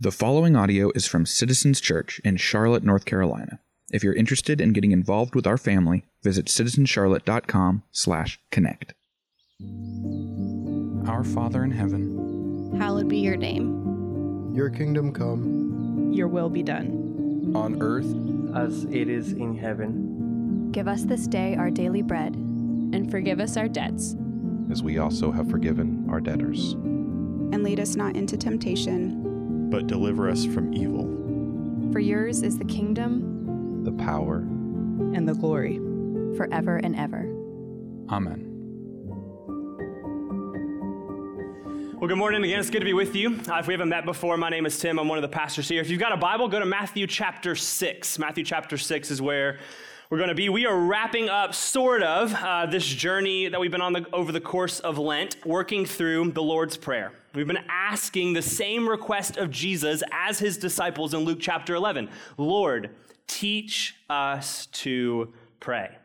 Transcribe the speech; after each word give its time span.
The 0.00 0.12
following 0.12 0.54
audio 0.54 0.92
is 0.94 1.06
from 1.08 1.26
Citizens 1.26 1.80
Church 1.80 2.20
in 2.24 2.36
Charlotte, 2.36 2.84
North 2.84 3.04
Carolina. 3.04 3.58
If 3.90 4.04
you're 4.04 4.14
interested 4.14 4.60
in 4.60 4.72
getting 4.72 4.92
involved 4.92 5.34
with 5.34 5.44
our 5.46 5.58
family, 5.58 6.04
visit 6.22 6.46
citizenscharlotte.com/connect. 6.46 8.94
Our 11.08 11.24
Father 11.24 11.64
in 11.64 11.70
heaven, 11.72 12.76
Hallowed 12.78 13.08
be 13.08 13.18
your 13.18 13.36
name. 13.36 14.52
Your 14.54 14.70
kingdom 14.70 15.12
come. 15.12 16.12
Your 16.12 16.28
will 16.28 16.50
be 16.50 16.62
done. 16.62 17.06
on 17.54 17.80
earth 17.80 18.04
as 18.54 18.84
it 18.84 19.08
is 19.08 19.32
in 19.32 19.56
heaven. 19.56 20.68
Give 20.70 20.86
us 20.86 21.04
this 21.04 21.26
day 21.26 21.56
our 21.56 21.70
daily 21.70 22.02
bread, 22.02 22.36
and 22.36 23.10
forgive 23.10 23.40
us 23.40 23.56
our 23.56 23.68
debts. 23.68 24.14
as 24.70 24.82
we 24.82 24.98
also 24.98 25.32
have 25.32 25.48
forgiven 25.50 26.06
our 26.10 26.20
debtors. 26.20 26.74
and 27.50 27.62
lead 27.62 27.80
us 27.80 27.96
not 27.96 28.14
into 28.14 28.36
temptation, 28.36 29.24
but 29.70 29.86
deliver 29.86 30.28
us 30.30 30.44
from 30.46 30.72
evil. 30.74 31.04
For 31.92 32.00
yours 32.00 32.42
is 32.42 32.58
the 32.58 32.64
kingdom, 32.64 33.84
The 33.84 33.92
power, 33.92 34.38
And 35.14 35.26
the 35.28 35.34
glory. 35.34 35.78
forever 36.36 36.76
and 36.76 36.94
ever. 36.96 37.26
Amen. 38.10 38.44
Well, 41.98 42.06
good 42.06 42.16
morning 42.18 42.44
again. 42.44 42.60
It's 42.60 42.70
good 42.70 42.78
to 42.80 42.84
be 42.84 42.92
with 42.92 43.16
you. 43.16 43.40
Uh, 43.48 43.56
if 43.58 43.66
we 43.66 43.74
haven't 43.74 43.88
met 43.88 44.04
before, 44.04 44.36
my 44.36 44.48
name 44.50 44.66
is 44.66 44.78
Tim. 44.78 44.98
I'm 45.00 45.08
one 45.08 45.18
of 45.18 45.22
the 45.22 45.28
pastors 45.28 45.68
here. 45.68 45.80
If 45.80 45.90
you've 45.90 45.98
got 45.98 46.12
a 46.12 46.16
Bible, 46.16 46.46
go 46.48 46.60
to 46.60 46.64
Matthew 46.66 47.06
chapter 47.08 47.56
6. 47.56 48.18
Matthew 48.20 48.44
chapter 48.44 48.78
6 48.78 49.10
is 49.10 49.20
where 49.20 49.58
we're 50.10 50.18
going 50.18 50.30
to 50.30 50.34
be. 50.34 50.48
We 50.48 50.64
are 50.64 50.76
wrapping 50.76 51.28
up, 51.28 51.54
sort 51.54 52.02
of, 52.02 52.34
uh, 52.34 52.64
this 52.64 52.86
journey 52.86 53.48
that 53.48 53.60
we've 53.60 53.70
been 53.70 53.82
on 53.82 53.92
the, 53.92 54.06
over 54.12 54.32
the 54.32 54.40
course 54.40 54.80
of 54.80 54.96
Lent, 54.96 55.36
working 55.44 55.84
through 55.84 56.32
the 56.32 56.42
Lord's 56.42 56.78
Prayer. 56.78 57.12
We've 57.34 57.46
been 57.46 57.64
asking 57.68 58.32
the 58.32 58.40
same 58.40 58.88
request 58.88 59.36
of 59.36 59.50
Jesus 59.50 60.02
as 60.10 60.38
his 60.38 60.56
disciples 60.56 61.12
in 61.12 61.20
Luke 61.20 61.38
chapter 61.40 61.74
11 61.74 62.08
Lord, 62.38 62.90
teach 63.26 63.96
us 64.08 64.66
to 64.66 65.34
pray. 65.60 65.97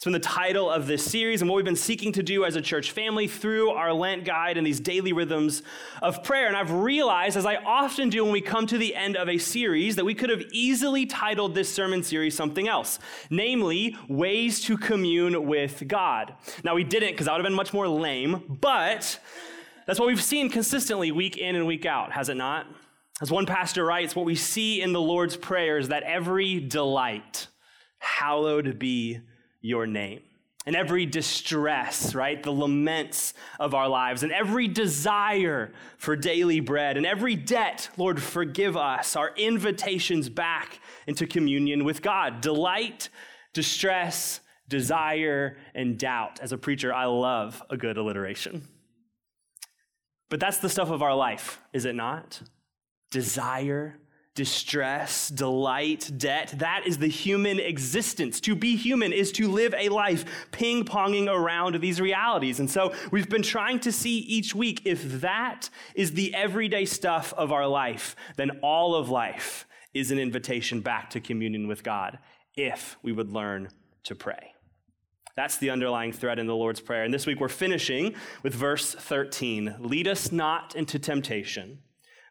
It's 0.00 0.06
been 0.06 0.14
the 0.14 0.20
title 0.20 0.70
of 0.70 0.86
this 0.86 1.04
series 1.04 1.42
and 1.42 1.50
what 1.50 1.56
we've 1.56 1.64
been 1.66 1.76
seeking 1.76 2.10
to 2.12 2.22
do 2.22 2.46
as 2.46 2.56
a 2.56 2.62
church 2.62 2.92
family 2.92 3.28
through 3.28 3.68
our 3.68 3.92
Lent 3.92 4.24
guide 4.24 4.56
and 4.56 4.66
these 4.66 4.80
daily 4.80 5.12
rhythms 5.12 5.62
of 6.00 6.24
prayer. 6.24 6.46
And 6.46 6.56
I've 6.56 6.72
realized, 6.72 7.36
as 7.36 7.44
I 7.44 7.56
often 7.56 8.08
do 8.08 8.24
when 8.24 8.32
we 8.32 8.40
come 8.40 8.66
to 8.68 8.78
the 8.78 8.94
end 8.94 9.18
of 9.18 9.28
a 9.28 9.36
series, 9.36 9.96
that 9.96 10.04
we 10.06 10.14
could 10.14 10.30
have 10.30 10.40
easily 10.52 11.04
titled 11.04 11.54
this 11.54 11.70
sermon 11.70 12.02
series 12.02 12.34
something 12.34 12.66
else, 12.66 12.98
namely, 13.28 13.94
Ways 14.08 14.62
to 14.62 14.78
Commune 14.78 15.44
with 15.44 15.86
God. 15.86 16.32
Now, 16.64 16.74
we 16.74 16.82
didn't 16.82 17.10
because 17.10 17.26
that 17.26 17.32
would 17.32 17.40
have 17.40 17.50
been 17.50 17.52
much 17.52 17.74
more 17.74 17.86
lame, 17.86 18.56
but 18.58 19.20
that's 19.86 20.00
what 20.00 20.06
we've 20.06 20.22
seen 20.22 20.48
consistently 20.48 21.12
week 21.12 21.36
in 21.36 21.56
and 21.56 21.66
week 21.66 21.84
out, 21.84 22.10
has 22.12 22.30
it 22.30 22.38
not? 22.38 22.66
As 23.20 23.30
one 23.30 23.44
pastor 23.44 23.84
writes, 23.84 24.16
what 24.16 24.24
we 24.24 24.34
see 24.34 24.80
in 24.80 24.94
the 24.94 25.00
Lord's 25.02 25.36
Prayer 25.36 25.76
is 25.76 25.88
that 25.88 26.04
every 26.04 26.58
delight, 26.58 27.48
hallowed 27.98 28.78
be 28.78 29.20
your 29.60 29.86
name. 29.86 30.22
And 30.66 30.76
every 30.76 31.06
distress, 31.06 32.14
right? 32.14 32.42
The 32.42 32.52
laments 32.52 33.32
of 33.58 33.74
our 33.74 33.88
lives, 33.88 34.22
and 34.22 34.30
every 34.30 34.68
desire 34.68 35.72
for 35.96 36.16
daily 36.16 36.60
bread, 36.60 36.98
and 36.98 37.06
every 37.06 37.34
debt, 37.34 37.88
Lord, 37.96 38.22
forgive 38.22 38.76
us, 38.76 39.16
our 39.16 39.34
invitations 39.36 40.28
back 40.28 40.80
into 41.06 41.26
communion 41.26 41.82
with 41.84 42.02
God. 42.02 42.42
Delight, 42.42 43.08
distress, 43.54 44.40
desire, 44.68 45.56
and 45.74 45.98
doubt. 45.98 46.40
As 46.40 46.52
a 46.52 46.58
preacher, 46.58 46.92
I 46.92 47.06
love 47.06 47.62
a 47.70 47.78
good 47.78 47.96
alliteration. 47.96 48.68
But 50.28 50.40
that's 50.40 50.58
the 50.58 50.68
stuff 50.68 50.90
of 50.90 51.02
our 51.02 51.14
life, 51.14 51.60
is 51.72 51.86
it 51.86 51.94
not? 51.94 52.42
Desire, 53.10 53.98
distress, 54.40 55.28
delight, 55.28 56.10
debt. 56.16 56.54
That 56.56 56.86
is 56.86 56.96
the 56.96 57.08
human 57.08 57.60
existence. 57.60 58.40
To 58.40 58.54
be 58.54 58.74
human 58.74 59.12
is 59.12 59.32
to 59.32 59.50
live 59.50 59.74
a 59.76 59.90
life 59.90 60.24
ping 60.50 60.86
ponging 60.86 61.28
around 61.30 61.78
these 61.82 62.00
realities. 62.00 62.58
And 62.58 62.70
so 62.70 62.94
we've 63.10 63.28
been 63.28 63.42
trying 63.42 63.80
to 63.80 63.92
see 63.92 64.16
each 64.20 64.54
week 64.54 64.80
if 64.86 65.20
that 65.20 65.68
is 65.94 66.12
the 66.12 66.34
everyday 66.34 66.86
stuff 66.86 67.34
of 67.36 67.52
our 67.52 67.66
life, 67.66 68.16
then 68.36 68.60
all 68.62 68.94
of 68.94 69.10
life 69.10 69.66
is 69.92 70.10
an 70.10 70.18
invitation 70.18 70.80
back 70.80 71.10
to 71.10 71.20
communion 71.20 71.68
with 71.68 71.82
God 71.82 72.18
if 72.56 72.96
we 73.02 73.12
would 73.12 73.30
learn 73.30 73.68
to 74.04 74.14
pray. 74.14 74.54
That's 75.36 75.58
the 75.58 75.68
underlying 75.68 76.12
thread 76.12 76.38
in 76.38 76.46
the 76.46 76.56
Lord's 76.56 76.80
Prayer. 76.80 77.04
And 77.04 77.12
this 77.12 77.26
week 77.26 77.40
we're 77.40 77.48
finishing 77.50 78.14
with 78.42 78.54
verse 78.54 78.94
13 78.94 79.76
Lead 79.80 80.08
us 80.08 80.32
not 80.32 80.74
into 80.74 80.98
temptation, 80.98 81.80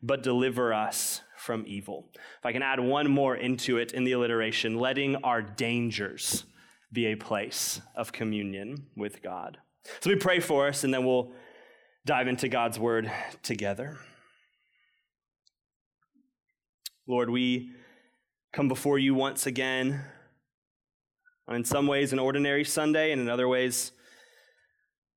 but 0.02 0.24
deliver 0.24 0.74
us 0.74 1.22
from 1.40 1.64
evil. 1.68 2.10
If 2.14 2.46
I 2.46 2.52
can 2.52 2.62
add 2.62 2.80
one 2.80 3.10
more 3.10 3.36
into 3.36 3.78
it 3.78 3.94
in 3.94 4.04
the 4.04 4.12
alliteration, 4.12 4.78
letting 4.78 5.16
our 5.18 5.42
dangers 5.42 6.44
be 6.92 7.08
a 7.08 7.16
place 7.16 7.82
of 7.96 8.12
communion 8.12 8.88
with 8.96 9.22
God. 9.22 9.58
So 10.02 10.10
we 10.10 10.16
pray 10.16 10.40
for 10.40 10.68
us, 10.68 10.84
and 10.84 10.94
then 10.94 11.06
we'll 11.06 11.32
dive 12.06 12.28
into 12.28 12.50
God's 12.50 12.78
word 12.78 13.12
together. 13.44 13.98
Lord, 17.08 17.30
we 17.30 17.72
come 18.54 18.68
before 18.68 19.00
you 19.00 19.16
once 19.16 19.46
again 19.46 20.04
on 21.48 21.56
in 21.56 21.64
some 21.64 21.88
ways 21.88 22.14
an 22.14 22.20
ordinary 22.20 22.64
Sunday, 22.64 23.12
and 23.12 23.22
in 23.22 23.30
other 23.30 23.48
ways 23.48 23.92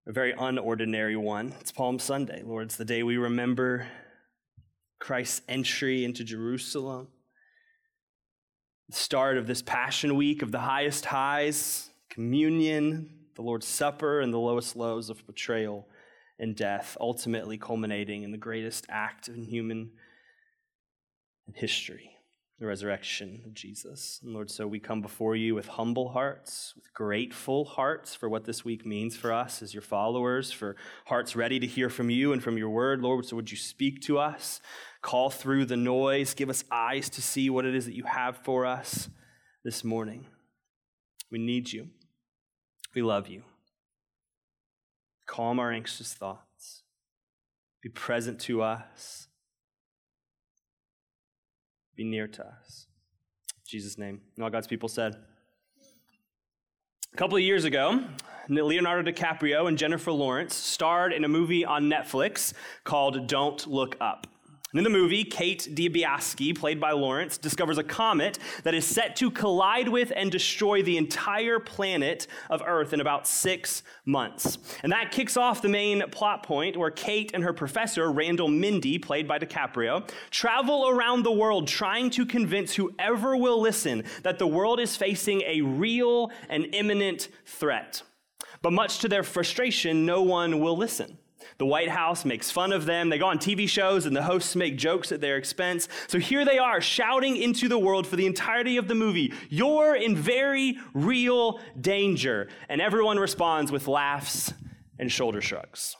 a 0.06 0.12
very 0.12 0.32
unordinary 0.32 1.16
one. 1.16 1.54
It's 1.60 1.72
Palm 1.72 1.98
Sunday, 1.98 2.42
Lord. 2.44 2.64
It's 2.64 2.76
the 2.76 2.84
day 2.84 3.02
we 3.02 3.16
remember 3.16 3.86
Christ's 5.02 5.42
entry 5.48 6.04
into 6.04 6.22
Jerusalem, 6.22 7.08
the 8.88 8.94
start 8.94 9.36
of 9.36 9.48
this 9.48 9.60
Passion 9.60 10.14
Week 10.14 10.42
of 10.42 10.52
the 10.52 10.60
highest 10.60 11.06
highs, 11.06 11.90
communion, 12.08 13.10
the 13.34 13.42
Lord's 13.42 13.66
Supper, 13.66 14.20
and 14.20 14.32
the 14.32 14.38
lowest 14.38 14.76
lows 14.76 15.10
of 15.10 15.26
betrayal 15.26 15.88
and 16.38 16.54
death, 16.54 16.96
ultimately 17.00 17.58
culminating 17.58 18.22
in 18.22 18.30
the 18.30 18.38
greatest 18.38 18.86
act 18.88 19.26
in 19.26 19.42
human 19.42 19.90
history 21.52 22.11
the 22.62 22.68
resurrection 22.68 23.42
of 23.44 23.52
Jesus. 23.54 24.20
And 24.22 24.32
Lord, 24.32 24.48
so 24.48 24.68
we 24.68 24.78
come 24.78 25.02
before 25.02 25.34
you 25.34 25.52
with 25.52 25.66
humble 25.66 26.10
hearts, 26.10 26.74
with 26.76 26.94
grateful 26.94 27.64
hearts 27.64 28.14
for 28.14 28.28
what 28.28 28.44
this 28.44 28.64
week 28.64 28.86
means 28.86 29.16
for 29.16 29.32
us 29.32 29.62
as 29.62 29.74
your 29.74 29.82
followers, 29.82 30.52
for 30.52 30.76
hearts 31.06 31.34
ready 31.34 31.58
to 31.58 31.66
hear 31.66 31.90
from 31.90 32.08
you 32.08 32.32
and 32.32 32.40
from 32.40 32.56
your 32.56 32.70
word. 32.70 33.02
Lord, 33.02 33.26
so 33.26 33.34
would 33.34 33.50
you 33.50 33.56
speak 33.56 34.00
to 34.02 34.16
us, 34.16 34.60
call 35.02 35.28
through 35.28 35.64
the 35.64 35.76
noise, 35.76 36.34
give 36.34 36.48
us 36.48 36.62
eyes 36.70 37.10
to 37.10 37.20
see 37.20 37.50
what 37.50 37.64
it 37.64 37.74
is 37.74 37.86
that 37.86 37.96
you 37.96 38.04
have 38.04 38.36
for 38.36 38.64
us 38.64 39.08
this 39.64 39.82
morning. 39.82 40.26
We 41.32 41.40
need 41.40 41.72
you. 41.72 41.88
We 42.94 43.02
love 43.02 43.26
you. 43.26 43.42
Calm 45.26 45.58
our 45.58 45.72
anxious 45.72 46.14
thoughts. 46.14 46.84
Be 47.82 47.88
present 47.88 48.38
to 48.42 48.62
us 48.62 49.26
be 51.96 52.04
near 52.04 52.26
to 52.28 52.46
us. 52.46 52.86
In 53.50 53.62
Jesus' 53.66 53.98
name. 53.98 54.20
And 54.36 54.44
all 54.44 54.50
God's 54.50 54.66
people 54.66 54.88
said. 54.88 55.16
A 57.12 57.16
couple 57.16 57.36
of 57.36 57.42
years 57.42 57.64
ago, 57.64 58.04
Leonardo 58.48 59.10
DiCaprio 59.10 59.68
and 59.68 59.76
Jennifer 59.76 60.12
Lawrence 60.12 60.54
starred 60.54 61.12
in 61.12 61.24
a 61.24 61.28
movie 61.28 61.64
on 61.64 61.84
Netflix 61.84 62.54
called 62.84 63.26
Don't 63.26 63.66
Look 63.66 63.96
Up. 64.00 64.26
And 64.72 64.78
in 64.78 64.84
the 64.84 64.98
movie, 64.98 65.22
Kate 65.22 65.68
Dibiasky, 65.70 66.58
played 66.58 66.80
by 66.80 66.92
Lawrence, 66.92 67.36
discovers 67.36 67.76
a 67.76 67.84
comet 67.84 68.38
that 68.64 68.74
is 68.74 68.86
set 68.86 69.16
to 69.16 69.30
collide 69.30 69.86
with 69.86 70.10
and 70.16 70.32
destroy 70.32 70.82
the 70.82 70.96
entire 70.96 71.58
planet 71.58 72.26
of 72.48 72.62
Earth 72.66 72.94
in 72.94 73.00
about 73.02 73.28
six 73.28 73.82
months. 74.06 74.56
And 74.82 74.90
that 74.90 75.10
kicks 75.10 75.36
off 75.36 75.60
the 75.60 75.68
main 75.68 76.02
plot 76.08 76.42
point 76.42 76.78
where 76.78 76.90
Kate 76.90 77.32
and 77.34 77.44
her 77.44 77.52
professor, 77.52 78.10
Randall 78.10 78.48
Mindy, 78.48 78.98
played 78.98 79.28
by 79.28 79.38
DiCaprio, 79.38 80.08
travel 80.30 80.88
around 80.88 81.22
the 81.22 81.32
world 81.32 81.68
trying 81.68 82.08
to 82.08 82.24
convince 82.24 82.74
whoever 82.74 83.36
will 83.36 83.60
listen 83.60 84.04
that 84.22 84.38
the 84.38 84.46
world 84.46 84.80
is 84.80 84.96
facing 84.96 85.42
a 85.42 85.60
real 85.60 86.30
and 86.48 86.74
imminent 86.74 87.28
threat. 87.44 88.02
But 88.62 88.72
much 88.72 89.00
to 89.00 89.08
their 89.08 89.22
frustration, 89.22 90.06
no 90.06 90.22
one 90.22 90.60
will 90.60 90.78
listen. 90.78 91.18
The 91.62 91.66
White 91.66 91.90
House 91.90 92.24
makes 92.24 92.50
fun 92.50 92.72
of 92.72 92.86
them. 92.86 93.08
They 93.08 93.18
go 93.18 93.28
on 93.28 93.38
TV 93.38 93.68
shows 93.68 94.04
and 94.04 94.16
the 94.16 94.22
hosts 94.24 94.56
make 94.56 94.76
jokes 94.76 95.12
at 95.12 95.20
their 95.20 95.36
expense. 95.36 95.88
So 96.08 96.18
here 96.18 96.44
they 96.44 96.58
are 96.58 96.80
shouting 96.80 97.36
into 97.36 97.68
the 97.68 97.78
world 97.78 98.04
for 98.04 98.16
the 98.16 98.26
entirety 98.26 98.78
of 98.78 98.88
the 98.88 98.96
movie, 98.96 99.32
You're 99.48 99.94
in 99.94 100.16
very 100.16 100.76
real 100.92 101.60
danger. 101.80 102.48
And 102.68 102.80
everyone 102.80 103.16
responds 103.16 103.70
with 103.70 103.86
laughs 103.86 104.52
and 104.98 105.12
shoulder 105.12 105.40
shrugs. 105.40 105.94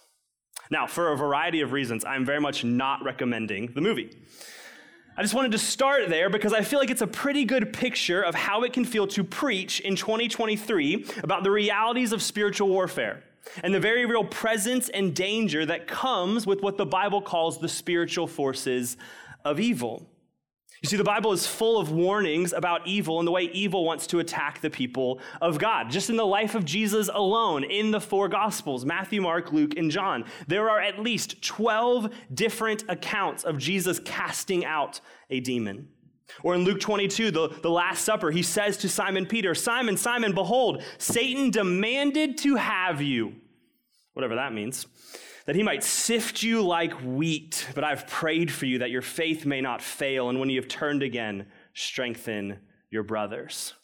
Now, 0.68 0.88
for 0.88 1.12
a 1.12 1.16
variety 1.16 1.60
of 1.60 1.70
reasons, 1.70 2.04
I'm 2.04 2.24
very 2.24 2.40
much 2.40 2.64
not 2.64 3.04
recommending 3.04 3.72
the 3.72 3.82
movie. 3.82 4.10
I 5.16 5.22
just 5.22 5.32
wanted 5.32 5.52
to 5.52 5.58
start 5.58 6.08
there 6.08 6.28
because 6.28 6.52
I 6.52 6.62
feel 6.62 6.80
like 6.80 6.90
it's 6.90 7.02
a 7.02 7.06
pretty 7.06 7.44
good 7.44 7.72
picture 7.72 8.20
of 8.20 8.34
how 8.34 8.64
it 8.64 8.72
can 8.72 8.84
feel 8.84 9.06
to 9.06 9.22
preach 9.22 9.78
in 9.78 9.94
2023 9.94 11.06
about 11.22 11.44
the 11.44 11.52
realities 11.52 12.10
of 12.10 12.20
spiritual 12.20 12.66
warfare 12.66 13.22
and 13.62 13.74
the 13.74 13.80
very 13.80 14.06
real 14.06 14.24
presence 14.24 14.88
and 14.88 15.14
danger 15.14 15.66
that 15.66 15.86
comes 15.86 16.46
with 16.46 16.62
what 16.62 16.76
the 16.76 16.86
Bible 16.86 17.20
calls 17.20 17.58
the 17.58 17.68
spiritual 17.68 18.26
forces 18.26 18.96
of 19.44 19.60
evil. 19.60 20.06
You 20.82 20.88
see, 20.88 20.96
the 20.96 21.04
Bible 21.04 21.30
is 21.32 21.46
full 21.46 21.78
of 21.78 21.92
warnings 21.92 22.52
about 22.52 22.88
evil 22.88 23.20
and 23.20 23.26
the 23.26 23.30
way 23.30 23.44
evil 23.44 23.84
wants 23.84 24.08
to 24.08 24.18
attack 24.18 24.60
the 24.60 24.70
people 24.70 25.20
of 25.40 25.58
God. 25.58 25.90
Just 25.90 26.10
in 26.10 26.16
the 26.16 26.26
life 26.26 26.56
of 26.56 26.64
Jesus 26.64 27.08
alone, 27.12 27.62
in 27.62 27.92
the 27.92 28.00
four 28.00 28.28
Gospels 28.28 28.84
Matthew, 28.84 29.22
Mark, 29.22 29.52
Luke, 29.52 29.76
and 29.76 29.92
John 29.92 30.24
there 30.48 30.68
are 30.68 30.80
at 30.80 30.98
least 30.98 31.40
12 31.42 32.12
different 32.34 32.84
accounts 32.88 33.44
of 33.44 33.58
Jesus 33.58 34.00
casting 34.00 34.64
out 34.64 35.00
a 35.30 35.38
demon. 35.38 35.88
Or 36.42 36.54
in 36.54 36.64
Luke 36.64 36.80
22, 36.80 37.30
the, 37.30 37.48
the 37.62 37.70
Last 37.70 38.04
Supper, 38.04 38.30
he 38.30 38.42
says 38.42 38.76
to 38.78 38.88
Simon 38.88 39.26
Peter, 39.26 39.54
Simon, 39.54 39.96
Simon, 39.96 40.32
behold, 40.32 40.82
Satan 40.98 41.50
demanded 41.50 42.38
to 42.38 42.56
have 42.56 43.02
you, 43.02 43.34
whatever 44.14 44.34
that 44.36 44.52
means 44.52 44.86
that 45.46 45.56
he 45.56 45.62
might 45.62 45.82
sift 45.82 46.42
you 46.42 46.62
like 46.62 46.92
wheat. 47.02 47.66
But 47.74 47.84
I've 47.84 48.06
prayed 48.06 48.50
for 48.50 48.66
you 48.66 48.78
that 48.78 48.90
your 48.90 49.02
faith 49.02 49.44
may 49.44 49.60
not 49.60 49.82
fail, 49.82 50.28
and 50.28 50.38
when 50.38 50.50
you 50.50 50.60
have 50.60 50.68
turned 50.68 51.02
again, 51.02 51.46
strengthen 51.74 52.58
your 52.90 53.02
brothers. 53.02 53.74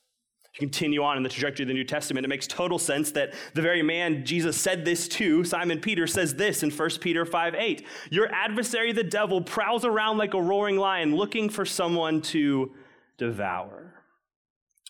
Continue 0.58 1.04
on 1.04 1.16
in 1.16 1.22
the 1.22 1.28
trajectory 1.28 1.62
of 1.62 1.68
the 1.68 1.74
New 1.74 1.84
Testament, 1.84 2.24
it 2.24 2.28
makes 2.28 2.48
total 2.48 2.80
sense 2.80 3.12
that 3.12 3.32
the 3.54 3.62
very 3.62 3.80
man 3.80 4.24
Jesus 4.24 4.60
said 4.60 4.84
this 4.84 5.06
to, 5.06 5.44
Simon 5.44 5.80
Peter, 5.80 6.06
says 6.08 6.34
this 6.34 6.64
in 6.64 6.70
1 6.70 6.90
Peter 7.00 7.24
5 7.24 7.54
8. 7.54 7.86
Your 8.10 8.28
adversary, 8.32 8.92
the 8.92 9.04
devil, 9.04 9.40
prowls 9.40 9.84
around 9.84 10.18
like 10.18 10.34
a 10.34 10.42
roaring 10.42 10.76
lion 10.76 11.14
looking 11.14 11.48
for 11.48 11.64
someone 11.64 12.20
to 12.22 12.72
devour. 13.18 13.94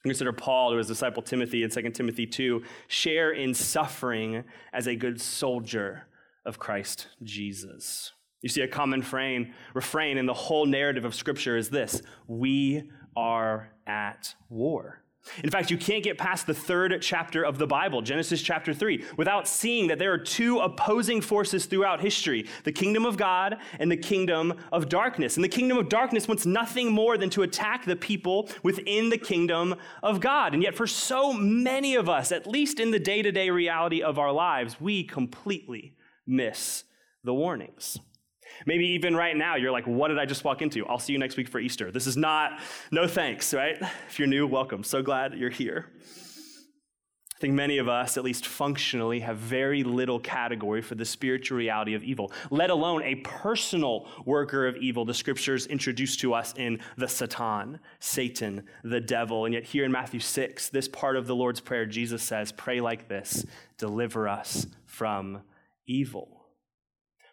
Consider 0.04 0.32
Paul, 0.32 0.70
to 0.70 0.78
his 0.78 0.86
disciple 0.86 1.22
Timothy 1.22 1.62
in 1.62 1.70
2 1.70 1.90
Timothy 1.90 2.26
2, 2.26 2.62
share 2.86 3.32
in 3.32 3.52
suffering 3.52 4.44
as 4.72 4.86
a 4.86 4.96
good 4.96 5.20
soldier 5.20 6.06
of 6.46 6.58
Christ 6.58 7.08
Jesus. 7.22 8.12
You 8.40 8.48
see, 8.48 8.62
a 8.62 8.68
common 8.68 9.02
frame, 9.02 9.52
refrain 9.74 10.16
in 10.16 10.24
the 10.24 10.32
whole 10.32 10.64
narrative 10.64 11.04
of 11.04 11.14
Scripture 11.14 11.58
is 11.58 11.68
this 11.68 12.00
We 12.26 12.90
are 13.16 13.70
at 13.86 14.34
war. 14.48 15.02
In 15.42 15.50
fact, 15.50 15.70
you 15.70 15.78
can't 15.78 16.02
get 16.02 16.18
past 16.18 16.46
the 16.46 16.54
third 16.54 16.98
chapter 17.00 17.44
of 17.44 17.58
the 17.58 17.66
Bible, 17.66 18.02
Genesis 18.02 18.42
chapter 18.42 18.74
3, 18.74 19.04
without 19.16 19.48
seeing 19.48 19.88
that 19.88 19.98
there 19.98 20.12
are 20.12 20.18
two 20.18 20.58
opposing 20.58 21.20
forces 21.20 21.66
throughout 21.66 22.00
history 22.00 22.46
the 22.64 22.72
kingdom 22.72 23.04
of 23.04 23.16
God 23.16 23.58
and 23.78 23.90
the 23.90 23.96
kingdom 23.96 24.54
of 24.72 24.88
darkness. 24.88 25.36
And 25.36 25.44
the 25.44 25.48
kingdom 25.48 25.78
of 25.78 25.88
darkness 25.88 26.28
wants 26.28 26.46
nothing 26.46 26.92
more 26.92 27.16
than 27.16 27.30
to 27.30 27.42
attack 27.42 27.84
the 27.84 27.96
people 27.96 28.48
within 28.62 29.10
the 29.10 29.18
kingdom 29.18 29.74
of 30.02 30.20
God. 30.20 30.54
And 30.54 30.62
yet, 30.62 30.74
for 30.74 30.86
so 30.86 31.32
many 31.32 31.94
of 31.94 32.08
us, 32.08 32.32
at 32.32 32.46
least 32.46 32.80
in 32.80 32.90
the 32.90 32.98
day 32.98 33.22
to 33.22 33.32
day 33.32 33.50
reality 33.50 34.02
of 34.02 34.18
our 34.18 34.32
lives, 34.32 34.80
we 34.80 35.04
completely 35.04 35.94
miss 36.26 36.84
the 37.24 37.34
warnings. 37.34 37.98
Maybe 38.66 38.86
even 38.88 39.16
right 39.16 39.36
now, 39.36 39.56
you're 39.56 39.72
like, 39.72 39.86
what 39.86 40.08
did 40.08 40.18
I 40.18 40.26
just 40.26 40.44
walk 40.44 40.62
into? 40.62 40.86
I'll 40.86 40.98
see 40.98 41.12
you 41.12 41.18
next 41.18 41.36
week 41.36 41.48
for 41.48 41.60
Easter. 41.60 41.90
This 41.90 42.06
is 42.06 42.16
not, 42.16 42.60
no 42.90 43.06
thanks, 43.06 43.52
right? 43.54 43.76
If 44.08 44.18
you're 44.18 44.28
new, 44.28 44.46
welcome. 44.46 44.82
So 44.84 45.02
glad 45.02 45.34
you're 45.34 45.50
here. 45.50 45.86
I 47.38 47.40
think 47.40 47.54
many 47.54 47.78
of 47.78 47.88
us, 47.88 48.16
at 48.16 48.24
least 48.24 48.46
functionally, 48.46 49.20
have 49.20 49.36
very 49.36 49.84
little 49.84 50.18
category 50.18 50.82
for 50.82 50.96
the 50.96 51.04
spiritual 51.04 51.56
reality 51.56 51.94
of 51.94 52.02
evil, 52.02 52.32
let 52.50 52.68
alone 52.68 53.04
a 53.04 53.14
personal 53.14 54.08
worker 54.24 54.66
of 54.66 54.76
evil. 54.78 55.04
The 55.04 55.14
scriptures 55.14 55.64
introduce 55.68 56.16
to 56.16 56.34
us 56.34 56.52
in 56.56 56.80
the 56.96 57.06
Satan, 57.06 57.78
Satan, 58.00 58.64
the 58.82 59.00
devil. 59.00 59.44
And 59.44 59.54
yet, 59.54 59.62
here 59.62 59.84
in 59.84 59.92
Matthew 59.92 60.18
6, 60.18 60.70
this 60.70 60.88
part 60.88 61.14
of 61.14 61.28
the 61.28 61.36
Lord's 61.36 61.60
Prayer, 61.60 61.86
Jesus 61.86 62.24
says, 62.24 62.50
Pray 62.50 62.80
like 62.80 63.06
this 63.06 63.46
deliver 63.76 64.26
us 64.26 64.66
from 64.84 65.42
evil. 65.86 66.37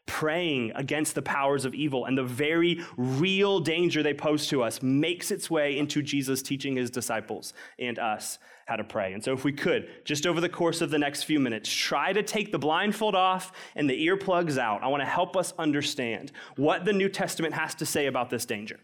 Praying 0.05 0.71
against 0.75 1.15
the 1.15 1.21
powers 1.21 1.65
of 1.65 1.73
evil 1.73 2.05
and 2.05 2.17
the 2.17 2.23
very 2.23 2.79
real 2.95 3.59
danger 3.59 4.03
they 4.03 4.13
pose 4.13 4.47
to 4.47 4.61
us 4.61 4.81
makes 4.81 5.31
its 5.31 5.49
way 5.49 5.77
into 5.77 6.01
Jesus 6.01 6.41
teaching 6.41 6.75
his 6.75 6.91
disciples 6.91 7.53
and 7.79 7.97
us 7.97 8.37
how 8.67 8.75
to 8.75 8.83
pray. 8.83 9.13
And 9.13 9.23
so, 9.23 9.33
if 9.33 9.43
we 9.43 9.51
could, 9.51 9.87
just 10.05 10.27
over 10.27 10.39
the 10.39 10.49
course 10.49 10.81
of 10.81 10.91
the 10.91 10.99
next 10.99 11.23
few 11.23 11.39
minutes, 11.39 11.71
try 11.71 12.13
to 12.13 12.23
take 12.23 12.51
the 12.51 12.59
blindfold 12.59 13.15
off 13.15 13.51
and 13.75 13.89
the 13.89 14.07
earplugs 14.07 14.57
out. 14.57 14.83
I 14.83 14.87
want 14.87 15.01
to 15.01 15.09
help 15.09 15.35
us 15.35 15.53
understand 15.57 16.31
what 16.55 16.85
the 16.85 16.93
New 16.93 17.09
Testament 17.09 17.53
has 17.53 17.75
to 17.75 17.85
say 17.85 18.05
about 18.07 18.29
this 18.29 18.45
danger 18.45 18.79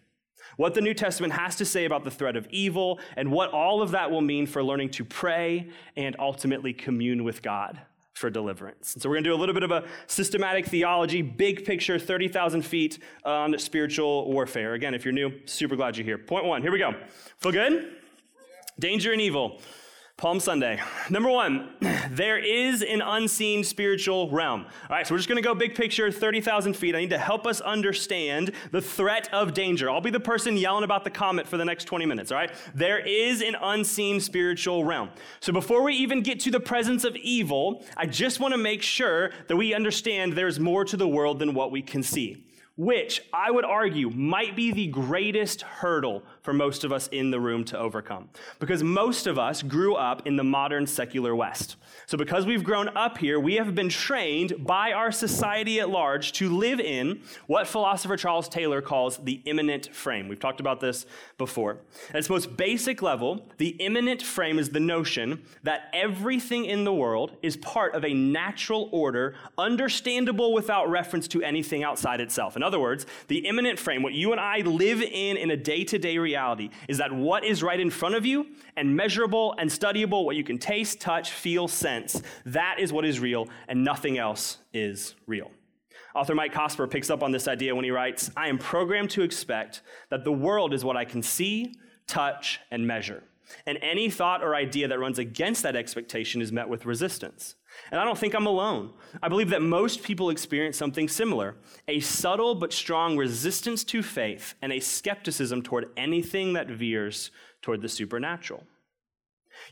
what 0.57 0.73
the 0.73 0.81
New 0.81 0.93
Testament 0.93 1.33
has 1.33 1.55
to 1.55 1.65
say 1.65 1.85
about 1.85 2.03
the 2.03 2.11
threat 2.11 2.35
of 2.35 2.47
evil, 2.49 2.99
and 3.15 3.31
what 3.31 3.51
all 3.51 3.81
of 3.81 3.91
that 3.91 4.11
will 4.11 4.21
mean 4.21 4.45
for 4.45 4.63
learning 4.63 4.89
to 4.89 5.05
pray 5.05 5.69
and 5.95 6.15
ultimately 6.19 6.73
commune 6.73 7.23
with 7.23 7.41
God 7.41 7.79
for 8.13 8.29
deliverance. 8.29 8.93
And 8.93 9.01
so 9.01 9.09
we're 9.09 9.15
going 9.15 9.23
to 9.23 9.29
do 9.29 9.35
a 9.35 9.39
little 9.39 9.53
bit 9.53 9.63
of 9.63 9.71
a 9.71 9.85
systematic 10.07 10.65
theology, 10.65 11.21
big 11.21 11.65
picture, 11.65 11.97
30,000 11.97 12.61
feet 12.61 12.99
on 13.23 13.57
spiritual 13.57 14.31
warfare. 14.31 14.73
Again, 14.73 14.93
if 14.93 15.05
you're 15.05 15.13
new, 15.13 15.31
super 15.45 15.75
glad 15.75 15.97
you're 15.97 16.05
here. 16.05 16.17
Point 16.17 16.45
one, 16.45 16.61
here 16.61 16.71
we 16.71 16.79
go. 16.79 16.93
Feel 17.39 17.51
good? 17.51 17.95
Danger 18.79 19.11
and 19.11 19.21
evil. 19.21 19.61
Palm 20.21 20.39
Sunday. 20.39 20.79
Number 21.09 21.31
one, 21.31 21.69
there 22.11 22.37
is 22.37 22.83
an 22.83 23.01
unseen 23.01 23.63
spiritual 23.63 24.29
realm. 24.29 24.67
All 24.87 24.95
right, 24.95 25.07
so 25.07 25.15
we're 25.15 25.17
just 25.17 25.27
going 25.27 25.41
to 25.41 25.47
go 25.47 25.55
big 25.55 25.73
picture, 25.73 26.11
30,000 26.11 26.75
feet. 26.75 26.95
I 26.95 26.99
need 26.99 27.09
to 27.09 27.17
help 27.17 27.47
us 27.47 27.59
understand 27.59 28.51
the 28.69 28.83
threat 28.83 29.33
of 29.33 29.55
danger. 29.55 29.89
I'll 29.89 29.99
be 29.99 30.11
the 30.11 30.19
person 30.19 30.57
yelling 30.57 30.83
about 30.83 31.05
the 31.05 31.09
comet 31.09 31.47
for 31.47 31.57
the 31.57 31.65
next 31.65 31.85
20 31.85 32.05
minutes, 32.05 32.31
all 32.31 32.37
right? 32.37 32.51
There 32.75 32.99
is 32.99 33.41
an 33.41 33.55
unseen 33.59 34.19
spiritual 34.19 34.85
realm. 34.85 35.09
So 35.39 35.51
before 35.51 35.81
we 35.81 35.95
even 35.95 36.21
get 36.21 36.39
to 36.41 36.51
the 36.51 36.59
presence 36.59 37.03
of 37.03 37.15
evil, 37.15 37.83
I 37.97 38.05
just 38.05 38.39
want 38.39 38.53
to 38.53 38.59
make 38.59 38.83
sure 38.83 39.31
that 39.47 39.57
we 39.57 39.73
understand 39.73 40.33
there's 40.33 40.59
more 40.59 40.85
to 40.85 40.97
the 40.97 41.07
world 41.07 41.39
than 41.39 41.55
what 41.55 41.71
we 41.71 41.81
can 41.81 42.03
see 42.03 42.43
which 42.81 43.21
I 43.31 43.51
would 43.51 43.63
argue 43.63 44.09
might 44.09 44.55
be 44.55 44.71
the 44.71 44.87
greatest 44.87 45.61
hurdle 45.61 46.23
for 46.41 46.51
most 46.51 46.83
of 46.83 46.91
us 46.91 47.07
in 47.09 47.29
the 47.29 47.39
room 47.39 47.63
to 47.65 47.77
overcome. 47.77 48.27
Because 48.57 48.81
most 48.81 49.27
of 49.27 49.37
us 49.37 49.61
grew 49.61 49.93
up 49.93 50.25
in 50.25 50.35
the 50.35 50.43
modern 50.43 50.87
secular 50.87 51.35
West. 51.35 51.75
So, 52.07 52.17
because 52.17 52.47
we've 52.47 52.63
grown 52.63 52.89
up 52.97 53.19
here, 53.19 53.39
we 53.39 53.53
have 53.55 53.75
been 53.75 53.89
trained 53.89 54.65
by 54.65 54.93
our 54.93 55.11
society 55.11 55.79
at 55.79 55.91
large 55.91 56.31
to 56.33 56.49
live 56.49 56.79
in 56.79 57.21
what 57.45 57.67
philosopher 57.67 58.17
Charles 58.17 58.49
Taylor 58.49 58.81
calls 58.81 59.17
the 59.17 59.43
immanent 59.45 59.93
frame. 59.93 60.27
We've 60.27 60.39
talked 60.39 60.59
about 60.59 60.79
this 60.79 61.05
before. 61.37 61.77
At 62.09 62.15
its 62.15 62.29
most 62.31 62.57
basic 62.57 63.03
level, 63.03 63.45
the 63.59 63.69
immanent 63.79 64.23
frame 64.23 64.57
is 64.57 64.69
the 64.69 64.79
notion 64.79 65.43
that 65.61 65.91
everything 65.93 66.65
in 66.65 66.83
the 66.83 66.93
world 66.93 67.37
is 67.43 67.57
part 67.57 67.93
of 67.93 68.03
a 68.03 68.13
natural 68.15 68.89
order, 68.91 69.35
understandable 69.59 70.51
without 70.51 70.89
reference 70.89 71.27
to 71.27 71.43
anything 71.43 71.83
outside 71.83 72.19
itself. 72.19 72.55
In 72.55 72.63
other 72.71 72.79
words, 72.79 73.05
the 73.27 73.39
immanent 73.39 73.77
frame, 73.77 74.01
what 74.01 74.13
you 74.13 74.31
and 74.31 74.39
I 74.39 74.59
live 74.59 75.01
in 75.01 75.35
in 75.35 75.51
a 75.51 75.57
day 75.57 75.83
to 75.83 75.99
day 75.99 76.17
reality, 76.17 76.69
is 76.87 76.99
that 76.99 77.11
what 77.11 77.43
is 77.43 77.61
right 77.61 77.79
in 77.79 77.89
front 77.89 78.15
of 78.15 78.25
you 78.25 78.47
and 78.77 78.95
measurable 78.95 79.53
and 79.57 79.69
studyable, 79.69 80.23
what 80.23 80.37
you 80.37 80.43
can 80.45 80.57
taste, 80.57 81.01
touch, 81.01 81.31
feel, 81.31 81.67
sense, 81.67 82.21
that 82.45 82.77
is 82.79 82.93
what 82.93 83.03
is 83.03 83.19
real, 83.19 83.49
and 83.67 83.83
nothing 83.83 84.17
else 84.17 84.59
is 84.73 85.15
real. 85.27 85.51
Author 86.15 86.33
Mike 86.33 86.53
Cosper 86.53 86.89
picks 86.89 87.09
up 87.09 87.23
on 87.23 87.31
this 87.31 87.49
idea 87.49 87.75
when 87.75 87.83
he 87.83 87.91
writes 87.91 88.31
I 88.37 88.47
am 88.47 88.57
programmed 88.57 89.09
to 89.11 89.21
expect 89.21 89.81
that 90.09 90.23
the 90.23 90.31
world 90.31 90.73
is 90.73 90.85
what 90.85 90.95
I 90.95 91.03
can 91.03 91.21
see, 91.21 91.75
touch, 92.07 92.61
and 92.71 92.87
measure. 92.87 93.23
And 93.65 93.77
any 93.81 94.09
thought 94.09 94.41
or 94.41 94.55
idea 94.55 94.87
that 94.87 94.99
runs 94.99 95.19
against 95.19 95.63
that 95.63 95.75
expectation 95.75 96.41
is 96.41 96.53
met 96.53 96.69
with 96.69 96.85
resistance. 96.85 97.55
And 97.91 97.99
I 97.99 98.05
don't 98.05 98.17
think 98.17 98.33
I'm 98.33 98.47
alone. 98.47 98.91
I 99.21 99.27
believe 99.27 99.49
that 99.49 99.61
most 99.61 100.03
people 100.03 100.29
experience 100.29 100.77
something 100.77 101.07
similar 101.07 101.55
a 101.87 101.99
subtle 101.99 102.55
but 102.55 102.73
strong 102.73 103.17
resistance 103.17 103.83
to 103.85 104.01
faith 104.03 104.55
and 104.61 104.71
a 104.71 104.79
skepticism 104.79 105.61
toward 105.61 105.89
anything 105.97 106.53
that 106.53 106.67
veers 106.67 107.31
toward 107.61 107.81
the 107.81 107.89
supernatural. 107.89 108.63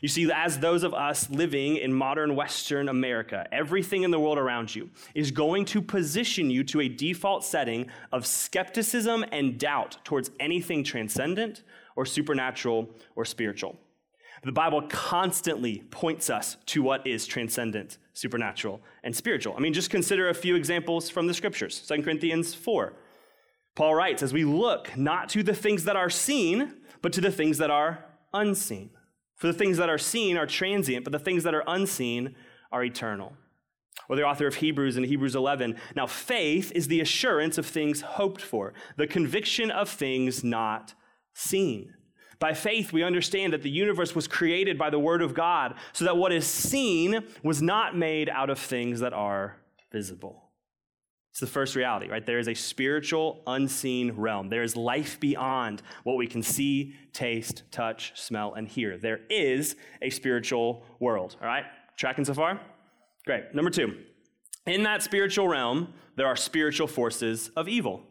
You 0.00 0.08
see, 0.08 0.30
as 0.32 0.58
those 0.58 0.82
of 0.82 0.94
us 0.94 1.28
living 1.30 1.76
in 1.76 1.92
modern 1.92 2.36
Western 2.36 2.88
America, 2.88 3.46
everything 3.50 4.02
in 4.02 4.10
the 4.10 4.20
world 4.20 4.38
around 4.38 4.74
you 4.74 4.90
is 5.14 5.30
going 5.30 5.64
to 5.66 5.82
position 5.82 6.50
you 6.50 6.62
to 6.64 6.80
a 6.80 6.88
default 6.88 7.44
setting 7.44 7.88
of 8.12 8.26
skepticism 8.26 9.24
and 9.32 9.58
doubt 9.58 9.98
towards 10.04 10.30
anything 10.38 10.84
transcendent 10.84 11.62
or 11.96 12.06
supernatural 12.06 12.88
or 13.16 13.24
spiritual. 13.24 13.78
The 14.42 14.52
Bible 14.52 14.82
constantly 14.88 15.82
points 15.90 16.30
us 16.30 16.56
to 16.66 16.82
what 16.82 17.06
is 17.06 17.26
transcendent, 17.26 17.98
supernatural, 18.14 18.80
and 19.04 19.14
spiritual. 19.14 19.54
I 19.56 19.60
mean, 19.60 19.74
just 19.74 19.90
consider 19.90 20.30
a 20.30 20.34
few 20.34 20.56
examples 20.56 21.10
from 21.10 21.26
the 21.26 21.34
scriptures. 21.34 21.84
2 21.86 22.02
Corinthians 22.02 22.54
4. 22.54 22.94
Paul 23.74 23.94
writes, 23.94 24.22
as 24.22 24.32
we 24.32 24.44
look 24.44 24.96
not 24.96 25.28
to 25.30 25.42
the 25.42 25.54
things 25.54 25.84
that 25.84 25.96
are 25.96 26.10
seen, 26.10 26.74
but 27.02 27.12
to 27.12 27.20
the 27.20 27.30
things 27.30 27.58
that 27.58 27.70
are 27.70 28.04
unseen. 28.32 28.90
For 29.36 29.46
the 29.46 29.52
things 29.52 29.76
that 29.76 29.88
are 29.88 29.98
seen 29.98 30.36
are 30.36 30.46
transient, 30.46 31.04
but 31.04 31.12
the 31.12 31.18
things 31.18 31.44
that 31.44 31.54
are 31.54 31.64
unseen 31.66 32.34
are 32.72 32.84
eternal. 32.84 33.34
Or 34.08 34.16
the 34.16 34.24
author 34.24 34.46
of 34.46 34.56
Hebrews 34.56 34.96
in 34.96 35.04
Hebrews 35.04 35.34
11. 35.34 35.76
Now, 35.94 36.06
faith 36.06 36.72
is 36.74 36.88
the 36.88 37.00
assurance 37.00 37.58
of 37.58 37.66
things 37.66 38.00
hoped 38.00 38.40
for, 38.40 38.72
the 38.96 39.06
conviction 39.06 39.70
of 39.70 39.88
things 39.88 40.42
not 40.42 40.94
seen. 41.32 41.94
By 42.40 42.54
faith, 42.54 42.92
we 42.92 43.02
understand 43.02 43.52
that 43.52 43.62
the 43.62 43.70
universe 43.70 44.14
was 44.14 44.26
created 44.26 44.78
by 44.78 44.88
the 44.90 44.98
Word 44.98 45.20
of 45.20 45.34
God, 45.34 45.74
so 45.92 46.06
that 46.06 46.16
what 46.16 46.32
is 46.32 46.46
seen 46.46 47.22
was 47.44 47.60
not 47.60 47.96
made 47.96 48.30
out 48.30 48.48
of 48.48 48.58
things 48.58 49.00
that 49.00 49.12
are 49.12 49.56
visible. 49.92 50.50
It's 51.30 51.40
the 51.40 51.46
first 51.46 51.76
reality, 51.76 52.08
right? 52.08 52.24
There 52.24 52.38
is 52.38 52.48
a 52.48 52.54
spiritual, 52.54 53.42
unseen 53.46 54.12
realm. 54.12 54.48
There 54.48 54.62
is 54.62 54.74
life 54.74 55.20
beyond 55.20 55.82
what 56.02 56.16
we 56.16 56.26
can 56.26 56.42
see, 56.42 56.96
taste, 57.12 57.62
touch, 57.70 58.18
smell, 58.18 58.54
and 58.54 58.66
hear. 58.66 58.96
There 58.96 59.20
is 59.28 59.76
a 60.02 60.10
spiritual 60.10 60.82
world, 60.98 61.36
all 61.40 61.46
right? 61.46 61.64
Tracking 61.96 62.24
so 62.24 62.34
far? 62.34 62.58
Great. 63.26 63.54
Number 63.54 63.70
two, 63.70 63.98
in 64.66 64.82
that 64.84 65.02
spiritual 65.02 65.46
realm, 65.46 65.92
there 66.16 66.26
are 66.26 66.36
spiritual 66.36 66.88
forces 66.88 67.50
of 67.54 67.68
evil. 67.68 68.02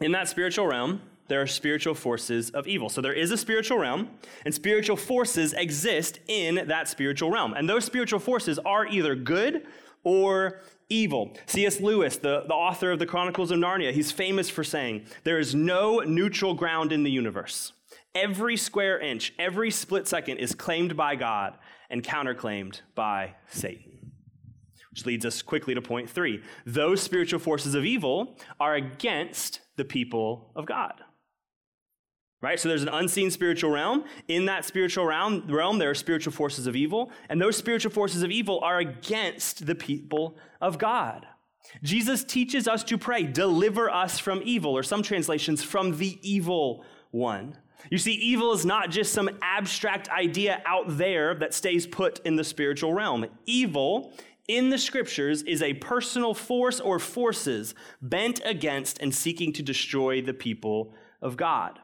In 0.00 0.12
that 0.12 0.28
spiritual 0.28 0.66
realm, 0.66 1.00
there 1.30 1.40
are 1.40 1.46
spiritual 1.46 1.94
forces 1.94 2.50
of 2.50 2.66
evil. 2.66 2.88
So 2.88 3.00
there 3.00 3.12
is 3.12 3.30
a 3.30 3.36
spiritual 3.36 3.78
realm, 3.78 4.10
and 4.44 4.52
spiritual 4.52 4.96
forces 4.96 5.52
exist 5.52 6.18
in 6.26 6.66
that 6.66 6.88
spiritual 6.88 7.30
realm. 7.30 7.54
And 7.54 7.70
those 7.70 7.84
spiritual 7.84 8.18
forces 8.18 8.58
are 8.58 8.84
either 8.84 9.14
good 9.14 9.64
or 10.02 10.60
evil. 10.88 11.36
C.S. 11.46 11.80
Lewis, 11.80 12.16
the, 12.16 12.42
the 12.48 12.54
author 12.54 12.90
of 12.90 12.98
the 12.98 13.06
Chronicles 13.06 13.52
of 13.52 13.60
Narnia, 13.60 13.92
he's 13.92 14.10
famous 14.10 14.50
for 14.50 14.64
saying, 14.64 15.06
There 15.22 15.38
is 15.38 15.54
no 15.54 16.00
neutral 16.00 16.54
ground 16.54 16.90
in 16.90 17.04
the 17.04 17.12
universe. 17.12 17.74
Every 18.12 18.56
square 18.56 18.98
inch, 18.98 19.32
every 19.38 19.70
split 19.70 20.08
second 20.08 20.38
is 20.38 20.52
claimed 20.52 20.96
by 20.96 21.14
God 21.14 21.56
and 21.90 22.02
counterclaimed 22.02 22.80
by 22.96 23.36
Satan. 23.48 24.10
Which 24.90 25.06
leads 25.06 25.24
us 25.24 25.42
quickly 25.42 25.76
to 25.76 25.80
point 25.80 26.10
three. 26.10 26.42
Those 26.66 27.00
spiritual 27.00 27.38
forces 27.38 27.76
of 27.76 27.84
evil 27.84 28.36
are 28.58 28.74
against 28.74 29.60
the 29.76 29.84
people 29.84 30.50
of 30.56 30.66
God. 30.66 31.04
Right? 32.42 32.58
So 32.58 32.68
there's 32.68 32.82
an 32.82 32.88
unseen 32.88 33.30
spiritual 33.30 33.70
realm. 33.70 34.04
In 34.28 34.46
that 34.46 34.64
spiritual 34.64 35.04
realm, 35.04 35.46
realm, 35.46 35.78
there 35.78 35.90
are 35.90 35.94
spiritual 35.94 36.32
forces 36.32 36.66
of 36.66 36.74
evil, 36.74 37.10
and 37.28 37.40
those 37.40 37.56
spiritual 37.56 37.92
forces 37.92 38.22
of 38.22 38.30
evil 38.30 38.60
are 38.60 38.78
against 38.78 39.66
the 39.66 39.74
people 39.74 40.38
of 40.60 40.78
God. 40.78 41.26
Jesus 41.82 42.24
teaches 42.24 42.66
us 42.66 42.82
to 42.84 42.96
pray, 42.96 43.24
deliver 43.24 43.90
us 43.90 44.18
from 44.18 44.40
evil, 44.44 44.76
or 44.76 44.82
some 44.82 45.02
translations, 45.02 45.62
from 45.62 45.98
the 45.98 46.18
evil 46.22 46.84
one. 47.10 47.56
You 47.90 47.98
see, 47.98 48.12
evil 48.12 48.52
is 48.52 48.66
not 48.66 48.90
just 48.90 49.12
some 49.12 49.30
abstract 49.40 50.08
idea 50.08 50.62
out 50.66 50.84
there 50.88 51.34
that 51.36 51.54
stays 51.54 51.86
put 51.86 52.20
in 52.26 52.36
the 52.36 52.44
spiritual 52.44 52.92
realm. 52.92 53.26
Evil 53.46 54.12
in 54.48 54.70
the 54.70 54.78
scriptures 54.78 55.42
is 55.42 55.62
a 55.62 55.74
personal 55.74 56.34
force 56.34 56.80
or 56.80 56.98
forces 56.98 57.74
bent 58.02 58.40
against 58.44 58.98
and 59.00 59.14
seeking 59.14 59.52
to 59.52 59.62
destroy 59.62 60.20
the 60.20 60.34
people 60.34 60.92
of 61.22 61.36
God. 61.36 61.78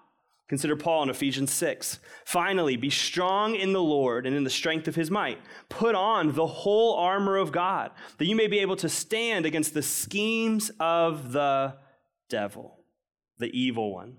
Consider 0.49 0.77
Paul 0.77 1.05
in 1.05 1.11
Ephesians 1.11 1.53
6. 1.53 1.99
Finally, 2.25 2.77
be 2.77 2.91
strong 2.91 3.57
in 3.57 3.73
the 3.73 3.83
Lord 3.83 4.27
and 4.27 4.37
in 4.37 4.45
the 4.45 4.51
strength 4.51 4.87
of 4.87 4.95
his 4.95 5.11
might. 5.11 5.41
Put 5.69 5.97
on 5.97 6.33
the 6.33 6.47
whole 6.47 6.95
armor 6.95 7.37
of 7.37 7.51
God, 7.51 7.91
that 8.19 8.27
you 8.27 8.37
may 8.37 8.47
be 8.47 8.61
able 8.61 8.77
to 8.77 8.89
stand 8.89 9.45
against 9.45 9.75
the 9.75 9.83
schemes 9.83 10.71
of 10.79 11.33
the 11.33 11.75
devil, 12.29 12.85
the 13.39 13.51
evil 13.59 13.93
one. 13.93 14.19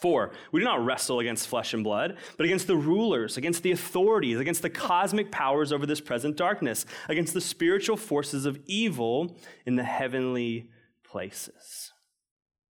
For, 0.00 0.32
we 0.52 0.60
do 0.60 0.64
not 0.64 0.84
wrestle 0.84 1.20
against 1.20 1.48
flesh 1.48 1.74
and 1.74 1.84
blood, 1.84 2.16
but 2.36 2.46
against 2.46 2.66
the 2.66 2.76
rulers, 2.76 3.36
against 3.36 3.62
the 3.62 3.72
authorities, 3.72 4.38
against 4.38 4.62
the 4.62 4.70
cosmic 4.70 5.30
powers 5.30 5.72
over 5.72 5.86
this 5.86 6.00
present 6.00 6.36
darkness, 6.36 6.86
against 7.08 7.34
the 7.34 7.40
spiritual 7.40 7.96
forces 7.96 8.46
of 8.46 8.58
evil 8.66 9.36
in 9.66 9.76
the 9.76 9.84
heavenly 9.84 10.70
places. 11.04 11.92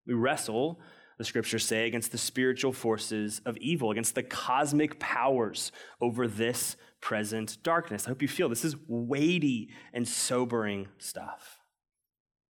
We 0.08 0.14
wrestle 0.14 0.80
the 1.22 1.26
scriptures 1.26 1.64
say, 1.64 1.86
against 1.86 2.12
the 2.12 2.18
spiritual 2.18 2.74
forces 2.74 3.42
of 3.46 3.56
evil, 3.58 3.92
against 3.92 4.16
the 4.16 4.24
cosmic 4.24 5.00
powers 5.00 5.72
over 6.02 6.28
this 6.28 6.76
present 7.00 7.58
darkness. 7.62 8.06
I 8.06 8.10
hope 8.10 8.24
you 8.24 8.28
feel 8.28 8.50
this 8.50 8.66
is 8.66 8.76
weighty 8.88 9.70
and 9.94 10.08
sobering 10.08 10.88
stuff. 10.98 11.61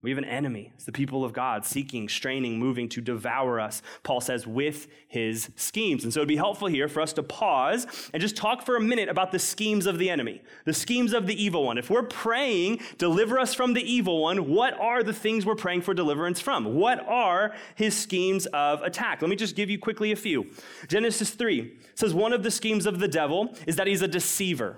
We 0.04 0.10
have 0.10 0.18
an 0.18 0.26
enemy. 0.26 0.72
It's 0.74 0.86
the 0.86 0.92
people 0.92 1.24
of 1.24 1.32
God 1.32 1.64
seeking, 1.64 2.10
straining, 2.10 2.58
moving 2.58 2.90
to 2.90 3.02
devour 3.02 3.60
us, 3.60 3.84
Paul 4.02 4.20
says, 4.20 4.48
with 4.48 4.88
his 5.08 5.52
schemes. 5.56 6.04
And 6.04 6.12
so 6.12 6.22
it'd 6.22 6.28
be 6.28 6.38
helpful 6.38 6.68
here 6.68 6.88
for 6.88 7.02
us 7.02 7.14
to 7.14 7.24
pause 7.24 7.86
and 8.12 8.20
just 8.20 8.36
talk 8.36 8.66
for 8.66 8.76
a 8.76 8.82
minute 8.82 9.10
about 9.10 9.32
the 9.32 9.38
schemes 9.38 9.86
of 9.86 10.00
the 10.00 10.10
enemy, 10.10 10.42
the 10.66 10.74
schemes 10.74 11.14
of 11.14 11.28
the 11.28 11.44
evil 11.44 11.64
one. 11.66 11.78
If 11.78 11.92
we're 11.92 12.02
praying, 12.02 12.80
deliver 12.98 13.38
us 13.38 13.54
from 13.54 13.74
the 13.74 13.84
evil 13.84 14.24
one, 14.24 14.50
what 14.50 14.74
are 14.80 15.04
the 15.04 15.14
things 15.14 15.46
we're 15.46 15.54
praying 15.54 15.82
for 15.82 15.94
deliverance 15.94 16.42
from? 16.42 16.74
What 16.74 17.08
are 17.08 17.54
his 17.76 17.96
schemes 17.96 18.48
of 18.48 18.82
attack? 18.82 19.22
Let 19.22 19.30
me 19.30 19.36
just 19.36 19.56
give 19.56 19.70
you 19.70 19.78
quickly 19.78 20.12
a 20.12 20.16
few. 20.16 20.48
Genesis 20.88 21.30
3 21.30 21.78
says 21.94 22.12
one 22.12 22.34
of 22.34 22.42
the 22.42 22.50
schemes 22.50 22.88
of 22.88 22.98
the 22.98 23.08
devil 23.08 23.54
is 23.68 23.76
that 23.76 23.86
he's 23.86 24.02
a 24.02 24.08
deceiver. 24.08 24.78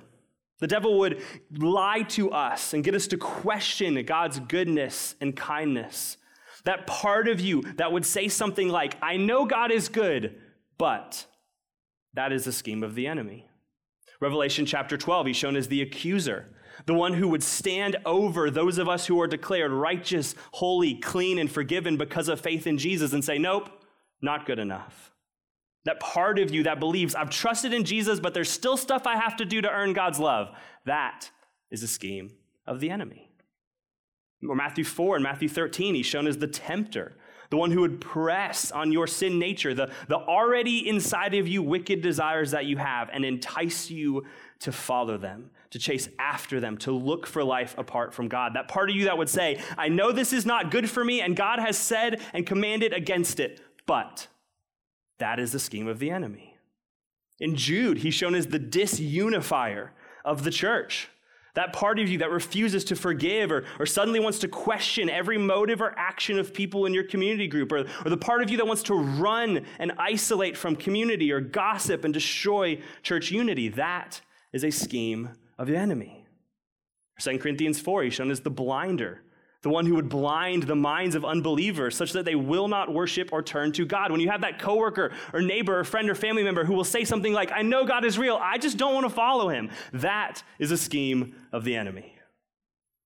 The 0.63 0.67
devil 0.67 0.99
would 0.99 1.21
lie 1.51 2.03
to 2.11 2.31
us 2.31 2.73
and 2.73 2.85
get 2.85 2.95
us 2.95 3.07
to 3.07 3.17
question 3.17 4.01
God's 4.05 4.39
goodness 4.39 5.13
and 5.19 5.35
kindness. 5.35 6.15
That 6.63 6.87
part 6.87 7.27
of 7.27 7.41
you 7.41 7.63
that 7.75 7.91
would 7.91 8.05
say 8.05 8.29
something 8.29 8.69
like, 8.69 8.95
I 9.01 9.17
know 9.17 9.43
God 9.45 9.73
is 9.73 9.89
good, 9.89 10.37
but 10.77 11.25
that 12.13 12.31
is 12.31 12.45
the 12.45 12.53
scheme 12.53 12.81
of 12.81 12.95
the 12.95 13.07
enemy. 13.07 13.45
Revelation 14.21 14.65
chapter 14.65 14.95
12, 14.95 15.27
he's 15.27 15.35
shown 15.35 15.57
as 15.57 15.67
the 15.67 15.81
accuser, 15.81 16.55
the 16.85 16.93
one 16.93 17.11
who 17.11 17.27
would 17.27 17.43
stand 17.43 17.97
over 18.05 18.49
those 18.49 18.77
of 18.77 18.87
us 18.87 19.05
who 19.05 19.19
are 19.19 19.27
declared 19.27 19.73
righteous, 19.73 20.33
holy, 20.53 20.95
clean, 20.95 21.39
and 21.39 21.51
forgiven 21.51 21.97
because 21.97 22.29
of 22.29 22.39
faith 22.39 22.65
in 22.65 22.77
Jesus 22.77 23.11
and 23.11 23.25
say, 23.25 23.37
Nope, 23.37 23.69
not 24.21 24.45
good 24.45 24.59
enough. 24.59 25.11
That 25.85 25.99
part 25.99 26.39
of 26.39 26.53
you 26.53 26.63
that 26.63 26.79
believes, 26.79 27.13
I've 27.13 27.29
trusted 27.29 27.73
in 27.73 27.83
Jesus, 27.83 28.19
but 28.19 28.33
there's 28.33 28.49
still 28.49 28.77
stuff 28.77 29.05
I 29.05 29.17
have 29.17 29.35
to 29.37 29.45
do 29.45 29.61
to 29.61 29.69
earn 29.69 29.93
God's 29.93 30.19
love. 30.19 30.49
That 30.85 31.29
is 31.69 31.83
a 31.83 31.87
scheme 31.87 32.31
of 32.65 32.79
the 32.79 32.89
enemy. 32.89 33.29
Or 34.47 34.55
Matthew 34.55 34.83
4 34.83 35.17
and 35.17 35.23
Matthew 35.23 35.49
13, 35.49 35.95
he's 35.95 36.05
shown 36.05 36.27
as 36.27 36.37
the 36.37 36.47
tempter, 36.47 37.15
the 37.49 37.57
one 37.57 37.71
who 37.71 37.81
would 37.81 38.01
press 38.01 38.71
on 38.71 38.91
your 38.91 39.07
sin 39.07 39.39
nature, 39.39 39.73
the, 39.73 39.91
the 40.07 40.17
already 40.17 40.87
inside 40.87 41.33
of 41.35 41.47
you 41.47 41.61
wicked 41.61 42.01
desires 42.01 42.51
that 42.51 42.65
you 42.65 42.77
have, 42.77 43.09
and 43.13 43.23
entice 43.23 43.89
you 43.89 44.25
to 44.59 44.71
follow 44.71 45.17
them, 45.17 45.51
to 45.69 45.79
chase 45.79 46.09
after 46.19 46.59
them, 46.59 46.77
to 46.77 46.91
look 46.91 47.27
for 47.27 47.43
life 47.43 47.75
apart 47.77 48.13
from 48.13 48.27
God. 48.27 48.55
That 48.55 48.67
part 48.67 48.89
of 48.89 48.95
you 48.95 49.05
that 49.05 49.17
would 49.17 49.29
say, 49.29 49.61
I 49.77 49.89
know 49.89 50.11
this 50.11 50.33
is 50.33 50.45
not 50.45 50.71
good 50.71 50.89
for 50.89 51.03
me, 51.03 51.21
and 51.21 51.35
God 51.35 51.59
has 51.59 51.77
said 51.77 52.21
and 52.33 52.45
commanded 52.45 52.93
against 52.93 53.39
it, 53.39 53.61
but 53.85 54.27
that 55.23 55.39
is 55.39 55.53
the 55.53 55.59
scheme 55.59 55.87
of 55.87 55.99
the 55.99 56.11
enemy. 56.11 56.57
In 57.39 57.55
Jude, 57.55 57.99
he's 57.99 58.13
shown 58.13 58.35
as 58.35 58.47
the 58.47 58.59
disunifier 58.59 59.91
of 60.25 60.43
the 60.43 60.51
church. 60.51 61.07
That 61.55 61.71
part 61.71 61.97
of 61.97 62.09
you 62.09 62.17
that 62.17 62.29
refuses 62.29 62.83
to 62.85 62.97
forgive 62.97 63.49
or, 63.49 63.63
or 63.79 63.85
suddenly 63.85 64.19
wants 64.19 64.39
to 64.39 64.49
question 64.49 65.09
every 65.09 65.37
motive 65.37 65.81
or 65.81 65.97
action 65.97 66.39
of 66.39 66.53
people 66.53 66.85
in 66.85 66.93
your 66.93 67.05
community 67.05 67.47
group, 67.47 67.71
or, 67.71 67.85
or 68.03 68.09
the 68.09 68.17
part 68.17 68.41
of 68.41 68.49
you 68.49 68.57
that 68.57 68.67
wants 68.67 68.83
to 68.83 68.95
run 68.95 69.65
and 69.79 69.93
isolate 69.97 70.57
from 70.57 70.75
community 70.75 71.31
or 71.31 71.39
gossip 71.39 72.03
and 72.03 72.13
destroy 72.13 72.81
church 73.01 73.31
unity. 73.31 73.69
That 73.69 74.19
is 74.51 74.65
a 74.65 74.71
scheme 74.71 75.29
of 75.57 75.67
the 75.67 75.77
enemy. 75.77 76.25
2 77.21 77.39
Corinthians 77.39 77.79
4, 77.79 78.03
he's 78.03 78.13
shown 78.15 78.29
as 78.29 78.41
the 78.41 78.49
blinder 78.49 79.21
the 79.63 79.69
one 79.69 79.85
who 79.85 79.95
would 79.95 80.09
blind 80.09 80.63
the 80.63 80.75
minds 80.75 81.15
of 81.15 81.25
unbelievers 81.25 81.95
such 81.95 82.11
that 82.11 82.25
they 82.25 82.35
will 82.35 82.67
not 82.67 82.93
worship 82.93 83.31
or 83.31 83.41
turn 83.41 83.71
to 83.71 83.85
God. 83.85 84.11
When 84.11 84.19
you 84.19 84.29
have 84.29 84.41
that 84.41 84.59
coworker 84.59 85.11
or 85.31 85.41
neighbor 85.41 85.79
or 85.79 85.83
friend 85.83 86.09
or 86.09 86.15
family 86.15 86.43
member 86.43 86.65
who 86.65 86.73
will 86.73 86.83
say 86.83 87.05
something 87.05 87.33
like, 87.33 87.51
I 87.51 87.61
know 87.61 87.85
God 87.85 88.05
is 88.05 88.19
real, 88.19 88.37
I 88.39 88.57
just 88.57 88.77
don't 88.77 88.93
want 88.93 89.05
to 89.05 89.13
follow 89.13 89.49
him, 89.49 89.71
that 89.93 90.43
is 90.59 90.71
a 90.71 90.77
scheme 90.77 91.35
of 91.51 91.63
the 91.63 91.75
enemy. 91.75 92.17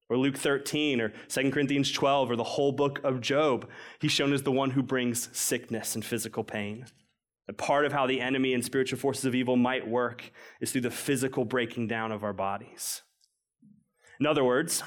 Or 0.09 0.17
Luke 0.17 0.37
13 0.37 0.99
or 0.99 1.13
2 1.27 1.51
Corinthians 1.51 1.91
12 1.91 2.31
or 2.31 2.35
the 2.35 2.43
whole 2.43 2.71
book 2.71 3.01
of 3.03 3.21
Job, 3.21 3.69
he's 3.99 4.11
shown 4.11 4.33
as 4.33 4.41
the 4.41 4.51
one 4.51 4.71
who 4.71 4.81
brings 4.81 5.29
sickness 5.37 5.93
and 5.95 6.03
physical 6.03 6.43
pain. 6.43 6.85
A 7.49 7.53
part 7.53 7.85
of 7.85 7.93
how 7.93 8.07
the 8.07 8.19
enemy 8.19 8.53
and 8.53 8.65
spiritual 8.65 8.99
forces 8.99 9.25
of 9.25 9.35
evil 9.35 9.57
might 9.57 9.87
work 9.87 10.31
is 10.59 10.71
through 10.71 10.81
the 10.81 10.91
physical 10.91 11.45
breaking 11.45 11.87
down 11.87 12.11
of 12.11 12.23
our 12.23 12.33
bodies. 12.33 13.03
In 14.19 14.25
other 14.25 14.43
words, 14.43 14.81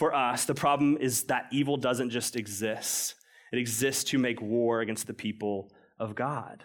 for 0.00 0.14
us, 0.14 0.46
the 0.46 0.54
problem 0.54 0.96
is 0.98 1.24
that 1.24 1.46
evil 1.52 1.76
doesn't 1.76 2.08
just 2.08 2.34
exist, 2.34 3.16
it 3.52 3.58
exists 3.58 4.02
to 4.04 4.16
make 4.18 4.40
war 4.40 4.80
against 4.80 5.06
the 5.06 5.12
people 5.12 5.70
of 5.98 6.14
God. 6.14 6.64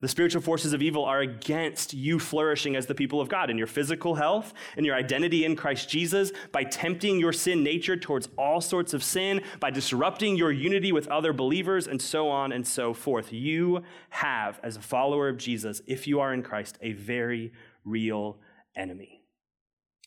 The 0.00 0.08
spiritual 0.08 0.42
forces 0.42 0.72
of 0.72 0.82
evil 0.82 1.04
are 1.04 1.20
against 1.20 1.94
you 1.94 2.18
flourishing 2.18 2.74
as 2.74 2.86
the 2.86 2.94
people 2.96 3.20
of 3.20 3.28
God 3.28 3.50
in 3.50 3.56
your 3.56 3.68
physical 3.68 4.16
health 4.16 4.52
and 4.76 4.84
your 4.84 4.96
identity 4.96 5.44
in 5.44 5.54
Christ 5.54 5.88
Jesus 5.88 6.32
by 6.50 6.64
tempting 6.64 7.20
your 7.20 7.32
sin 7.32 7.62
nature 7.62 7.96
towards 7.96 8.28
all 8.36 8.60
sorts 8.60 8.92
of 8.94 9.04
sin, 9.04 9.42
by 9.60 9.70
disrupting 9.70 10.36
your 10.36 10.50
unity 10.50 10.90
with 10.90 11.06
other 11.06 11.32
believers, 11.32 11.86
and 11.86 12.02
so 12.02 12.28
on 12.28 12.50
and 12.50 12.66
so 12.66 12.92
forth. 12.92 13.32
You 13.32 13.84
have, 14.08 14.58
as 14.64 14.76
a 14.76 14.82
follower 14.82 15.28
of 15.28 15.36
Jesus, 15.36 15.82
if 15.86 16.08
you 16.08 16.18
are 16.18 16.34
in 16.34 16.42
Christ, 16.42 16.78
a 16.82 16.94
very 16.94 17.52
real 17.84 18.38
enemy. 18.74 19.22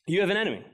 You 0.08 0.20
have 0.20 0.30
an 0.30 0.36
enemy. 0.36 0.66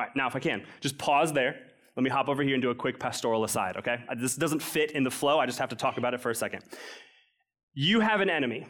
All 0.00 0.06
right, 0.06 0.16
now 0.16 0.26
if 0.26 0.34
I 0.34 0.38
can, 0.38 0.62
just 0.80 0.96
pause 0.96 1.30
there. 1.30 1.56
Let 1.94 2.02
me 2.02 2.08
hop 2.08 2.30
over 2.30 2.42
here 2.42 2.54
and 2.54 2.62
do 2.62 2.70
a 2.70 2.74
quick 2.74 2.98
pastoral 2.98 3.44
aside, 3.44 3.76
okay? 3.76 4.02
Uh, 4.08 4.14
this 4.16 4.34
doesn't 4.34 4.62
fit 4.62 4.92
in 4.92 5.04
the 5.04 5.10
flow. 5.10 5.38
I 5.38 5.44
just 5.44 5.58
have 5.58 5.68
to 5.68 5.76
talk 5.76 5.98
about 5.98 6.14
it 6.14 6.22
for 6.22 6.30
a 6.30 6.34
second. 6.34 6.62
You 7.74 8.00
have 8.00 8.22
an 8.22 8.30
enemy, 8.30 8.66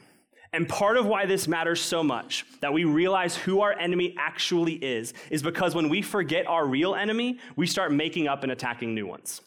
And 0.52 0.68
part 0.68 0.96
of 0.96 1.06
why 1.06 1.26
this 1.26 1.46
matters 1.46 1.80
so 1.80 2.02
much, 2.02 2.44
that 2.60 2.72
we 2.72 2.84
realize 2.84 3.37
who 3.37 3.60
our 3.60 3.72
enemy 3.72 4.16
actually 4.18 4.75
is, 4.75 5.14
is 5.30 5.42
because 5.42 5.75
when 5.75 5.88
we 5.88 6.02
forget 6.02 6.46
our 6.46 6.66
real 6.66 6.94
enemy, 6.94 7.38
we 7.54 7.66
start 7.66 7.92
making 7.92 8.26
up 8.26 8.42
and 8.42 8.50
attacking 8.50 8.92
new 8.94 9.06
ones. 9.06 9.42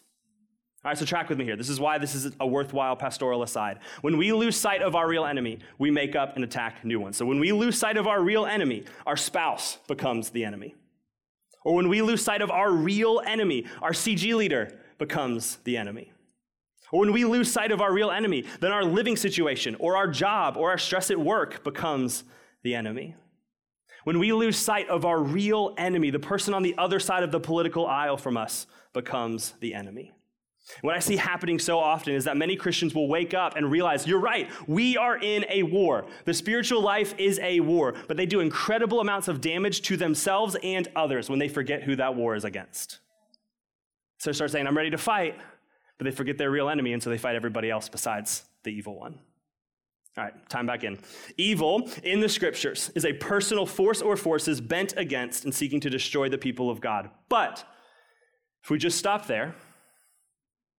All 0.86 0.90
right, 0.90 0.98
so 0.98 1.06
track 1.06 1.30
with 1.30 1.38
me 1.38 1.46
here. 1.46 1.56
This 1.56 1.70
is 1.70 1.80
why 1.80 1.98
this 1.98 2.16
is 2.16 2.34
a 2.40 2.48
worthwhile 2.48 2.96
pastoral 2.96 3.44
aside. 3.44 3.80
When 4.02 4.18
we 4.18 4.32
lose 4.34 4.56
sight 4.56 4.82
of 4.82 4.96
our 4.96 5.08
real 5.08 5.26
enemy, 5.26 5.60
we 5.78 5.92
make 5.92 6.16
up 6.16 6.36
and 6.36 6.44
attack 6.44 6.84
new 6.86 7.00
ones. 7.00 7.18
So 7.18 7.26
when 7.26 7.40
we 7.40 7.52
lose 7.52 7.78
sight 7.78 7.98
of 7.98 8.08
our 8.08 8.22
real 8.22 8.46
enemy, 8.46 8.84
our 9.06 9.18
spouse 9.18 9.80
becomes 9.88 10.30
the 10.30 10.44
enemy. 10.46 10.76
Or 11.64 11.76
when 11.76 11.90
we 11.90 12.02
lose 12.02 12.24
sight 12.24 12.42
of 12.42 12.52
our 12.52 12.72
real 12.72 13.22
enemy, 13.26 13.66
our 13.82 13.92
CG 13.92 14.36
leader 14.36 14.80
becomes 14.98 15.58
the 15.64 15.78
enemy. 15.78 16.12
Or 16.92 17.00
when 17.00 17.12
we 17.12 17.26
lose 17.26 17.52
sight 17.52 17.72
of 17.72 17.82
our 17.82 17.92
real 17.92 18.12
enemy, 18.12 18.46
then 18.60 18.72
our 18.72 18.84
living 18.84 19.18
situation 19.18 19.76
or 19.80 19.98
our 19.98 20.08
job 20.08 20.58
or 20.58 20.70
our 20.70 20.78
stress 20.78 21.10
at 21.10 21.20
work 21.20 21.64
becomes 21.64 22.24
the 22.62 22.76
enemy. 22.76 23.16
When 24.04 24.20
we 24.20 24.32
lose 24.32 24.58
sight 24.58 24.88
of 24.90 25.04
our 25.04 25.20
real 25.20 25.74
enemy, 25.78 26.12
the 26.12 26.20
person 26.20 26.54
on 26.54 26.62
the 26.62 26.76
other 26.78 27.00
side 27.00 27.24
of 27.24 27.32
the 27.32 27.40
political 27.40 27.88
aisle 27.88 28.18
from 28.18 28.38
us 28.38 28.68
becomes 28.94 29.54
the 29.60 29.74
enemy. 29.74 30.13
What 30.82 30.96
I 30.96 31.00
see 31.00 31.18
happening 31.18 31.60
so 31.60 31.78
often 31.78 32.14
is 32.14 32.24
that 32.24 32.38
many 32.38 32.56
Christians 32.56 32.96
will 32.96 33.08
wake 33.08 33.34
up 33.34 33.58
and 33.58 33.70
realize, 33.70 34.08
you're 34.08 34.20
right, 34.20 34.50
we 34.66 34.96
are 34.96 35.18
in 35.18 35.46
a 35.50 35.64
war. 35.64 36.06
The 36.26 36.34
spiritual 36.34 36.82
life 36.82 37.14
is 37.18 37.38
a 37.40 37.60
war, 37.60 37.94
but 38.08 38.16
they 38.16 38.26
do 38.26 38.40
incredible 38.40 39.02
amounts 39.02 39.28
of 39.28 39.42
damage 39.42 39.82
to 39.84 39.98
themselves 39.98 40.56
and 40.64 40.88
others 40.96 41.30
when 41.30 41.40
they 41.40 41.50
forget 41.50 41.84
who 41.84 41.98
that 41.98 42.16
war 42.16 42.36
is 42.36 42.46
against. 42.46 43.00
So 44.20 44.30
they 44.30 44.34
start 44.34 44.52
saying, 44.52 44.66
I'm 44.66 44.78
ready 44.78 44.92
to 44.92 44.98
fight, 44.98 45.38
but 45.98 46.06
they 46.06 46.12
forget 46.12 46.38
their 46.38 46.50
real 46.50 46.70
enemy, 46.70 46.94
and 46.94 47.04
so 47.04 47.10
they 47.10 47.18
fight 47.18 47.36
everybody 47.36 47.70
else 47.70 47.90
besides 47.90 48.44
the 48.64 48.70
evil 48.70 48.98
one. 48.98 49.20
All 50.18 50.24
right, 50.24 50.50
time 50.50 50.66
back 50.66 50.84
in. 50.84 51.00
Evil 51.38 51.90
in 52.04 52.20
the 52.22 52.30
scriptures 52.30 52.90
is 52.96 53.04
a 53.04 53.14
personal 53.14 53.66
force 53.66 54.02
or 54.02 54.16
forces 54.16 54.62
bent 54.62 54.94
against 54.96 55.44
and 55.44 55.54
seeking 55.54 55.82
to 55.82 55.90
destroy 55.90 56.30
the 56.30 56.38
people 56.38 56.70
of 56.70 56.80
God. 56.80 57.10
But 57.30 57.66
if 58.64 58.70
we 58.70 58.78
just 58.78 58.98
stop 58.98 59.26
there, 59.26 59.56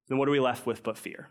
then 0.09 0.19
what 0.19 0.29
are 0.29 0.33
we 0.33 0.41
left 0.41 0.67
with 0.67 0.83
but 0.83 0.99
fear? 0.99 1.29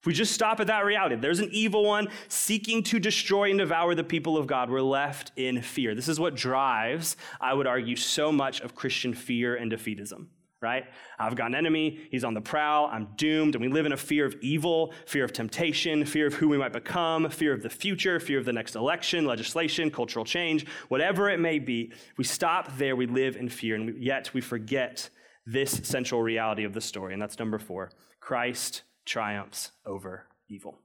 If 0.00 0.06
we 0.06 0.12
just 0.12 0.32
stop 0.32 0.60
at 0.60 0.68
that 0.68 0.84
reality, 0.84 1.16
there's 1.16 1.40
an 1.40 1.48
evil 1.52 1.84
one 1.84 2.08
seeking 2.28 2.82
to 2.84 3.00
destroy 3.00 3.50
and 3.50 3.58
devour 3.58 3.94
the 3.94 4.04
people 4.04 4.36
of 4.36 4.46
God, 4.46 4.70
we're 4.70 4.80
left 4.80 5.32
in 5.36 5.62
fear. 5.62 5.94
This 5.94 6.08
is 6.08 6.20
what 6.20 6.36
drives, 6.36 7.16
I 7.40 7.54
would 7.54 7.66
argue, 7.66 7.96
so 7.96 8.30
much 8.30 8.60
of 8.60 8.74
Christian 8.74 9.14
fear 9.14 9.56
and 9.56 9.72
defeatism 9.72 10.26
right? 10.62 10.86
I've 11.18 11.36
got 11.36 11.48
an 11.48 11.54
enemy, 11.54 12.00
he's 12.10 12.24
on 12.24 12.34
the 12.34 12.40
prowl, 12.40 12.88
I'm 12.90 13.08
doomed, 13.16 13.54
and 13.54 13.62
we 13.62 13.68
live 13.68 13.86
in 13.86 13.92
a 13.92 13.96
fear 13.96 14.24
of 14.24 14.34
evil, 14.40 14.92
fear 15.04 15.24
of 15.24 15.32
temptation, 15.32 16.04
fear 16.04 16.26
of 16.26 16.34
who 16.34 16.48
we 16.48 16.56
might 16.56 16.72
become, 16.72 17.28
fear 17.28 17.52
of 17.52 17.62
the 17.62 17.70
future, 17.70 18.18
fear 18.18 18.38
of 18.38 18.44
the 18.44 18.52
next 18.52 18.74
election, 18.74 19.26
legislation, 19.26 19.90
cultural 19.90 20.24
change, 20.24 20.66
whatever 20.88 21.28
it 21.28 21.38
may 21.38 21.58
be. 21.58 21.92
We 22.16 22.24
stop 22.24 22.76
there, 22.78 22.96
we 22.96 23.06
live 23.06 23.36
in 23.36 23.48
fear, 23.48 23.74
and 23.74 24.02
yet 24.02 24.32
we 24.32 24.40
forget 24.40 25.10
this 25.46 25.80
central 25.84 26.22
reality 26.22 26.64
of 26.64 26.74
the 26.74 26.80
story, 26.80 27.12
and 27.12 27.22
that's 27.22 27.38
number 27.38 27.58
four 27.58 27.90
Christ 28.20 28.82
triumphs 29.04 29.70
over 29.84 30.26
evil. 30.48 30.80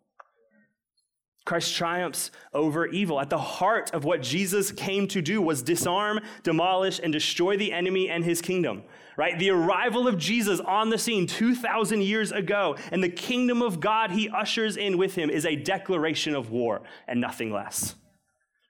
Christ 1.43 1.75
triumphs 1.75 2.29
over 2.53 2.85
evil. 2.85 3.19
At 3.19 3.31
the 3.31 3.39
heart 3.39 3.91
of 3.93 4.05
what 4.05 4.21
Jesus 4.21 4.71
came 4.71 5.07
to 5.07 5.23
do 5.23 5.41
was 5.41 5.63
disarm, 5.63 6.19
demolish, 6.43 6.99
and 7.01 7.11
destroy 7.11 7.57
the 7.57 7.73
enemy 7.73 8.09
and 8.09 8.23
his 8.23 8.41
kingdom. 8.41 8.83
Right? 9.17 9.37
The 9.37 9.49
arrival 9.49 10.07
of 10.07 10.17
Jesus 10.17 10.59
on 10.59 10.89
the 10.89 10.97
scene 10.97 11.27
2,000 11.27 12.01
years 12.01 12.31
ago 12.31 12.77
and 12.91 13.03
the 13.03 13.09
kingdom 13.09 13.61
of 13.61 13.79
God 13.79 14.11
he 14.11 14.29
ushers 14.29 14.77
in 14.77 14.97
with 14.97 15.15
him 15.15 15.29
is 15.29 15.45
a 15.45 15.55
declaration 15.55 16.35
of 16.35 16.51
war 16.51 16.81
and 17.07 17.19
nothing 17.19 17.51
less. 17.51 17.95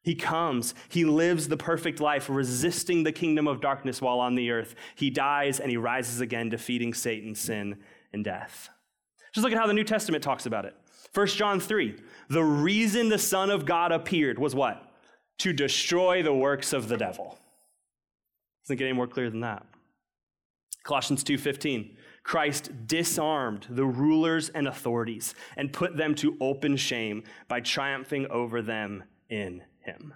He 0.03 0.15
comes, 0.15 0.74
he 0.89 1.05
lives 1.05 1.48
the 1.48 1.58
perfect 1.58 2.00
life, 2.00 2.27
resisting 2.27 3.03
the 3.03 3.12
kingdom 3.12 3.48
of 3.48 3.62
darkness 3.62 4.01
while 4.01 4.20
on 4.20 4.34
the 4.34 4.50
earth. 4.50 4.74
He 4.96 5.12
dies 5.12 5.60
and 5.60 5.70
he 5.70 5.77
rises 5.77 6.22
again, 6.22 6.50
defeating 6.50 6.93
Satan, 6.93 7.36
sin, 7.36 7.77
and 8.12 8.24
death. 8.24 8.70
Just 9.31 9.43
look 9.43 9.53
at 9.53 9.60
how 9.60 9.67
the 9.67 9.74
New 9.74 9.84
Testament 9.84 10.24
talks 10.24 10.46
about 10.48 10.65
it. 10.65 10.75
1 11.13 11.27
John 11.27 11.60
3 11.60 11.96
the 12.29 12.43
reason 12.43 13.10
the 13.10 13.17
Son 13.17 13.50
of 13.50 13.65
God 13.65 13.92
appeared 13.92 14.40
was 14.40 14.55
what? 14.55 14.92
To 15.40 15.53
destroy 15.53 16.24
the 16.24 16.33
works 16.33 16.74
of 16.74 16.87
the 16.87 16.98
devil. 16.98 17.37
Doesn't 18.64 18.77
get 18.77 18.85
any 18.85 18.96
more 18.96 19.07
clear 19.07 19.29
than 19.29 19.42
that. 19.42 19.66
Colossians 20.83 21.24
2:15 21.24 21.96
Christ 22.24 22.87
disarmed 22.87 23.68
the 23.70 23.85
rulers 23.85 24.50
and 24.50 24.68
authorities 24.68 25.35
and 25.57 25.74
put 25.74 25.98
them 25.98 26.16
to 26.16 26.37
open 26.40 26.77
shame 26.77 27.24
by 27.48 27.59
triumphing 27.59 28.27
over 28.27 28.61
them 28.61 29.03
in 29.29 29.64
him. 29.85 30.13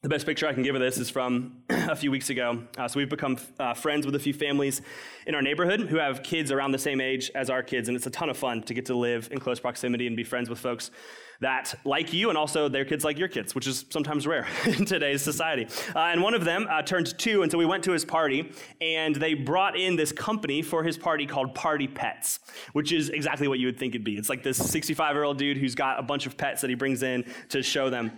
The 0.00 0.08
best 0.08 0.26
picture 0.26 0.46
I 0.46 0.52
can 0.52 0.62
give 0.62 0.76
of 0.76 0.80
this 0.80 0.96
is 0.96 1.10
from 1.10 1.64
a 1.70 1.96
few 1.96 2.12
weeks 2.12 2.30
ago. 2.30 2.62
Uh, 2.76 2.86
so 2.86 3.00
we've 3.00 3.08
become 3.08 3.36
uh, 3.58 3.74
friends 3.74 4.06
with 4.06 4.14
a 4.14 4.18
few 4.20 4.32
families 4.32 4.80
in 5.26 5.34
our 5.34 5.42
neighborhood 5.42 5.80
who 5.80 5.96
have 5.96 6.22
kids 6.22 6.52
around 6.52 6.70
the 6.70 6.78
same 6.78 7.00
age 7.00 7.32
as 7.34 7.50
our 7.50 7.64
kids, 7.64 7.88
and 7.88 7.96
it's 7.96 8.06
a 8.06 8.10
ton 8.10 8.30
of 8.30 8.36
fun 8.36 8.62
to 8.62 8.74
get 8.74 8.86
to 8.86 8.94
live 8.94 9.28
in 9.32 9.40
close 9.40 9.58
proximity 9.58 10.06
and 10.06 10.14
be 10.14 10.22
friends 10.22 10.48
with 10.48 10.60
folks 10.60 10.92
that 11.40 11.74
like 11.84 12.12
you 12.12 12.28
and 12.28 12.38
also 12.38 12.68
their 12.68 12.84
kids 12.84 13.04
like 13.04 13.18
your 13.18 13.26
kids, 13.26 13.56
which 13.56 13.66
is 13.66 13.86
sometimes 13.90 14.24
rare 14.24 14.46
in 14.66 14.84
today's 14.84 15.20
society. 15.20 15.66
Uh, 15.96 15.98
and 15.98 16.22
one 16.22 16.34
of 16.34 16.44
them 16.44 16.68
uh, 16.70 16.80
turned 16.80 17.18
two, 17.18 17.42
and 17.42 17.50
so 17.50 17.58
we 17.58 17.66
went 17.66 17.82
to 17.82 17.90
his 17.90 18.04
party, 18.04 18.52
and 18.80 19.16
they 19.16 19.34
brought 19.34 19.76
in 19.76 19.96
this 19.96 20.12
company 20.12 20.62
for 20.62 20.84
his 20.84 20.96
party 20.96 21.26
called 21.26 21.56
Party 21.56 21.88
Pets, 21.88 22.38
which 22.72 22.92
is 22.92 23.08
exactly 23.08 23.48
what 23.48 23.58
you 23.58 23.66
would 23.66 23.78
think 23.80 23.96
it'd 23.96 24.04
be. 24.04 24.16
It's 24.16 24.28
like 24.28 24.44
this 24.44 24.58
65 24.58 25.16
year 25.16 25.24
old 25.24 25.38
dude 25.38 25.56
who's 25.56 25.74
got 25.74 25.98
a 25.98 26.02
bunch 26.04 26.26
of 26.26 26.36
pets 26.36 26.60
that 26.60 26.70
he 26.70 26.76
brings 26.76 27.02
in 27.02 27.24
to 27.48 27.64
show 27.64 27.90
them 27.90 28.12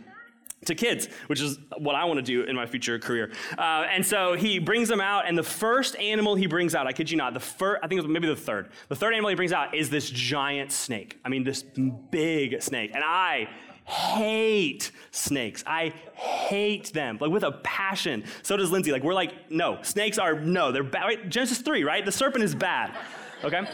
to 0.67 0.75
kids, 0.75 1.09
which 1.27 1.41
is 1.41 1.59
what 1.79 1.95
I 1.95 2.05
want 2.05 2.19
to 2.19 2.23
do 2.23 2.43
in 2.43 2.55
my 2.55 2.67
future 2.67 2.99
career. 2.99 3.33
Uh, 3.57 3.87
and 3.91 4.05
so 4.05 4.35
he 4.35 4.59
brings 4.59 4.89
them 4.89 5.01
out, 5.01 5.27
and 5.27 5.37
the 5.37 5.43
first 5.43 5.97
animal 5.97 6.35
he 6.35 6.47
brings 6.47 6.75
out, 6.75 6.87
I 6.87 6.93
kid 6.93 7.11
you 7.11 7.17
not, 7.17 7.33
the 7.33 7.41
first, 7.41 7.81
I 7.83 7.89
think 7.89 7.99
it 7.99 8.03
was 8.03 8.13
maybe 8.13 8.29
the 8.29 8.37
third, 8.37 8.69
the 8.89 8.97
third 8.97 9.15
animal 9.15 9.31
he 9.31 9.37
brings 9.37 9.53
out 9.53 9.75
is 9.75 9.89
this 9.89 10.11
giant 10.11 10.71
snake. 10.71 11.19
I 11.25 11.29
mean, 11.31 11.45
this 11.45 11.63
big 11.63 12.63
snake. 12.63 12.91
And 12.95 13.03
I 13.05 13.49
hate 13.85 14.93
snakes. 15.11 15.65
I 15.67 15.95
hate 16.15 16.93
them, 16.93 17.19
like 17.21 17.31
with 17.31 17.43
a 17.43 17.53
passion. 17.53 18.25
So 18.43 18.57
does 18.57 18.71
Lindsay. 18.71 18.93
Like, 18.93 19.03
we're 19.03 19.15
like, 19.15 19.51
no, 19.51 19.79
snakes 19.83 20.19
are, 20.19 20.39
no, 20.39 20.73
they're 20.73 20.85
bad. 20.85 21.05
Right? 21.05 21.29
Genesis 21.29 21.59
3, 21.59 21.85
right? 21.85 22.05
The 22.05 22.13
serpent 22.13 22.45
is 22.45 22.55
bad, 22.55 22.95
okay? 23.43 23.67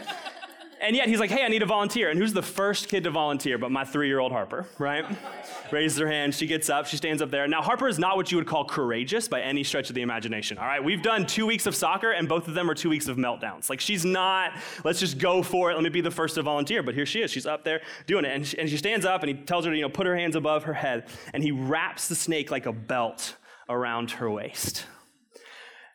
And 0.79 0.95
yet 0.95 1.07
he's 1.07 1.19
like, 1.19 1.31
hey, 1.31 1.43
I 1.43 1.47
need 1.47 1.63
a 1.63 1.65
volunteer. 1.65 2.09
And 2.09 2.19
who's 2.19 2.33
the 2.33 2.43
first 2.43 2.87
kid 2.87 3.03
to 3.05 3.09
volunteer 3.09 3.57
but 3.57 3.71
my 3.71 3.83
three 3.83 4.07
year 4.07 4.19
old 4.19 4.31
Harper, 4.31 4.65
right? 4.77 5.05
Raises 5.71 5.97
her 5.97 6.07
hand. 6.07 6.35
She 6.35 6.45
gets 6.45 6.69
up. 6.69 6.85
She 6.85 6.97
stands 6.97 7.21
up 7.21 7.31
there. 7.31 7.47
Now, 7.47 7.61
Harper 7.61 7.87
is 7.87 7.99
not 7.99 8.15
what 8.15 8.31
you 8.31 8.37
would 8.37 8.47
call 8.47 8.65
courageous 8.65 9.27
by 9.27 9.41
any 9.41 9.63
stretch 9.63 9.89
of 9.89 9.95
the 9.95 10.01
imagination, 10.01 10.57
all 10.57 10.65
right? 10.65 10.83
We've 10.83 11.01
done 11.01 11.25
two 11.25 11.45
weeks 11.45 11.65
of 11.65 11.75
soccer, 11.75 12.11
and 12.11 12.29
both 12.29 12.47
of 12.47 12.53
them 12.53 12.69
are 12.69 12.75
two 12.75 12.89
weeks 12.89 13.07
of 13.07 13.17
meltdowns. 13.17 13.69
Like, 13.69 13.81
she's 13.81 14.05
not, 14.05 14.53
let's 14.83 14.99
just 14.99 15.17
go 15.17 15.43
for 15.43 15.71
it. 15.71 15.73
Let 15.73 15.83
me 15.83 15.89
be 15.89 16.01
the 16.01 16.11
first 16.11 16.35
to 16.35 16.41
volunteer. 16.43 16.83
But 16.83 16.95
here 16.95 17.05
she 17.05 17.21
is. 17.21 17.31
She's 17.31 17.45
up 17.45 17.63
there 17.63 17.81
doing 18.05 18.23
it. 18.23 18.33
And 18.33 18.47
she, 18.47 18.57
and 18.57 18.69
she 18.69 18.77
stands 18.77 19.05
up, 19.05 19.23
and 19.23 19.29
he 19.29 19.43
tells 19.43 19.65
her 19.65 19.71
to, 19.71 19.75
you 19.75 19.83
know, 19.83 19.89
put 19.89 20.05
her 20.05 20.15
hands 20.15 20.35
above 20.35 20.63
her 20.63 20.73
head. 20.73 21.07
And 21.33 21.43
he 21.43 21.51
wraps 21.51 22.07
the 22.07 22.15
snake 22.15 22.49
like 22.51 22.65
a 22.65 22.73
belt 22.73 23.35
around 23.67 24.11
her 24.11 24.29
waist. 24.29 24.85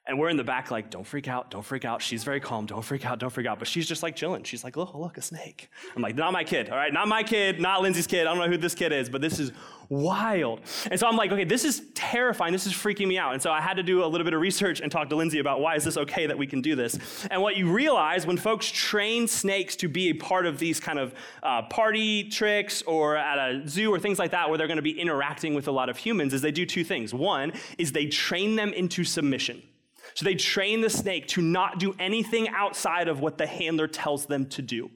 And 0.05 0.19
we're 0.19 0.31
in 0.31 0.37
the 0.37 0.43
back, 0.43 0.73
like, 0.73 0.91
don't 0.91 1.07
freak 1.07 1.29
out, 1.29 1.53
don't 1.53 1.65
freak 1.65 1.85
out. 1.85 2.03
She's 2.03 2.25
very 2.25 2.41
calm, 2.41 2.67
don't 2.67 2.85
freak 2.85 3.07
out, 3.07 3.21
don't 3.21 3.31
freak 3.31 3.47
out. 3.47 3.61
But 3.61 3.69
she's 3.69 3.87
just 3.87 4.03
like 4.03 4.17
chilling. 4.17 4.43
She's 4.43 4.65
like, 4.65 4.77
look, 4.77 4.95
look, 4.95 5.17
a 5.17 5.23
snake. 5.23 5.71
I'm 5.95 6.03
like, 6.03 6.17
not 6.17 6.33
my 6.33 6.43
kid, 6.43 6.71
all 6.71 6.77
right? 6.77 6.93
Not 6.93 7.07
my 7.07 7.23
kid, 7.23 7.61
not 7.61 7.83
Lindsay's 7.83 8.09
kid. 8.09 8.27
I 8.27 8.35
don't 8.35 8.39
know 8.39 8.49
who 8.49 8.57
this 8.57 8.75
kid 8.75 8.91
is, 8.91 9.09
but 9.09 9.21
this 9.21 9.39
is 9.39 9.53
wild. 9.89 10.61
And 10.91 10.99
so 10.99 11.07
I'm 11.07 11.17
like, 11.17 11.31
okay, 11.31 11.45
this 11.45 11.65
is 11.65 11.83
terrifying. 11.95 12.53
This 12.53 12.67
is 12.67 12.73
freaking 12.73 13.07
me 13.07 13.17
out. 13.17 13.33
And 13.33 13.41
so 13.41 13.53
I 13.53 13.61
had 13.61 13.75
to 13.75 13.85
do 13.85 14.05
a 14.05 14.07
little 14.07 14.25
bit 14.25 14.35
of 14.35 14.41
research 14.41 14.81
and 14.81 14.91
talk 14.91 15.09
to 15.11 15.17
Lindsay 15.17 15.39
about 15.39 15.61
why 15.61 15.77
is 15.77 15.85
this 15.85 15.97
okay 15.97 16.27
that 16.27 16.37
we 16.37 16.49
can 16.49 16.63
do 16.63 16.75
this. 16.75 16.99
And 17.31 17.41
what 17.41 17.57
you 17.57 17.71
realize 17.71 18.27
when 18.27 18.39
folks 18.39 18.69
train 18.69 19.29
snakes 19.29 19.77
to 19.77 19.89
be 19.89 20.09
a 20.09 20.15
part 20.15 20.47
of 20.47 20.59
these 20.59 20.81
kind 20.81 20.99
of 20.99 21.15
uh, 21.45 21.63
party 21.63 22.25
tricks 22.25 22.83
or 22.83 23.17
at 23.17 23.39
a 23.39 23.69
zoo 23.69 23.95
or 23.95 24.01
things 24.01 24.19
like 24.19 24.33
that 24.33 24.49
where 24.49 24.59
they're 24.59 24.67
going 24.67 24.77
to 24.77 24.83
be 24.83 24.99
interacting 24.99 25.55
with 25.55 25.69
a 25.69 25.73
lot 25.73 25.89
of 25.89 25.97
humans 25.97 26.35
is 26.35 26.41
they 26.41 26.51
do 26.51 26.67
two 26.67 26.83
things. 26.83 27.15
One 27.15 27.53
is 27.79 27.93
they 27.93 28.07
train 28.07 28.57
them 28.57 28.73
into 28.73 29.05
submission. 29.05 29.63
So 30.15 30.25
they 30.25 30.35
train 30.35 30.81
the 30.81 30.91
snake 30.91 31.27
to 31.29 31.43
not 31.43 31.79
do 31.79 31.95
anything 31.99 32.49
outside 32.49 33.09
of 33.09 33.21
what 33.21 33.39
the 33.39 33.47
handler 33.47 33.87
tells 33.87 34.27
them 34.27 34.47
to 34.47 34.63
do. 34.63 34.91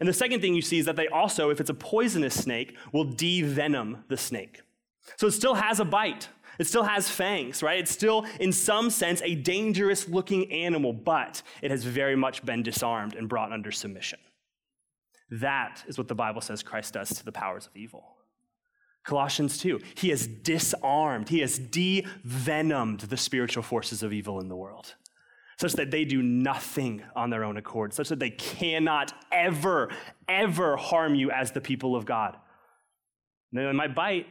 And 0.00 0.08
the 0.08 0.12
second 0.12 0.40
thing 0.40 0.54
you 0.54 0.62
see 0.62 0.78
is 0.78 0.86
that 0.86 0.96
they 0.96 1.08
also, 1.08 1.50
if 1.50 1.60
it's 1.60 1.70
a 1.70 1.74
poisonous 1.74 2.34
snake, 2.34 2.76
will 2.92 3.06
devenom 3.06 4.02
the 4.08 4.16
snake. 4.16 4.62
So 5.16 5.26
it 5.26 5.32
still 5.32 5.54
has 5.54 5.80
a 5.80 5.84
bite. 5.84 6.28
It 6.58 6.66
still 6.66 6.84
has 6.84 7.08
fangs, 7.08 7.62
right? 7.62 7.78
It's 7.78 7.90
still, 7.90 8.26
in 8.40 8.52
some 8.52 8.90
sense, 8.90 9.20
a 9.22 9.34
dangerous 9.34 10.08
looking 10.08 10.50
animal, 10.50 10.92
but 10.92 11.42
it 11.62 11.70
has 11.70 11.84
very 11.84 12.16
much 12.16 12.44
been 12.44 12.62
disarmed 12.62 13.14
and 13.14 13.28
brought 13.28 13.52
under 13.52 13.70
submission. 13.70 14.18
That 15.30 15.84
is 15.86 15.98
what 15.98 16.08
the 16.08 16.14
Bible 16.14 16.40
says 16.40 16.62
Christ 16.62 16.94
does 16.94 17.10
to 17.10 17.24
the 17.24 17.32
powers 17.32 17.66
of 17.66 17.76
evil. 17.76 18.15
Colossians 19.06 19.56
2. 19.58 19.80
He 19.94 20.10
has 20.10 20.26
disarmed, 20.26 21.28
he 21.28 21.40
has 21.40 21.58
devenomed 21.58 23.00
the 23.00 23.16
spiritual 23.16 23.62
forces 23.62 24.02
of 24.02 24.12
evil 24.12 24.40
in 24.40 24.48
the 24.48 24.56
world, 24.56 24.94
such 25.58 25.74
that 25.74 25.90
they 25.90 26.04
do 26.04 26.22
nothing 26.22 27.02
on 27.14 27.30
their 27.30 27.44
own 27.44 27.56
accord, 27.56 27.94
such 27.94 28.08
that 28.08 28.18
they 28.18 28.30
cannot 28.30 29.12
ever, 29.30 29.90
ever 30.28 30.76
harm 30.76 31.14
you 31.14 31.30
as 31.30 31.52
the 31.52 31.60
people 31.60 31.94
of 31.94 32.04
God. 32.04 32.36
They 33.52 33.70
might 33.72 33.94
bite, 33.94 34.26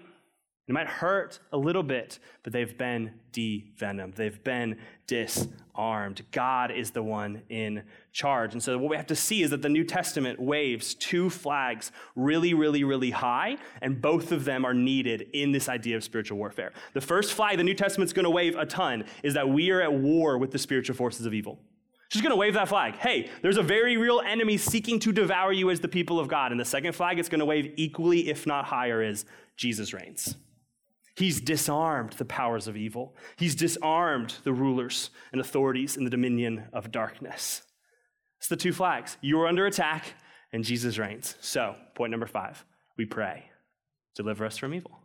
they 0.67 0.73
might 0.73 0.87
hurt 0.87 1.39
a 1.51 1.57
little 1.57 1.83
bit, 1.83 2.17
but 2.41 2.51
they've 2.51 2.75
been 2.75 3.11
de-venomed. 3.31 4.15
They've 4.15 4.43
been 4.43 4.77
disarmed. 5.05 6.23
God 6.31 6.71
is 6.71 6.89
the 6.89 7.03
one 7.03 7.43
in 7.49 7.83
charge. 8.11 8.53
And 8.53 8.63
so 8.63 8.75
what 8.79 8.89
we 8.89 8.97
have 8.97 9.05
to 9.07 9.15
see 9.15 9.43
is 9.43 9.51
that 9.51 9.61
the 9.61 9.69
New 9.69 9.83
Testament 9.83 10.39
waves 10.39 10.95
two 10.95 11.29
flags 11.29 11.91
really, 12.15 12.55
really, 12.55 12.83
really 12.83 13.11
high, 13.11 13.57
and 13.83 14.01
both 14.01 14.31
of 14.31 14.43
them 14.45 14.65
are 14.65 14.73
needed 14.73 15.29
in 15.33 15.51
this 15.51 15.69
idea 15.69 15.97
of 15.97 16.03
spiritual 16.03 16.39
warfare. 16.39 16.73
The 16.93 17.01
first 17.01 17.33
flag 17.33 17.57
the 17.57 17.63
New 17.63 17.75
Testament's 17.75 18.13
going 18.13 18.23
to 18.23 18.31
wave 18.31 18.55
a 18.55 18.65
ton 18.65 19.05
is 19.21 19.35
that 19.35 19.47
we 19.47 19.69
are 19.69 19.81
at 19.81 19.93
war 19.93 20.39
with 20.39 20.49
the 20.49 20.59
spiritual 20.59 20.95
forces 20.95 21.27
of 21.27 21.33
evil. 21.35 21.59
She's 22.09 22.21
going 22.21 22.31
to 22.31 22.37
wave 22.37 22.53
that 22.55 22.69
flag. 22.69 22.95
Hey, 22.95 23.29
there's 23.41 23.57
a 23.57 23.63
very 23.63 23.97
real 23.97 24.21
enemy 24.25 24.57
seeking 24.57 24.99
to 24.99 25.11
devour 25.11 25.51
you 25.51 25.69
as 25.69 25.79
the 25.79 25.87
people 25.87 26.19
of 26.19 26.27
God. 26.27 26.51
And 26.51 26.59
the 26.59 26.65
second 26.65 26.93
flag 26.93 27.19
it's 27.19 27.29
going 27.29 27.39
to 27.39 27.45
wave 27.45 27.73
equally, 27.77 28.29
if 28.29 28.47
not 28.47 28.65
higher, 28.65 29.03
is 29.03 29.25
Jesus 29.57 29.93
reigns. 29.93 30.35
He's 31.15 31.39
disarmed 31.39 32.13
the 32.13 32.25
powers 32.25 32.67
of 32.67 32.75
evil. 32.75 33.15
He's 33.37 33.55
disarmed 33.55 34.35
the 34.43 34.53
rulers 34.53 35.11
and 35.31 35.39
authorities 35.39 35.95
in 35.95 36.03
the 36.03 36.09
dominion 36.09 36.65
of 36.73 36.91
darkness. 36.91 37.61
It's 38.39 38.49
the 38.49 38.57
two 38.57 38.73
flags. 38.73 39.17
You 39.21 39.39
are 39.41 39.47
under 39.47 39.65
attack, 39.65 40.13
and 40.51 40.63
Jesus 40.63 40.97
reigns. 40.97 41.35
So, 41.39 41.75
point 41.95 42.11
number 42.11 42.27
five 42.27 42.63
we 42.97 43.05
pray, 43.05 43.45
deliver 44.15 44.45
us 44.45 44.57
from 44.57 44.73
evil. 44.73 44.99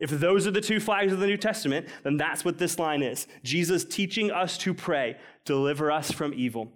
If 0.00 0.10
those 0.10 0.46
are 0.46 0.50
the 0.50 0.60
two 0.60 0.80
flags 0.80 1.12
of 1.12 1.20
the 1.20 1.26
New 1.26 1.36
Testament, 1.36 1.88
then 2.02 2.16
that's 2.16 2.44
what 2.44 2.58
this 2.58 2.78
line 2.78 3.02
is 3.02 3.26
Jesus 3.42 3.84
teaching 3.84 4.30
us 4.30 4.58
to 4.58 4.74
pray, 4.74 5.16
deliver 5.44 5.92
us 5.92 6.10
from 6.10 6.32
evil. 6.34 6.72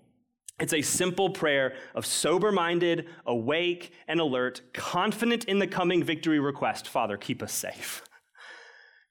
It's 0.59 0.73
a 0.73 0.83
simple 0.83 1.31
prayer 1.31 1.75
of 1.95 2.07
sober 2.07 2.51
minded, 2.51 3.09
awake, 3.27 3.93
and 4.09 4.21
alert, 4.21 4.63
confident 4.73 5.45
in 5.45 5.59
the 5.59 5.67
coming 5.67 6.03
victory 6.03 6.39
request 6.39 6.89
Father, 6.89 7.17
keep 7.17 7.43
us 7.43 7.53
safe. 7.53 8.03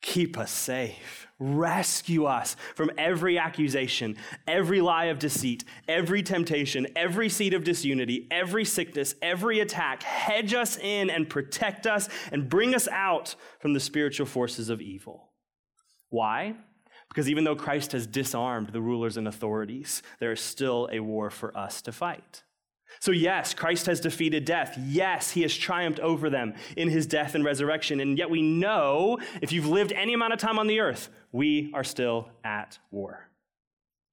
Keep 0.05 0.37
us 0.37 0.51
safe. 0.51 1.25
Rescue 1.39 2.25
us 2.25 2.55
from 2.75 2.91
every 2.95 3.39
accusation, 3.39 4.17
every 4.47 4.79
lie 4.79 5.05
of 5.05 5.17
deceit, 5.17 5.63
every 5.87 6.21
temptation, 6.21 6.85
every 6.95 7.27
seed 7.27 7.55
of 7.55 7.63
disunity, 7.63 8.27
every 8.29 8.65
sickness, 8.65 9.15
every 9.23 9.61
attack. 9.61 10.03
Hedge 10.03 10.53
us 10.53 10.77
in 10.77 11.09
and 11.09 11.27
protect 11.27 11.87
us 11.87 12.07
and 12.31 12.47
bring 12.47 12.75
us 12.75 12.87
out 12.89 13.35
from 13.59 13.73
the 13.73 13.79
spiritual 13.79 14.27
forces 14.27 14.69
of 14.69 14.79
evil. 14.79 15.31
Why? 16.09 16.53
Because 17.09 17.27
even 17.27 17.43
though 17.43 17.55
Christ 17.55 17.91
has 17.93 18.05
disarmed 18.05 18.69
the 18.69 18.81
rulers 18.81 19.17
and 19.17 19.27
authorities, 19.27 20.03
there 20.19 20.31
is 20.31 20.39
still 20.39 20.87
a 20.91 20.99
war 20.99 21.31
for 21.31 21.57
us 21.57 21.81
to 21.81 21.91
fight. 21.91 22.43
So, 22.99 23.11
yes, 23.11 23.53
Christ 23.53 23.87
has 23.87 23.99
defeated 23.99 24.45
death. 24.45 24.77
Yes, 24.79 25.31
he 25.31 25.41
has 25.41 25.55
triumphed 25.55 25.99
over 25.99 26.29
them 26.29 26.53
in 26.77 26.89
his 26.89 27.05
death 27.05 27.35
and 27.35 27.43
resurrection. 27.43 27.99
And 27.99 28.17
yet, 28.17 28.29
we 28.29 28.41
know 28.41 29.19
if 29.41 29.51
you've 29.51 29.67
lived 29.67 29.91
any 29.91 30.13
amount 30.13 30.33
of 30.33 30.39
time 30.39 30.59
on 30.59 30.67
the 30.67 30.79
earth, 30.79 31.09
we 31.31 31.71
are 31.73 31.83
still 31.83 32.29
at 32.43 32.79
war. 32.91 33.29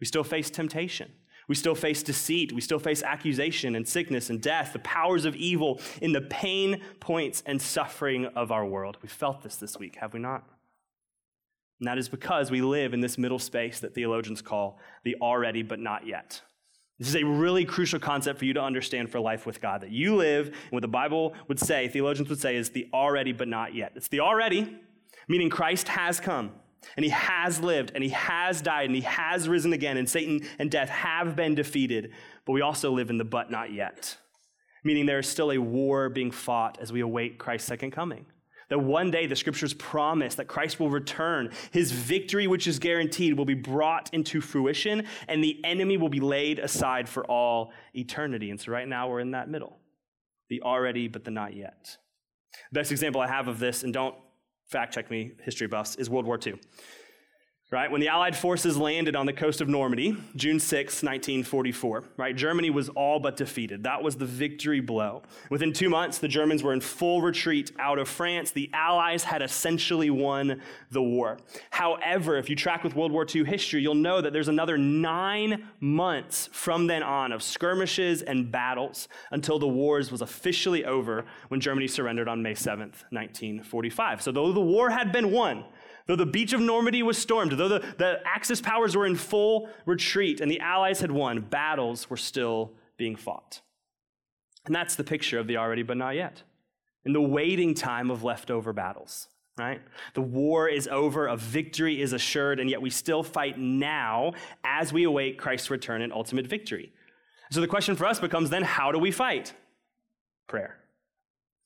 We 0.00 0.06
still 0.06 0.24
face 0.24 0.50
temptation. 0.50 1.12
We 1.48 1.54
still 1.54 1.74
face 1.74 2.02
deceit. 2.02 2.52
We 2.52 2.60
still 2.60 2.78
face 2.78 3.02
accusation 3.02 3.76
and 3.76 3.86
sickness 3.86 4.30
and 4.30 4.40
death, 4.40 4.72
the 4.72 4.78
powers 4.80 5.24
of 5.24 5.36
evil 5.36 5.80
in 6.00 6.12
the 6.12 6.20
pain 6.20 6.80
points 6.98 7.42
and 7.46 7.60
suffering 7.60 8.26
of 8.26 8.50
our 8.50 8.64
world. 8.64 8.96
We 9.02 9.08
felt 9.08 9.42
this 9.42 9.56
this 9.56 9.78
week, 9.78 9.96
have 9.96 10.14
we 10.14 10.20
not? 10.20 10.44
And 11.80 11.88
that 11.88 11.98
is 11.98 12.08
because 12.08 12.50
we 12.50 12.62
live 12.62 12.94
in 12.94 13.00
this 13.00 13.18
middle 13.18 13.40
space 13.40 13.80
that 13.80 13.94
theologians 13.94 14.40
call 14.40 14.78
the 15.04 15.16
already 15.20 15.62
but 15.62 15.80
not 15.80 16.06
yet. 16.06 16.40
This 17.02 17.16
is 17.16 17.20
a 17.20 17.26
really 17.26 17.64
crucial 17.64 17.98
concept 17.98 18.38
for 18.38 18.44
you 18.44 18.54
to 18.54 18.62
understand 18.62 19.10
for 19.10 19.18
life 19.18 19.44
with 19.44 19.60
God 19.60 19.80
that 19.80 19.90
you 19.90 20.14
live, 20.14 20.46
and 20.46 20.70
what 20.70 20.82
the 20.82 20.88
Bible 20.88 21.34
would 21.48 21.58
say, 21.58 21.88
theologians 21.88 22.28
would 22.28 22.38
say, 22.38 22.54
is 22.54 22.70
the 22.70 22.88
already 22.94 23.32
but 23.32 23.48
not 23.48 23.74
yet. 23.74 23.90
It's 23.96 24.06
the 24.06 24.20
already, 24.20 24.78
meaning 25.26 25.50
Christ 25.50 25.88
has 25.88 26.20
come, 26.20 26.52
and 26.96 27.02
he 27.04 27.10
has 27.10 27.58
lived, 27.58 27.90
and 27.96 28.04
he 28.04 28.10
has 28.10 28.62
died, 28.62 28.86
and 28.86 28.94
he 28.94 29.00
has 29.00 29.48
risen 29.48 29.72
again, 29.72 29.96
and 29.96 30.08
Satan 30.08 30.42
and 30.60 30.70
death 30.70 30.90
have 30.90 31.34
been 31.34 31.56
defeated. 31.56 32.12
But 32.44 32.52
we 32.52 32.60
also 32.60 32.92
live 32.92 33.10
in 33.10 33.18
the 33.18 33.24
but 33.24 33.50
not 33.50 33.72
yet, 33.72 34.16
meaning 34.84 35.04
there 35.04 35.18
is 35.18 35.26
still 35.26 35.50
a 35.50 35.58
war 35.58 36.08
being 36.08 36.30
fought 36.30 36.78
as 36.80 36.92
we 36.92 37.00
await 37.00 37.36
Christ's 37.36 37.66
second 37.66 37.90
coming. 37.90 38.26
That 38.72 38.78
one 38.78 39.10
day 39.10 39.26
the 39.26 39.36
scriptures 39.36 39.74
promise 39.74 40.34
that 40.36 40.46
Christ 40.46 40.80
will 40.80 40.88
return. 40.88 41.50
His 41.72 41.92
victory, 41.92 42.46
which 42.46 42.66
is 42.66 42.78
guaranteed, 42.78 43.36
will 43.36 43.44
be 43.44 43.52
brought 43.52 44.08
into 44.14 44.40
fruition, 44.40 45.04
and 45.28 45.44
the 45.44 45.62
enemy 45.62 45.98
will 45.98 46.08
be 46.08 46.20
laid 46.20 46.58
aside 46.58 47.06
for 47.06 47.22
all 47.26 47.70
eternity. 47.94 48.48
And 48.48 48.58
so 48.58 48.72
right 48.72 48.88
now 48.88 49.10
we're 49.10 49.20
in 49.20 49.32
that 49.32 49.50
middle 49.50 49.76
the 50.48 50.62
already, 50.62 51.06
but 51.06 51.22
the 51.22 51.30
not 51.30 51.54
yet. 51.54 51.98
The 52.70 52.80
best 52.80 52.90
example 52.92 53.20
I 53.20 53.26
have 53.26 53.46
of 53.46 53.58
this, 53.58 53.82
and 53.82 53.92
don't 53.92 54.14
fact 54.70 54.94
check 54.94 55.10
me, 55.10 55.32
history 55.42 55.66
buffs, 55.66 55.96
is 55.96 56.08
World 56.08 56.24
War 56.24 56.38
II 56.44 56.54
right? 57.72 57.90
When 57.90 58.02
the 58.02 58.08
Allied 58.08 58.36
forces 58.36 58.76
landed 58.76 59.16
on 59.16 59.24
the 59.24 59.32
coast 59.32 59.62
of 59.62 59.68
Normandy, 59.68 60.14
June 60.36 60.60
6, 60.60 61.02
1944, 61.02 62.04
right? 62.18 62.36
Germany 62.36 62.68
was 62.68 62.90
all 62.90 63.18
but 63.18 63.34
defeated. 63.34 63.84
That 63.84 64.02
was 64.02 64.14
the 64.14 64.26
victory 64.26 64.80
blow. 64.80 65.22
Within 65.48 65.72
two 65.72 65.88
months, 65.88 66.18
the 66.18 66.28
Germans 66.28 66.62
were 66.62 66.74
in 66.74 66.82
full 66.82 67.22
retreat 67.22 67.72
out 67.78 67.98
of 67.98 68.08
France. 68.08 68.50
The 68.50 68.68
Allies 68.74 69.24
had 69.24 69.40
essentially 69.40 70.10
won 70.10 70.60
the 70.90 71.00
war. 71.00 71.38
However, 71.70 72.36
if 72.36 72.50
you 72.50 72.56
track 72.56 72.84
with 72.84 72.94
World 72.94 73.10
War 73.10 73.26
II 73.34 73.44
history, 73.44 73.80
you'll 73.80 73.94
know 73.94 74.20
that 74.20 74.34
there's 74.34 74.48
another 74.48 74.76
nine 74.76 75.66
months 75.80 76.50
from 76.52 76.86
then 76.86 77.02
on 77.02 77.32
of 77.32 77.42
skirmishes 77.42 78.20
and 78.20 78.52
battles 78.52 79.08
until 79.30 79.58
the 79.58 79.66
wars 79.66 80.12
was 80.12 80.20
officially 80.20 80.84
over 80.84 81.24
when 81.48 81.58
Germany 81.58 81.88
surrendered 81.88 82.28
on 82.28 82.42
May 82.42 82.52
7th, 82.52 83.04
1945. 83.08 84.20
So 84.20 84.30
though 84.30 84.52
the 84.52 84.60
war 84.60 84.90
had 84.90 85.10
been 85.10 85.30
won, 85.30 85.64
Though 86.12 86.16
the 86.16 86.26
beach 86.26 86.52
of 86.52 86.60
Normandy 86.60 87.02
was 87.02 87.16
stormed, 87.16 87.52
though 87.52 87.70
the, 87.70 87.78
the 87.96 88.20
Axis 88.26 88.60
powers 88.60 88.94
were 88.94 89.06
in 89.06 89.16
full 89.16 89.70
retreat 89.86 90.42
and 90.42 90.50
the 90.50 90.60
Allies 90.60 91.00
had 91.00 91.10
won, 91.10 91.40
battles 91.40 92.10
were 92.10 92.18
still 92.18 92.72
being 92.98 93.16
fought. 93.16 93.62
And 94.66 94.74
that's 94.74 94.94
the 94.94 95.04
picture 95.04 95.38
of 95.38 95.46
the 95.46 95.56
already 95.56 95.82
but 95.82 95.96
not 95.96 96.14
yet. 96.14 96.42
In 97.06 97.14
the 97.14 97.22
waiting 97.22 97.72
time 97.72 98.10
of 98.10 98.22
leftover 98.22 98.74
battles, 98.74 99.28
right? 99.56 99.80
The 100.12 100.20
war 100.20 100.68
is 100.68 100.86
over, 100.86 101.28
a 101.28 101.36
victory 101.38 102.02
is 102.02 102.12
assured, 102.12 102.60
and 102.60 102.68
yet 102.68 102.82
we 102.82 102.90
still 102.90 103.22
fight 103.22 103.58
now 103.58 104.34
as 104.64 104.92
we 104.92 105.04
await 105.04 105.38
Christ's 105.38 105.70
return 105.70 106.02
and 106.02 106.12
ultimate 106.12 106.46
victory. 106.46 106.92
So 107.50 107.62
the 107.62 107.66
question 107.66 107.96
for 107.96 108.04
us 108.04 108.20
becomes 108.20 108.50
then 108.50 108.64
how 108.64 108.92
do 108.92 108.98
we 108.98 109.12
fight? 109.12 109.54
Prayer. 110.46 110.76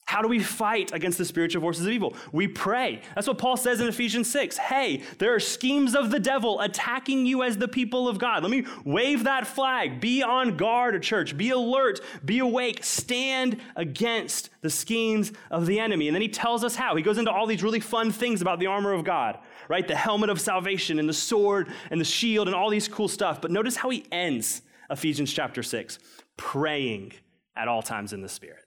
How 0.06 0.22
do 0.22 0.28
we 0.28 0.38
fight 0.38 0.92
against 0.92 1.18
the 1.18 1.24
spiritual 1.24 1.60
forces 1.60 1.84
of 1.84 1.90
evil? 1.90 2.14
We 2.30 2.46
pray. 2.46 3.02
That's 3.16 3.26
what 3.26 3.38
Paul 3.38 3.56
says 3.56 3.80
in 3.80 3.88
Ephesians 3.88 4.30
6. 4.30 4.56
Hey, 4.56 5.02
there 5.18 5.34
are 5.34 5.40
schemes 5.40 5.96
of 5.96 6.12
the 6.12 6.20
devil 6.20 6.60
attacking 6.60 7.26
you 7.26 7.42
as 7.42 7.58
the 7.58 7.66
people 7.66 8.08
of 8.08 8.16
God. 8.16 8.44
Let 8.44 8.52
me 8.52 8.64
wave 8.84 9.24
that 9.24 9.48
flag. 9.48 10.00
Be 10.00 10.22
on 10.22 10.56
guard, 10.56 11.02
church. 11.02 11.36
Be 11.36 11.50
alert. 11.50 12.00
Be 12.24 12.38
awake. 12.38 12.84
Stand 12.84 13.60
against 13.74 14.50
the 14.60 14.70
schemes 14.70 15.32
of 15.50 15.66
the 15.66 15.80
enemy. 15.80 16.06
And 16.06 16.14
then 16.14 16.22
he 16.22 16.28
tells 16.28 16.62
us 16.62 16.76
how. 16.76 16.94
He 16.94 17.02
goes 17.02 17.18
into 17.18 17.32
all 17.32 17.46
these 17.46 17.64
really 17.64 17.80
fun 17.80 18.12
things 18.12 18.40
about 18.40 18.60
the 18.60 18.66
armor 18.66 18.92
of 18.92 19.02
God, 19.02 19.40
right? 19.68 19.86
The 19.86 19.96
helmet 19.96 20.30
of 20.30 20.40
salvation 20.40 21.00
and 21.00 21.08
the 21.08 21.14
sword 21.14 21.68
and 21.90 22.00
the 22.00 22.04
shield 22.04 22.46
and 22.46 22.54
all 22.54 22.70
these 22.70 22.86
cool 22.86 23.08
stuff. 23.08 23.40
But 23.40 23.50
notice 23.50 23.74
how 23.74 23.90
he 23.90 24.06
ends 24.12 24.62
Ephesians 24.88 25.32
chapter 25.32 25.64
6 25.64 25.98
praying 26.36 27.12
at 27.56 27.66
all 27.66 27.82
times 27.82 28.12
in 28.12 28.22
the 28.22 28.28
Spirit. 28.28 28.65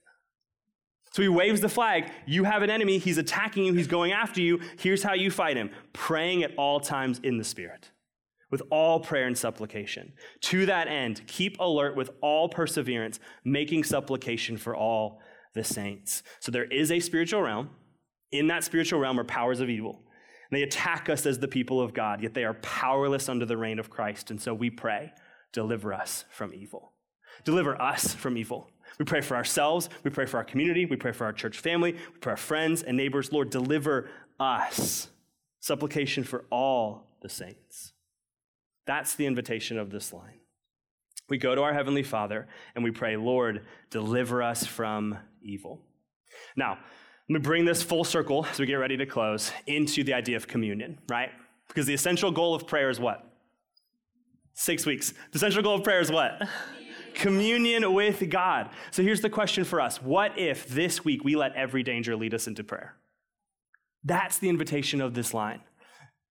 So 1.11 1.21
he 1.21 1.27
waves 1.27 1.61
the 1.61 1.69
flag. 1.69 2.11
You 2.25 2.43
have 2.43 2.61
an 2.61 2.69
enemy. 2.69 2.99
He's 2.99 3.17
attacking 3.17 3.65
you. 3.65 3.73
He's 3.73 3.87
going 3.87 4.11
after 4.11 4.41
you. 4.41 4.59
Here's 4.77 5.03
how 5.03 5.13
you 5.13 5.31
fight 5.31 5.57
him 5.57 5.71
praying 5.91 6.43
at 6.43 6.53
all 6.55 6.79
times 6.79 7.19
in 7.23 7.37
the 7.37 7.43
Spirit, 7.43 7.89
with 8.51 8.61
all 8.69 8.99
prayer 8.99 9.25
and 9.25 9.37
supplication. 9.37 10.13
To 10.41 10.65
that 10.67 10.87
end, 10.87 11.21
keep 11.27 11.59
alert 11.59 11.95
with 11.95 12.11
all 12.21 12.47
perseverance, 12.47 13.19
making 13.43 13.85
supplication 13.85 14.57
for 14.57 14.75
all 14.75 15.19
the 15.55 15.63
saints. 15.63 16.21
So 16.39 16.51
there 16.51 16.65
is 16.65 16.91
a 16.91 16.99
spiritual 16.99 17.41
realm. 17.41 17.71
In 18.31 18.47
that 18.47 18.63
spiritual 18.63 18.99
realm 18.99 19.19
are 19.19 19.23
powers 19.23 19.59
of 19.59 19.69
evil. 19.69 20.03
And 20.51 20.57
they 20.57 20.63
attack 20.63 21.09
us 21.09 21.25
as 21.25 21.39
the 21.39 21.47
people 21.47 21.81
of 21.81 21.93
God, 21.93 22.21
yet 22.21 22.33
they 22.33 22.43
are 22.43 22.55
powerless 22.55 23.29
under 23.29 23.45
the 23.45 23.57
reign 23.57 23.79
of 23.79 23.89
Christ. 23.89 24.29
And 24.29 24.39
so 24.41 24.53
we 24.53 24.69
pray, 24.69 25.11
deliver 25.53 25.93
us 25.93 26.25
from 26.31 26.53
evil. 26.53 26.93
Deliver 27.45 27.79
us 27.81 28.13
from 28.13 28.37
evil. 28.37 28.69
We 28.99 29.05
pray 29.05 29.21
for 29.21 29.35
ourselves. 29.35 29.89
We 30.03 30.11
pray 30.11 30.25
for 30.25 30.37
our 30.37 30.43
community. 30.43 30.85
We 30.85 30.97
pray 30.97 31.13
for 31.13 31.25
our 31.25 31.33
church 31.33 31.59
family. 31.59 31.93
We 31.93 32.19
pray 32.19 32.21
for 32.21 32.29
our 32.31 32.37
friends 32.37 32.83
and 32.83 32.97
neighbors. 32.97 33.31
Lord, 33.31 33.49
deliver 33.49 34.09
us. 34.39 35.07
Supplication 35.61 36.23
for 36.23 36.45
all 36.51 37.07
the 37.21 37.29
saints. 37.29 37.93
That's 38.85 39.15
the 39.15 39.25
invitation 39.25 39.77
of 39.77 39.89
this 39.89 40.11
line. 40.11 40.39
We 41.29 41.37
go 41.37 41.55
to 41.55 41.61
our 41.61 41.73
Heavenly 41.73 42.03
Father 42.03 42.47
and 42.75 42.83
we 42.83 42.91
pray, 42.91 43.15
Lord, 43.15 43.65
deliver 43.89 44.41
us 44.43 44.65
from 44.65 45.17
evil. 45.41 45.79
Now, 46.55 46.79
let 47.29 47.33
me 47.33 47.39
bring 47.39 47.65
this 47.65 47.83
full 47.83 48.03
circle 48.03 48.45
as 48.49 48.59
we 48.59 48.65
get 48.65 48.75
ready 48.75 48.97
to 48.97 49.05
close 49.05 49.51
into 49.67 50.03
the 50.03 50.13
idea 50.13 50.35
of 50.35 50.47
communion, 50.47 50.97
right? 51.07 51.29
Because 51.67 51.85
the 51.85 51.93
essential 51.93 52.31
goal 52.31 52.55
of 52.55 52.65
prayer 52.65 52.89
is 52.89 52.99
what? 52.99 53.23
Six 54.55 54.85
weeks. 54.85 55.13
The 55.31 55.35
essential 55.35 55.61
goal 55.61 55.75
of 55.75 55.83
prayer 55.83 55.99
is 55.99 56.11
what? 56.11 56.41
Communion 57.13 57.93
with 57.93 58.29
God. 58.29 58.69
So 58.91 59.03
here's 59.03 59.21
the 59.21 59.29
question 59.29 59.63
for 59.63 59.81
us 59.81 60.01
What 60.01 60.37
if 60.37 60.67
this 60.67 61.03
week 61.03 61.23
we 61.23 61.35
let 61.35 61.55
every 61.55 61.83
danger 61.83 62.15
lead 62.15 62.33
us 62.33 62.47
into 62.47 62.63
prayer? 62.63 62.95
That's 64.03 64.37
the 64.37 64.49
invitation 64.49 65.01
of 65.01 65.13
this 65.13 65.33
line. 65.33 65.61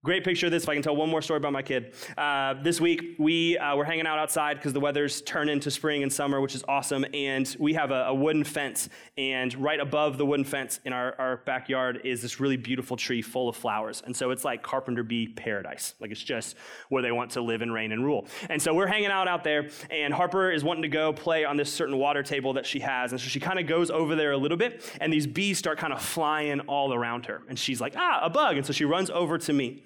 Great 0.08 0.24
picture 0.24 0.46
of 0.46 0.52
this. 0.52 0.62
If 0.62 0.68
I 0.70 0.72
can 0.72 0.82
tell 0.82 0.96
one 0.96 1.10
more 1.10 1.20
story 1.20 1.36
about 1.36 1.52
my 1.52 1.60
kid. 1.60 1.92
Uh, 2.16 2.54
this 2.62 2.80
week, 2.80 3.16
we 3.18 3.58
uh, 3.58 3.76
were 3.76 3.84
hanging 3.84 4.06
out 4.06 4.18
outside 4.18 4.54
because 4.54 4.72
the 4.72 4.80
weather's 4.80 5.20
turned 5.20 5.50
into 5.50 5.70
spring 5.70 6.02
and 6.02 6.10
summer, 6.10 6.40
which 6.40 6.54
is 6.54 6.64
awesome. 6.66 7.04
And 7.12 7.54
we 7.58 7.74
have 7.74 7.90
a, 7.90 8.06
a, 8.06 8.14
wooden 8.14 8.42
fence. 8.42 8.88
And 9.18 9.54
right 9.56 9.78
above 9.78 10.16
the 10.16 10.24
wooden 10.24 10.46
fence 10.46 10.80
in 10.86 10.94
our, 10.94 11.14
our 11.18 11.36
backyard 11.44 12.00
is 12.04 12.22
this 12.22 12.40
really 12.40 12.56
beautiful 12.56 12.96
tree 12.96 13.20
full 13.20 13.50
of 13.50 13.56
flowers. 13.56 14.02
And 14.06 14.16
so 14.16 14.30
it's 14.30 14.46
like 14.46 14.62
Carpenter 14.62 15.02
Bee 15.02 15.28
paradise. 15.28 15.92
Like 16.00 16.10
it's 16.10 16.22
just 16.22 16.56
where 16.88 17.02
they 17.02 17.12
want 17.12 17.32
to 17.32 17.42
live 17.42 17.60
and 17.60 17.70
reign 17.70 17.92
and 17.92 18.02
rule. 18.02 18.28
And 18.48 18.62
so 18.62 18.72
we're 18.72 18.86
hanging 18.86 19.10
out 19.10 19.28
out 19.28 19.44
there. 19.44 19.68
And 19.90 20.14
Harper 20.14 20.50
is 20.50 20.64
wanting 20.64 20.84
to 20.84 20.88
go 20.88 21.12
play 21.12 21.44
on 21.44 21.58
this 21.58 21.70
certain 21.70 21.98
water 21.98 22.22
table 22.22 22.54
that 22.54 22.64
she 22.64 22.80
has. 22.80 23.12
And 23.12 23.20
so 23.20 23.28
she 23.28 23.40
kind 23.40 23.58
of 23.58 23.66
goes 23.66 23.90
over 23.90 24.16
there 24.16 24.32
a 24.32 24.38
little 24.38 24.56
bit. 24.56 24.90
And 25.02 25.12
these 25.12 25.26
bees 25.26 25.58
start 25.58 25.76
kind 25.76 25.92
of 25.92 26.00
flying 26.00 26.60
all 26.60 26.94
around 26.94 27.26
her. 27.26 27.42
And 27.50 27.58
she's 27.58 27.78
like, 27.78 27.92
ah, 27.94 28.20
a 28.22 28.30
bug. 28.30 28.56
And 28.56 28.64
so 28.64 28.72
she 28.72 28.86
runs 28.86 29.10
over 29.10 29.36
to 29.36 29.52
me. 29.52 29.82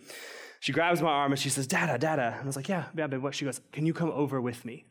She 0.61 0.73
grabs 0.73 1.03
my 1.03 1.11
arm 1.11 1.33
and 1.33 1.41
she 1.41 1.49
says, 1.49 1.67
Dada, 1.67 1.99
Dada. 1.99 2.35
And 2.37 2.43
I 2.43 2.47
was 2.47 2.57
like, 2.57 2.69
Yeah, 2.69 2.87
yeah, 2.97 3.07
babe, 3.07 3.23
what? 3.23 3.35
She 3.35 3.45
goes, 3.45 3.61
Can 3.73 3.85
you 3.87 3.93
come 3.93 4.11
over 4.11 4.41
with 4.41 4.65
me? 4.65 4.85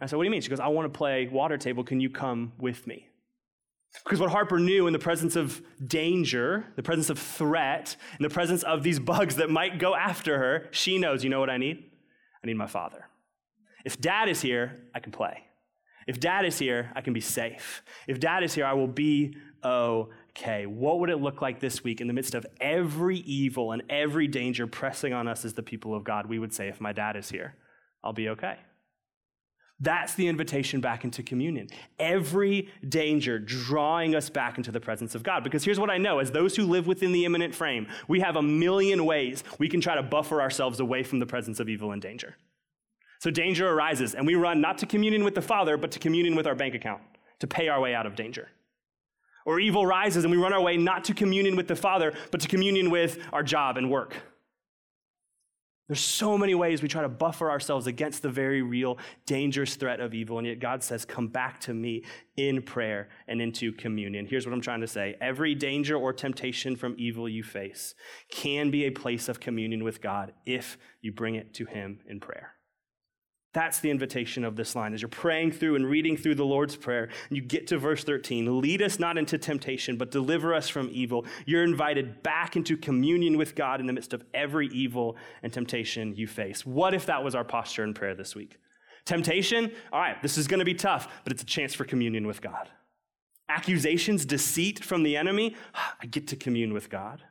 I 0.00 0.06
said, 0.06 0.16
What 0.16 0.24
do 0.24 0.26
you 0.26 0.30
mean? 0.30 0.40
She 0.40 0.50
goes, 0.50 0.60
I 0.60 0.68
want 0.68 0.92
to 0.92 0.96
play 0.96 1.28
water 1.28 1.56
table. 1.56 1.84
Can 1.84 2.00
you 2.00 2.10
come 2.10 2.52
with 2.58 2.86
me? 2.86 3.08
Because 4.04 4.20
what 4.20 4.30
Harper 4.30 4.58
knew 4.58 4.86
in 4.86 4.92
the 4.92 4.98
presence 4.98 5.34
of 5.34 5.62
danger, 5.86 6.66
the 6.76 6.82
presence 6.82 7.10
of 7.10 7.18
threat, 7.18 7.96
in 8.18 8.22
the 8.22 8.28
presence 8.28 8.62
of 8.62 8.82
these 8.82 8.98
bugs 8.98 9.36
that 9.36 9.50
might 9.50 9.78
go 9.78 9.94
after 9.94 10.38
her, 10.38 10.68
she 10.70 10.98
knows, 10.98 11.24
you 11.24 11.30
know 11.30 11.40
what 11.40 11.50
I 11.50 11.56
need? 11.56 11.84
I 12.42 12.46
need 12.46 12.56
my 12.56 12.66
father. 12.66 13.06
If 13.84 14.00
dad 14.00 14.28
is 14.28 14.40
here, 14.40 14.84
I 14.94 15.00
can 15.00 15.12
play. 15.12 15.44
If 16.06 16.20
dad 16.20 16.44
is 16.44 16.58
here, 16.58 16.90
I 16.94 17.00
can 17.00 17.12
be 17.12 17.20
safe. 17.20 17.82
If 18.06 18.20
dad 18.20 18.42
is 18.42 18.54
here, 18.54 18.66
I 18.66 18.72
will 18.72 18.88
be 18.88 19.36
okay. 19.64 20.12
Okay, 20.38 20.66
what 20.66 21.00
would 21.00 21.10
it 21.10 21.16
look 21.16 21.42
like 21.42 21.58
this 21.58 21.82
week 21.82 22.00
in 22.00 22.06
the 22.06 22.12
midst 22.12 22.34
of 22.34 22.46
every 22.60 23.18
evil 23.18 23.72
and 23.72 23.82
every 23.90 24.28
danger 24.28 24.68
pressing 24.68 25.12
on 25.12 25.26
us 25.26 25.44
as 25.44 25.54
the 25.54 25.64
people 25.64 25.94
of 25.96 26.04
God? 26.04 26.26
We 26.26 26.38
would 26.38 26.54
say, 26.54 26.68
if 26.68 26.80
my 26.80 26.92
dad 26.92 27.16
is 27.16 27.28
here, 27.28 27.56
I'll 28.04 28.12
be 28.12 28.28
okay. 28.28 28.56
That's 29.80 30.14
the 30.14 30.28
invitation 30.28 30.80
back 30.80 31.02
into 31.02 31.24
communion. 31.24 31.68
Every 31.98 32.68
danger 32.88 33.40
drawing 33.40 34.14
us 34.14 34.30
back 34.30 34.58
into 34.58 34.70
the 34.70 34.80
presence 34.80 35.16
of 35.16 35.24
God. 35.24 35.42
Because 35.42 35.64
here's 35.64 35.80
what 35.80 35.90
I 35.90 35.98
know 35.98 36.20
as 36.20 36.30
those 36.30 36.54
who 36.54 36.64
live 36.64 36.86
within 36.86 37.10
the 37.10 37.24
immanent 37.24 37.52
frame, 37.52 37.88
we 38.06 38.20
have 38.20 38.36
a 38.36 38.42
million 38.42 39.06
ways 39.06 39.42
we 39.58 39.68
can 39.68 39.80
try 39.80 39.96
to 39.96 40.02
buffer 40.04 40.40
ourselves 40.40 40.78
away 40.78 41.02
from 41.02 41.18
the 41.18 41.26
presence 41.26 41.58
of 41.58 41.68
evil 41.68 41.90
and 41.90 42.02
danger. 42.02 42.36
So 43.18 43.30
danger 43.32 43.68
arises, 43.68 44.14
and 44.14 44.24
we 44.24 44.36
run 44.36 44.60
not 44.60 44.78
to 44.78 44.86
communion 44.86 45.24
with 45.24 45.34
the 45.34 45.42
Father, 45.42 45.76
but 45.76 45.90
to 45.92 45.98
communion 45.98 46.36
with 46.36 46.46
our 46.46 46.54
bank 46.54 46.76
account 46.76 47.02
to 47.40 47.48
pay 47.48 47.68
our 47.68 47.80
way 47.80 47.92
out 47.92 48.06
of 48.06 48.14
danger. 48.14 48.48
Or 49.48 49.58
evil 49.58 49.86
rises, 49.86 50.24
and 50.24 50.30
we 50.30 50.36
run 50.36 50.52
our 50.52 50.60
way 50.60 50.76
not 50.76 51.04
to 51.04 51.14
communion 51.14 51.56
with 51.56 51.68
the 51.68 51.74
Father, 51.74 52.12
but 52.30 52.42
to 52.42 52.48
communion 52.48 52.90
with 52.90 53.18
our 53.32 53.42
job 53.42 53.78
and 53.78 53.90
work. 53.90 54.14
There's 55.86 56.00
so 56.00 56.36
many 56.36 56.54
ways 56.54 56.82
we 56.82 56.88
try 56.88 57.00
to 57.00 57.08
buffer 57.08 57.50
ourselves 57.50 57.86
against 57.86 58.20
the 58.20 58.28
very 58.28 58.60
real, 58.60 58.98
dangerous 59.24 59.76
threat 59.76 60.00
of 60.00 60.12
evil, 60.12 60.36
and 60.36 60.46
yet 60.46 60.60
God 60.60 60.82
says, 60.82 61.06
Come 61.06 61.28
back 61.28 61.60
to 61.60 61.72
me 61.72 62.04
in 62.36 62.60
prayer 62.60 63.08
and 63.26 63.40
into 63.40 63.72
communion. 63.72 64.26
Here's 64.26 64.44
what 64.44 64.52
I'm 64.52 64.60
trying 64.60 64.82
to 64.82 64.86
say 64.86 65.16
every 65.18 65.54
danger 65.54 65.96
or 65.96 66.12
temptation 66.12 66.76
from 66.76 66.94
evil 66.98 67.26
you 67.26 67.42
face 67.42 67.94
can 68.30 68.70
be 68.70 68.84
a 68.84 68.90
place 68.90 69.30
of 69.30 69.40
communion 69.40 69.82
with 69.82 70.02
God 70.02 70.34
if 70.44 70.76
you 71.00 71.10
bring 71.10 71.36
it 71.36 71.54
to 71.54 71.64
Him 71.64 72.00
in 72.06 72.20
prayer. 72.20 72.57
That's 73.54 73.80
the 73.80 73.90
invitation 73.90 74.44
of 74.44 74.56
this 74.56 74.76
line. 74.76 74.92
As 74.92 75.00
you're 75.00 75.08
praying 75.08 75.52
through 75.52 75.76
and 75.76 75.86
reading 75.86 76.16
through 76.16 76.34
the 76.34 76.44
Lord's 76.44 76.76
Prayer, 76.76 77.04
and 77.28 77.36
you 77.36 77.42
get 77.42 77.66
to 77.68 77.78
verse 77.78 78.04
13 78.04 78.60
lead 78.60 78.82
us 78.82 78.98
not 78.98 79.16
into 79.16 79.38
temptation, 79.38 79.96
but 79.96 80.10
deliver 80.10 80.54
us 80.54 80.68
from 80.68 80.90
evil. 80.92 81.24
You're 81.46 81.64
invited 81.64 82.22
back 82.22 82.56
into 82.56 82.76
communion 82.76 83.38
with 83.38 83.54
God 83.54 83.80
in 83.80 83.86
the 83.86 83.92
midst 83.92 84.12
of 84.12 84.22
every 84.34 84.68
evil 84.68 85.16
and 85.42 85.52
temptation 85.52 86.14
you 86.14 86.26
face. 86.26 86.66
What 86.66 86.92
if 86.92 87.06
that 87.06 87.24
was 87.24 87.34
our 87.34 87.44
posture 87.44 87.84
in 87.84 87.94
prayer 87.94 88.14
this 88.14 88.34
week? 88.34 88.58
Temptation, 89.06 89.72
all 89.92 90.00
right, 90.00 90.20
this 90.20 90.36
is 90.36 90.46
going 90.46 90.58
to 90.58 90.66
be 90.66 90.74
tough, 90.74 91.08
but 91.24 91.32
it's 91.32 91.42
a 91.42 91.46
chance 91.46 91.72
for 91.72 91.84
communion 91.84 92.26
with 92.26 92.42
God. 92.42 92.68
Accusations, 93.48 94.26
deceit 94.26 94.84
from 94.84 95.02
the 95.02 95.16
enemy, 95.16 95.56
I 96.02 96.04
get 96.06 96.26
to 96.28 96.36
commune 96.36 96.74
with 96.74 96.90
God 96.90 97.22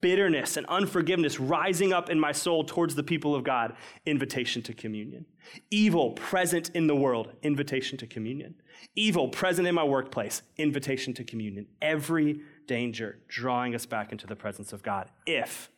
bitterness 0.00 0.56
and 0.56 0.66
unforgiveness 0.66 1.38
rising 1.38 1.92
up 1.92 2.10
in 2.10 2.18
my 2.18 2.32
soul 2.32 2.64
towards 2.64 2.94
the 2.94 3.02
people 3.02 3.34
of 3.34 3.44
God, 3.44 3.74
invitation 4.06 4.62
to 4.62 4.74
communion. 4.74 5.26
Evil 5.70 6.12
present 6.12 6.70
in 6.74 6.86
the 6.86 6.96
world, 6.96 7.32
invitation 7.42 7.98
to 7.98 8.06
communion. 8.06 8.54
Evil 8.94 9.28
present 9.28 9.68
in 9.68 9.74
my 9.74 9.84
workplace, 9.84 10.42
invitation 10.56 11.12
to 11.14 11.24
communion. 11.24 11.66
Every 11.82 12.40
danger 12.66 13.18
drawing 13.28 13.74
us 13.74 13.86
back 13.86 14.12
into 14.12 14.26
the 14.26 14.36
presence 14.36 14.72
of 14.72 14.82
God 14.82 15.10
if 15.26 15.70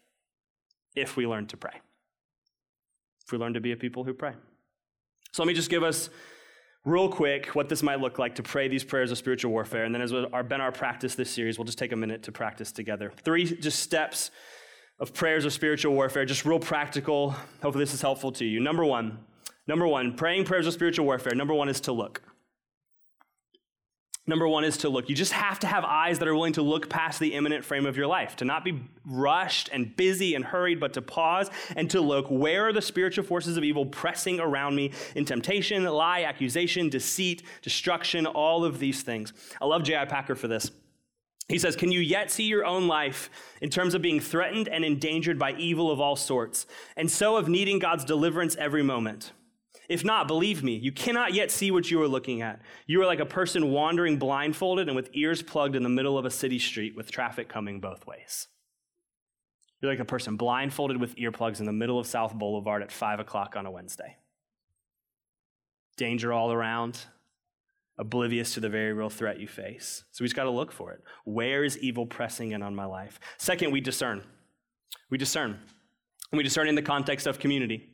if 0.94 1.16
we 1.16 1.26
learn 1.26 1.46
to 1.46 1.56
pray. 1.56 1.80
If 3.24 3.32
we 3.32 3.38
learn 3.38 3.54
to 3.54 3.60
be 3.60 3.72
a 3.72 3.76
people 3.76 4.04
who 4.04 4.12
pray. 4.12 4.34
So 5.32 5.42
let 5.42 5.46
me 5.48 5.54
just 5.54 5.70
give 5.70 5.82
us 5.82 6.10
real 6.84 7.08
quick 7.08 7.46
what 7.54 7.68
this 7.68 7.82
might 7.82 8.00
look 8.00 8.18
like 8.18 8.34
to 8.36 8.42
pray 8.42 8.68
these 8.68 8.84
prayers 8.84 9.10
of 9.10 9.18
spiritual 9.18 9.50
warfare. 9.50 9.84
And 9.84 9.94
then, 9.94 10.02
as 10.02 10.12
our, 10.12 10.42
been 10.42 10.60
our 10.60 10.72
practice 10.72 11.14
this 11.14 11.30
series, 11.30 11.58
we'll 11.58 11.64
just 11.64 11.78
take 11.78 11.92
a 11.92 11.96
minute 11.96 12.22
to 12.24 12.32
practice 12.32 12.72
together. 12.72 13.12
Three 13.24 13.44
just 13.44 13.80
steps 13.80 14.30
of 14.98 15.14
prayers 15.14 15.44
of 15.44 15.52
spiritual 15.52 15.94
warfare, 15.94 16.24
just 16.24 16.44
real 16.44 16.58
practical. 16.58 17.30
Hopefully, 17.62 17.84
this 17.84 17.94
is 17.94 18.00
helpful 18.00 18.32
to 18.32 18.44
you. 18.44 18.60
Number 18.60 18.84
one, 18.84 19.18
number 19.66 19.86
one, 19.86 20.14
praying 20.14 20.44
prayers 20.44 20.66
of 20.66 20.72
spiritual 20.72 21.06
warfare. 21.06 21.34
Number 21.34 21.54
one 21.54 21.68
is 21.68 21.80
to 21.82 21.92
look. 21.92 22.22
Number 24.24 24.46
one 24.46 24.62
is 24.62 24.76
to 24.78 24.88
look. 24.88 25.08
You 25.08 25.16
just 25.16 25.32
have 25.32 25.58
to 25.60 25.66
have 25.66 25.84
eyes 25.84 26.20
that 26.20 26.28
are 26.28 26.34
willing 26.34 26.52
to 26.52 26.62
look 26.62 26.88
past 26.88 27.18
the 27.18 27.34
immanent 27.34 27.64
frame 27.64 27.86
of 27.86 27.96
your 27.96 28.06
life, 28.06 28.36
to 28.36 28.44
not 28.44 28.64
be 28.64 28.80
rushed 29.04 29.68
and 29.72 29.96
busy 29.96 30.36
and 30.36 30.44
hurried, 30.44 30.78
but 30.78 30.92
to 30.92 31.02
pause 31.02 31.50
and 31.74 31.90
to 31.90 32.00
look 32.00 32.28
where 32.28 32.68
are 32.68 32.72
the 32.72 32.80
spiritual 32.80 33.24
forces 33.24 33.56
of 33.56 33.64
evil 33.64 33.84
pressing 33.84 34.38
around 34.38 34.76
me 34.76 34.92
in 35.16 35.24
temptation, 35.24 35.82
lie, 35.84 36.22
accusation, 36.22 36.88
deceit, 36.88 37.42
destruction, 37.62 38.26
all 38.26 38.64
of 38.64 38.78
these 38.78 39.02
things. 39.02 39.32
I 39.60 39.66
love 39.66 39.82
J.I. 39.82 40.04
Packer 40.04 40.36
for 40.36 40.46
this. 40.46 40.70
He 41.48 41.58
says, 41.58 41.74
Can 41.74 41.90
you 41.90 41.98
yet 41.98 42.30
see 42.30 42.44
your 42.44 42.64
own 42.64 42.86
life 42.86 43.28
in 43.60 43.70
terms 43.70 43.92
of 43.92 44.02
being 44.02 44.20
threatened 44.20 44.68
and 44.68 44.84
endangered 44.84 45.38
by 45.38 45.52
evil 45.54 45.90
of 45.90 46.00
all 46.00 46.14
sorts, 46.14 46.66
and 46.96 47.10
so 47.10 47.36
of 47.36 47.48
needing 47.48 47.80
God's 47.80 48.04
deliverance 48.04 48.54
every 48.54 48.84
moment? 48.84 49.32
If 49.92 50.06
not, 50.06 50.26
believe 50.26 50.62
me, 50.62 50.74
you 50.74 50.90
cannot 50.90 51.34
yet 51.34 51.50
see 51.50 51.70
what 51.70 51.90
you 51.90 52.00
are 52.00 52.08
looking 52.08 52.40
at. 52.40 52.62
You 52.86 53.02
are 53.02 53.06
like 53.06 53.20
a 53.20 53.26
person 53.26 53.70
wandering 53.70 54.16
blindfolded 54.16 54.88
and 54.88 54.96
with 54.96 55.10
ears 55.12 55.42
plugged 55.42 55.76
in 55.76 55.82
the 55.82 55.90
middle 55.90 56.16
of 56.16 56.24
a 56.24 56.30
city 56.30 56.58
street 56.58 56.96
with 56.96 57.10
traffic 57.10 57.46
coming 57.46 57.78
both 57.78 58.06
ways. 58.06 58.48
You're 59.82 59.92
like 59.92 60.00
a 60.00 60.06
person 60.06 60.36
blindfolded 60.36 60.98
with 60.98 61.14
earplugs 61.16 61.60
in 61.60 61.66
the 61.66 61.74
middle 61.74 61.98
of 61.98 62.06
South 62.06 62.32
Boulevard 62.32 62.82
at 62.82 62.90
5 62.90 63.20
o'clock 63.20 63.54
on 63.54 63.66
a 63.66 63.70
Wednesday. 63.70 64.16
Danger 65.98 66.32
all 66.32 66.50
around, 66.50 67.04
oblivious 67.98 68.54
to 68.54 68.60
the 68.60 68.70
very 68.70 68.94
real 68.94 69.10
threat 69.10 69.40
you 69.40 69.46
face. 69.46 70.04
So 70.10 70.24
we 70.24 70.26
just 70.26 70.36
got 70.36 70.44
to 70.44 70.50
look 70.50 70.72
for 70.72 70.92
it. 70.92 71.02
Where 71.26 71.64
is 71.64 71.76
evil 71.80 72.06
pressing 72.06 72.52
in 72.52 72.62
on 72.62 72.74
my 72.74 72.86
life? 72.86 73.20
Second, 73.36 73.72
we 73.72 73.82
discern. 73.82 74.22
We 75.10 75.18
discern. 75.18 75.50
And 76.30 76.38
we 76.38 76.42
discern 76.42 76.66
in 76.66 76.76
the 76.76 76.80
context 76.80 77.26
of 77.26 77.38
community. 77.38 77.90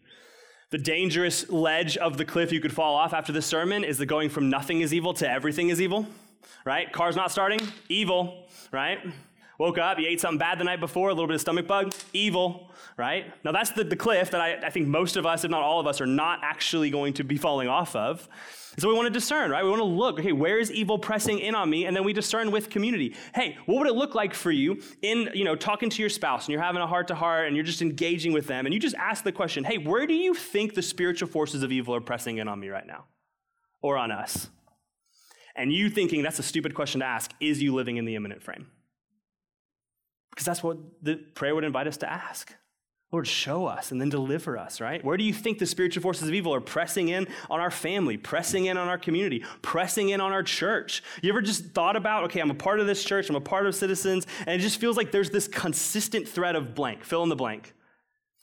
The 0.71 0.79
dangerous 0.79 1.49
ledge 1.49 1.97
of 1.97 2.19
the 2.19 2.27
cliff 2.27 2.53
you 2.53 2.61
could 2.61 2.73
fall 2.73 2.95
off 2.95 3.15
after 3.15 3.33
this 3.33 3.47
sermon 3.47 3.85
is 3.85 3.97
the 3.97 4.05
going 4.05 4.29
from 4.29 4.51
nothing 4.51 4.83
is 4.83 4.93
evil 4.93 5.15
to 5.15 5.31
everything 5.31 5.71
is 5.71 5.81
evil, 5.81 6.07
right? 6.67 6.93
Car's 6.93 7.17
not 7.17 7.33
starting, 7.33 7.61
evil, 7.89 8.47
right? 8.71 8.99
Woke 9.59 9.77
up, 9.77 9.99
you 9.99 10.07
ate 10.07 10.21
something 10.21 10.39
bad 10.39 10.61
the 10.61 10.65
night 10.65 10.79
before, 10.79 11.09
a 11.09 11.13
little 11.13 11.27
bit 11.27 11.35
of 11.35 11.41
stomach 11.41 11.67
bug, 11.67 11.93
evil, 12.13 12.71
right? 12.97 13.33
Now 13.45 13.51
that's 13.51 13.71
the, 13.71 13.83
the 13.83 13.97
cliff 13.97 14.31
that 14.31 14.41
I, 14.41 14.55
I 14.55 14.71
think 14.71 14.87
most 14.87 15.17
of 15.17 15.27
us, 15.27 15.43
if 15.43 15.51
not 15.51 15.63
all 15.63 15.81
of 15.81 15.87
us, 15.89 16.01
are 16.01 16.07
not 16.07 16.39
actually 16.45 16.91
going 16.91 17.15
to 17.15 17.25
be 17.25 17.37
falling 17.37 17.67
off 17.67 17.97
of. 17.97 18.29
So 18.79 18.87
we 18.87 18.95
want 18.95 19.07
to 19.07 19.11
discern, 19.13 19.51
right? 19.51 19.65
We 19.65 19.71
want 19.71 19.81
to 19.81 19.85
look, 19.85 20.21
okay, 20.21 20.31
where 20.31 20.61
is 20.61 20.71
evil 20.71 20.97
pressing 20.97 21.41
in 21.41 21.57
on 21.57 21.69
me? 21.69 21.87
And 21.87 21.97
then 21.97 22.05
we 22.05 22.13
discern 22.13 22.53
with 22.53 22.71
community. 22.71 23.17
Hey, 23.35 23.59
what 23.67 23.79
would 23.79 23.89
it 23.89 23.95
look 23.95 24.15
like 24.15 24.33
for 24.33 24.53
you 24.53 24.81
in, 25.03 25.29
you 25.35 25.43
know, 25.43 25.57
talking 25.57 25.91
to 25.91 26.01
your 26.01 26.09
spouse 26.09 26.47
and 26.47 26.53
you're 26.53 26.63
having 26.63 26.81
a 26.81 26.87
heart 26.87 27.09
to 27.09 27.17
heart 27.17 27.49
and 27.49 27.57
you're 27.57 27.65
just 27.65 27.83
engaging 27.83 28.33
with 28.33 28.47
them 28.47 28.65
and 28.65 28.73
you 28.73 28.79
just 28.79 28.95
ask 28.95 29.25
the 29.25 29.33
question, 29.33 29.65
hey, 29.65 29.79
where 29.79 30.07
do 30.07 30.15
you 30.15 30.35
think 30.35 30.75
the 30.75 30.83
spiritual 30.83 31.29
forces 31.29 31.65
of 31.65 31.73
evil 31.73 31.97
are 31.97 32.01
pressing 32.01 32.39
in 32.39 32.47
on 32.47 32.61
me 32.61 32.69
right 32.69 32.87
now? 32.87 33.07
Or 33.83 33.97
on 33.99 34.13
us? 34.13 34.51
And 35.57 35.73
you 35.73 35.91
thinking 35.91 36.23
that's 36.23 36.39
a 36.39 36.45
stupid 36.45 36.73
question 36.75 37.01
to 37.01 37.07
ask, 37.07 37.33
is 37.41 37.61
you 37.61 37.75
living 37.75 37.97
in 37.97 38.05
the 38.05 38.15
immanent 38.15 38.45
frame? 38.45 38.69
Because 40.31 40.47
that's 40.47 40.63
what 40.63 40.79
the 41.03 41.17
prayer 41.17 41.55
would 41.55 41.65
invite 41.65 41.87
us 41.87 41.97
to 41.99 42.11
ask. 42.11 42.53
Lord, 43.11 43.27
show 43.27 43.65
us 43.65 43.91
and 43.91 43.99
then 43.99 44.11
deliver 44.11 44.59
us, 44.59 44.83
right? 44.83 45.03
Where 45.03 45.17
do 45.17 45.25
you 45.25 45.33
think 45.33 45.59
the 45.59 45.65
spiritual 45.65 46.03
forces 46.03 46.29
of 46.29 46.35
evil 46.35 46.55
are 46.55 46.61
pressing 46.61 47.09
in 47.09 47.27
on 47.49 47.59
our 47.59 47.71
family, 47.71 48.19
pressing 48.19 48.67
in 48.67 48.77
on 48.77 48.87
our 48.87 48.99
community, 48.99 49.45
pressing 49.63 50.11
in 50.11 50.21
on 50.21 50.31
our 50.31 50.43
church? 50.43 51.03
You 51.23 51.31
ever 51.31 51.41
just 51.41 51.71
thought 51.71 51.97
about, 51.97 52.25
okay, 52.25 52.41
I'm 52.41 52.51
a 52.51 52.55
part 52.55 52.81
of 52.81 52.87
this 52.87 53.03
church, 53.03 53.31
I'm 53.31 53.37
a 53.37 53.41
part 53.41 53.67
of 53.67 53.75
citizens, 53.75 54.27
and 54.41 54.51
it 54.51 54.59
just 54.59 54.79
feels 54.79 54.99
like 54.99 55.11
there's 55.11 55.31
this 55.31 55.49
consistent 55.49 56.29
thread 56.29 56.55
of 56.55 56.75
blank, 56.75 57.03
fill 57.03 57.23
in 57.23 57.31
the 57.31 57.37
blank. 57.37 57.73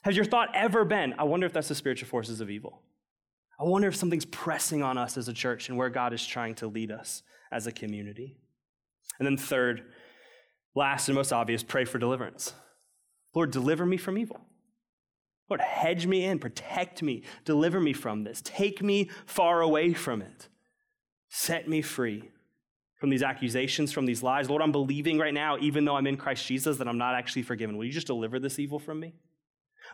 Has 0.02 0.16
your 0.16 0.26
thought 0.26 0.50
ever 0.56 0.84
been, 0.84 1.14
I 1.20 1.26
wonder 1.26 1.46
if 1.46 1.54
that's 1.54 1.68
the 1.68 1.76
spiritual 1.76 2.10
forces 2.10 2.42
of 2.42 2.50
evil? 2.50 2.82
I 3.60 3.66
wonder 3.66 3.88
if 3.88 3.96
something's 3.96 4.26
pressing 4.26 4.82
on 4.82 4.98
us 4.98 5.16
as 5.16 5.28
a 5.28 5.34
church 5.34 5.70
and 5.70 5.78
where 5.78 5.90
God 5.90 6.12
is 6.12 6.26
trying 6.26 6.56
to 6.56 6.68
lead 6.68 6.92
us 6.92 7.22
as 7.52 7.68
a 7.68 7.72
community. 7.72 8.36
And 9.20 9.26
then, 9.26 9.38
third, 9.38 9.92
last 10.76 11.08
and 11.08 11.16
most 11.16 11.34
obvious, 11.34 11.64
pray 11.64 11.86
for 11.86 11.98
deliverance. 11.98 12.54
Lord, 13.34 13.52
deliver 13.52 13.86
me 13.86 13.98
from 13.98 14.18
evil. 14.18 14.40
Lord, 15.50 15.62
hedge 15.62 16.08
me 16.08 16.26
in, 16.26 16.40
protect 16.40 17.04
me, 17.04 17.24
deliver 17.44 17.80
me 17.80 17.94
from 17.94 18.24
this, 18.24 18.42
take 18.44 18.82
me 18.82 19.10
far 19.26 19.62
away 19.62 19.94
from 19.94 20.22
it, 20.22 20.48
set 21.30 21.68
me 21.68 21.82
free 21.82 22.32
from 23.00 23.10
these 23.10 23.22
accusations, 23.22 23.92
from 23.92 24.06
these 24.06 24.24
lies. 24.24 24.50
Lord, 24.50 24.62
I'm 24.64 24.72
believing 24.72 25.20
right 25.20 25.34
now, 25.34 25.58
even 25.60 25.86
though 25.86 25.98
I'm 25.98 26.08
in 26.08 26.18
Christ 26.18 26.48
Jesus, 26.48 26.78
that 26.78 26.88
I'm 26.88 26.98
not 26.98 27.14
actually 27.14 27.44
forgiven. 27.44 27.78
Will 27.78 27.86
you 27.86 27.92
just 27.92 28.08
deliver 28.08 28.40
this 28.40 28.58
evil 28.58 28.80
from 28.80 29.00
me? 29.00 29.14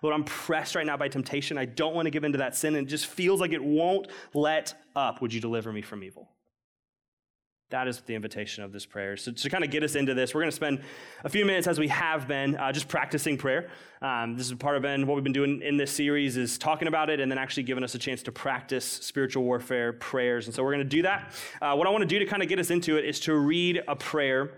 Lord, 0.02 0.16
I'm 0.16 0.24
pressed 0.24 0.76
right 0.76 0.86
now 0.86 0.96
by 0.96 1.10
temptation. 1.10 1.58
I 1.58 1.66
don't 1.66 1.94
want 1.94 2.06
to 2.06 2.12
give 2.12 2.24
into 2.24 2.38
that 2.38 2.56
sin, 2.56 2.76
and 2.76 2.88
it 2.88 2.90
just 2.90 3.08
feels 3.08 3.42
like 3.42 3.52
it 3.52 3.64
won't 3.64 4.08
let 4.34 4.74
up. 4.96 5.22
Would 5.22 5.34
you 5.34 5.42
deliver 5.42 5.74
me 5.74 5.82
from 5.82 6.04
evil? 6.04 6.30
That 7.72 7.88
is 7.88 8.02
the 8.02 8.16
invitation 8.16 8.64
of 8.66 8.74
this 8.74 8.86
prayer. 8.86 9.16
So, 9.16 9.32
to 9.32 9.50
kind 9.50 9.64
of 9.64 9.72
get 9.72 9.82
us 9.82 9.96
into 9.96 10.14
this, 10.14 10.36
we're 10.36 10.42
going 10.42 10.52
to 10.52 10.56
spend 10.56 10.82
a 11.24 11.30
few 11.30 11.46
minutes, 11.46 11.68
as 11.68 11.80
we 11.80 11.88
have 11.88 12.28
been, 12.28 12.58
uh, 12.58 12.72
just 12.74 12.90
practicing 12.90 13.38
prayer. 13.38 13.70
Um, 14.02 14.36
this 14.36 14.48
is 14.48 14.54
part 14.56 14.76
of 14.76 14.82
been 14.82 15.08
what 15.08 15.16
we've 15.16 15.24
been 15.24 15.32
doing 15.32 15.62
in 15.62 15.78
this 15.78 15.92
series 15.92 16.36
is 16.36 16.58
talking 16.58 16.90
about 16.90 17.10
it 17.10 17.20
and 17.20 17.32
then 17.32 17.38
actually 17.38 17.64
giving 17.64 17.84
us 17.84 17.96
a 17.96 17.98
chance 17.98 18.24
to 18.24 18.32
practice 18.32 18.84
spiritual 18.84 19.44
warfare 19.44 19.94
prayers. 19.94 20.48
And 20.48 20.56
so 20.56 20.64
we're 20.64 20.74
going 20.74 20.84
to 20.84 20.96
do 20.96 21.04
that. 21.04 21.32
Uh, 21.62 21.76
what 21.76 21.88
I 21.88 21.92
want 21.92 22.02
to 22.02 22.08
do 22.08 22.20
to 22.20 22.26
kind 22.26 22.44
of 22.44 22.50
get 22.50 22.60
us 22.60 22.72
into 22.72 22.98
it 22.98 23.06
is 23.06 23.20
to 23.22 23.36
read 23.36 23.82
a 23.88 23.96
prayer 23.96 24.52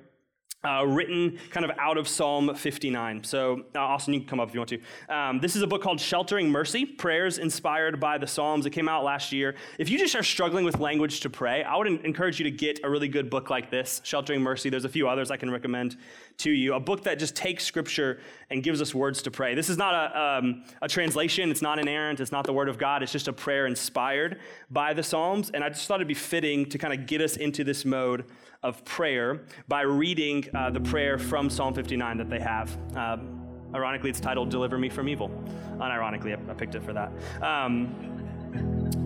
uh, 0.66 0.86
written 0.86 1.38
kind 1.50 1.66
of 1.66 1.78
out 1.78 1.98
of 1.98 2.08
Psalm 2.08 2.56
59. 2.56 3.24
So, 3.24 3.66
uh, 3.76 3.80
Austin, 3.80 4.14
you 4.14 4.22
can 4.22 4.30
come 4.30 4.40
up 4.40 4.48
if 4.48 4.54
you 4.54 4.62
want 4.62 4.70
to. 4.70 4.80
Um, 5.14 5.40
this 5.40 5.56
is 5.56 5.62
a 5.62 5.68
book 5.68 5.82
called 5.82 6.00
Sheltering 6.00 6.50
Mercy 6.50 6.86
Prayers 6.86 7.38
Inspired 7.38 8.00
by 8.00 8.18
the 8.18 8.28
Psalms. 8.28 8.66
It 8.66 8.70
came 8.70 8.88
out 8.88 9.04
last 9.04 9.34
year. 9.34 9.56
If 9.78 9.90
you 9.90 10.00
just 10.00 10.16
are 10.16 10.24
struggling 10.24 10.64
with 10.64 10.80
language 10.80 11.20
to 11.22 11.30
pray, 11.30 11.64
I 11.64 11.76
would 11.76 11.88
encourage 11.88 12.40
you 12.40 12.46
to 12.46 12.52
get 12.52 12.80
a 12.84 12.90
really 12.90 13.10
good 13.10 13.30
book 13.30 13.50
like 13.50 13.70
this, 13.70 14.00
Sheltering 14.06 14.42
Mercy. 14.42 14.70
There's 14.70 14.86
a 14.86 14.90
few 14.90 15.10
others 15.10 15.32
I 15.32 15.38
can 15.38 15.52
recommend 15.52 15.98
to 16.38 16.52
you. 16.52 16.76
A 16.76 16.80
book 16.80 17.04
that 17.04 17.20
just 17.20 17.36
takes 17.36 17.66
scripture 17.66 18.22
and 18.50 18.64
gives 18.64 18.82
us 18.82 18.96
words 18.96 19.22
to 19.24 19.32
pray. 19.32 19.56
This 19.56 19.70
is 19.70 19.78
not 19.78 19.94
a, 19.94 20.20
um, 20.20 20.64
a 20.82 20.88
translation, 20.88 21.52
it's 21.52 21.62
not 21.62 21.78
inerrant, 21.78 22.20
it's 22.20 22.32
not 22.32 22.46
the 22.46 22.54
word 22.54 22.70
of 22.70 22.78
God, 22.78 23.04
it's 23.04 23.12
just 23.12 23.28
a 23.28 23.34
prayer 23.34 23.68
inspired 23.68 24.40
by 24.72 24.94
the 24.94 25.04
Psalms. 25.04 25.52
And 25.54 25.64
I 25.64 25.70
just 25.70 25.88
thought 25.88 25.96
it'd 25.96 26.08
be 26.08 26.14
fitting 26.14 26.66
to 26.68 26.78
kind 26.78 26.94
of 26.94 27.06
get 27.06 27.22
us 27.22 27.38
into 27.38 27.64
this 27.64 27.84
mode 27.86 28.26
of 28.64 28.84
prayer 28.86 29.42
by 29.68 29.82
reading 29.82 30.46
uh, 30.56 30.70
the 30.70 30.80
prayer 30.80 31.18
from 31.18 31.50
Psalm 31.50 31.74
59 31.74 32.18
that 32.18 32.30
they 32.30 32.40
have. 32.40 32.76
Um, 32.96 33.42
ironically, 33.76 34.10
it's 34.10 34.20
titled 34.20 34.50
Deliver 34.50 34.78
Me 34.78 34.90
from 34.90 35.10
Evil. 35.10 35.30
Unironically, 35.78 36.32
I, 36.32 36.52
I 36.52 36.54
picked 36.54 36.76
it 36.76 36.84
for 36.84 36.94
that. 36.94 37.12
Um, 37.42 38.14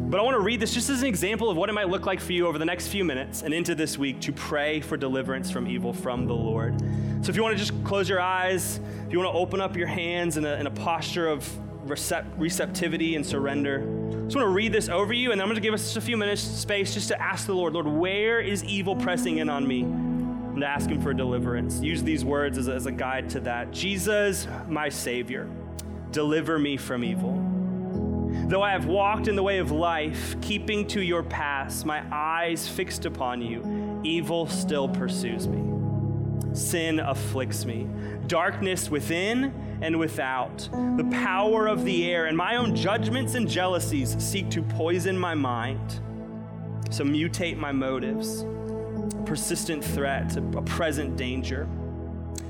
but 0.10 0.20
I 0.22 0.24
want 0.24 0.36
to 0.36 0.42
read 0.42 0.60
this 0.60 0.74
just 0.74 0.90
as 0.90 1.02
an 1.02 1.08
example 1.08 1.50
of 1.50 1.58
what 1.58 1.70
it 1.70 1.74
might 1.74 1.90
look 1.90 2.06
like 2.06 2.22
for 2.22 2.32
you 2.32 2.48
over 2.48 2.58
the 2.58 2.66
next 2.66 2.88
few 2.88 3.04
minutes 3.04 3.42
and 3.42 3.54
into 3.54 3.76
this 3.76 3.98
week 3.98 4.22
to 4.22 4.32
pray 4.32 4.80
for 4.80 4.96
deliverance 4.96 5.52
from 5.52 5.68
evil 5.68 5.92
from 5.92 6.28
the 6.28 6.34
Lord. 6.34 6.80
So 7.22 7.30
if 7.30 7.36
you 7.36 7.44
want 7.44 7.58
to 7.58 7.64
just 7.64 7.84
close 7.84 8.08
your 8.08 8.22
eyes, 8.22 8.80
if 9.06 9.12
you 9.12 9.20
want 9.20 9.34
to 9.34 9.38
open 9.38 9.60
up 9.60 9.76
your 9.76 9.88
hands 9.88 10.38
in 10.38 10.46
a, 10.46 10.54
in 10.56 10.68
a 10.68 10.72
posture 10.72 11.28
of 11.28 11.46
recept- 11.88 12.32
receptivity 12.38 13.16
and 13.16 13.26
surrender, 13.26 13.80
just 14.28 14.36
want 14.36 14.46
to 14.46 14.54
read 14.54 14.74
this 14.74 14.90
over 14.90 15.14
you, 15.14 15.32
and 15.32 15.42
I'm 15.42 15.48
going 15.48 15.56
to 15.56 15.62
give 15.62 15.74
us 15.74 15.84
just 15.84 15.96
a 15.96 16.02
few 16.02 16.18
minutes 16.18 16.42
space 16.42 16.94
just 16.94 17.08
to 17.08 17.22
ask 17.22 17.48
the 17.48 17.54
Lord, 17.54 17.72
Lord, 17.72 17.88
where 17.88 18.42
is 18.42 18.62
evil 18.66 18.94
pressing 18.94 19.38
in 19.38 19.48
on 19.48 19.66
me? 19.66 19.84
And 19.84 20.60
to 20.60 20.68
ask 20.68 20.90
Him 20.90 21.02
for 21.02 21.14
deliverance. 21.14 21.80
Use 21.80 22.04
these 22.04 22.26
words 22.26 22.58
as 22.58 22.68
a, 22.68 22.74
as 22.74 22.88
a 22.88 22.92
guide 22.92 23.30
to 23.30 23.40
that. 23.42 23.72
Jesus, 23.72 24.46
my 24.68 24.90
Savior, 24.90 25.50
deliver 26.12 26.60
me 26.60 26.76
from 26.76 27.06
evil. 27.06 27.42
Though 28.50 28.62
I 28.62 28.72
have 28.72 28.86
walked 28.86 29.30
in 29.30 29.38
the 29.38 29.44
way 29.44 29.60
of 29.60 29.72
life, 29.72 30.36
keeping 30.42 30.86
to 30.88 31.02
your 31.02 31.24
paths, 31.24 31.86
my 31.86 32.04
eyes 32.12 32.68
fixed 32.68 33.06
upon 33.06 33.42
you, 33.42 34.02
evil 34.04 34.46
still 34.46 34.90
pursues 34.90 35.48
me. 35.48 35.77
Sin 36.54 37.00
afflicts 37.00 37.66
me, 37.66 37.88
darkness 38.28 38.90
within 38.90 39.54
and 39.82 39.98
without. 40.00 40.70
The 40.98 41.08
power 41.12 41.68
of 41.68 41.86
the 41.86 42.12
air 42.12 42.26
and 42.26 42.36
my 42.36 42.56
own 42.56 42.76
judgments 42.76 43.36
and 43.36 43.48
jealousies 43.48 44.16
seek 44.18 44.50
to 44.52 44.62
poison 44.62 45.18
my 45.18 45.36
mind, 45.36 46.02
so 46.90 47.04
mutate 47.04 47.58
my 47.58 47.72
motives. 47.72 48.46
Persistent 49.26 49.84
threat, 49.84 50.36
a 50.38 50.62
present 50.62 51.16
danger. 51.16 51.68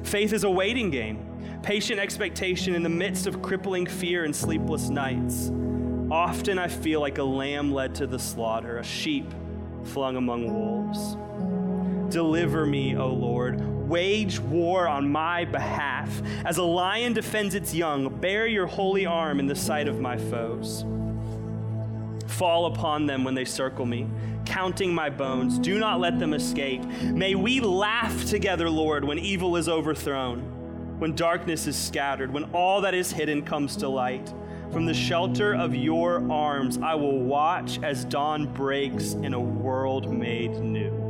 Faith 0.04 0.32
is 0.32 0.44
a 0.44 0.50
waiting 0.50 0.90
game, 0.90 1.60
patient 1.64 2.00
expectation 2.00 2.76
in 2.76 2.84
the 2.84 2.90
midst 2.90 3.28
of 3.28 3.42
crippling 3.42 3.86
fear 3.86 4.24
and 4.24 4.36
sleepless 4.36 4.90
nights. 4.90 5.52
Often 6.10 6.60
I 6.60 6.70
feel 6.70 7.02
like 7.02 7.18
a 7.18 7.24
lamb 7.24 7.74
led 7.74 7.94
to 7.96 8.08
the 8.08 8.20
slaughter, 8.20 8.78
a 8.78 8.84
sheep 8.84 9.34
flung 9.84 10.16
among 10.16 10.54
wolves. 10.54 11.18
Deliver 12.10 12.66
me, 12.66 12.96
O 12.96 13.08
Lord. 13.08 13.60
Wage 13.88 14.40
war 14.40 14.88
on 14.88 15.10
my 15.10 15.46
behalf. 15.46 16.22
As 16.46 16.58
a 16.58 16.64
lion 16.64 17.14
defends 17.14 17.56
its 17.56 17.74
young, 17.74 18.10
bear 18.20 18.48
your 18.48 18.68
holy 18.68 19.06
arm 19.06 19.40
in 19.40 19.48
the 19.48 19.56
sight 19.56 19.88
of 19.88 20.00
my 20.00 20.18
foes. 20.18 20.86
Fall 22.28 22.68
upon 22.68 23.06
them 23.06 23.24
when 23.24 23.34
they 23.34 23.46
circle 23.46 23.86
me, 23.86 24.08
counting 24.46 24.94
my 24.94 25.10
bones. 25.10 25.58
Do 25.58 25.80
not 25.80 26.00
let 26.00 26.20
them 26.20 26.34
escape. 26.34 26.84
May 27.04 27.36
we 27.36 27.60
laugh 27.62 28.26
together, 28.26 28.70
Lord, 28.70 29.04
when 29.04 29.20
evil 29.20 29.56
is 29.56 29.70
overthrown, 29.70 30.40
when 31.00 31.16
darkness 31.16 31.68
is 31.68 31.78
scattered, 31.78 32.32
when 32.32 32.44
all 32.54 32.82
that 32.82 32.94
is 32.94 33.12
hidden 33.12 33.42
comes 33.44 33.76
to 33.78 33.88
light. 33.88 34.34
From 34.72 34.86
the 34.86 34.94
shelter 34.94 35.56
of 35.56 35.74
your 35.74 36.30
arms, 36.30 36.78
I 36.78 36.96
will 36.96 37.20
watch 37.20 37.80
as 37.82 38.04
dawn 38.06 38.54
breaks 38.54 39.14
in 39.14 39.34
a 39.34 39.40
world 39.40 40.12
made 40.12 40.52
new. 40.60 41.07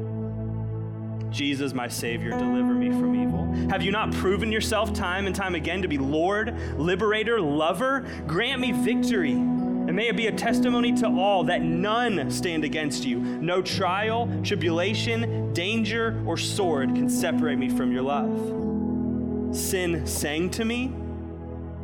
Jesus, 1.29 1.73
my 1.73 1.87
Savior, 1.87 2.31
deliver 2.31 2.73
me 2.73 2.89
from 2.89 3.15
evil. 3.15 3.45
Have 3.69 3.81
you 3.81 3.91
not 3.91 4.13
proven 4.13 4.51
yourself 4.51 4.93
time 4.93 5.27
and 5.27 5.35
time 5.35 5.55
again 5.55 5.81
to 5.81 5.87
be 5.87 5.97
Lord, 5.97 6.57
liberator, 6.77 7.41
lover? 7.41 8.05
Grant 8.25 8.61
me 8.61 8.71
victory. 8.71 9.33
And 9.33 9.95
may 9.95 10.07
it 10.09 10.17
be 10.17 10.27
a 10.27 10.31
testimony 10.33 10.91
to 10.97 11.07
all 11.07 11.45
that 11.45 11.61
none 11.61 12.29
stand 12.29 12.65
against 12.65 13.05
you. 13.05 13.19
No 13.19 13.61
trial, 13.61 14.29
tribulation, 14.43 15.53
danger, 15.53 16.21
or 16.25 16.37
sword 16.37 16.93
can 16.93 17.09
separate 17.09 17.57
me 17.57 17.69
from 17.69 17.91
your 17.91 18.01
love. 18.01 19.55
Sin 19.55 20.05
sang 20.05 20.49
to 20.51 20.65
me, 20.65 20.93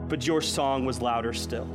but 0.10 0.28
your 0.28 0.42
song 0.42 0.86
was 0.86 1.02
louder 1.02 1.32
still. 1.32 1.68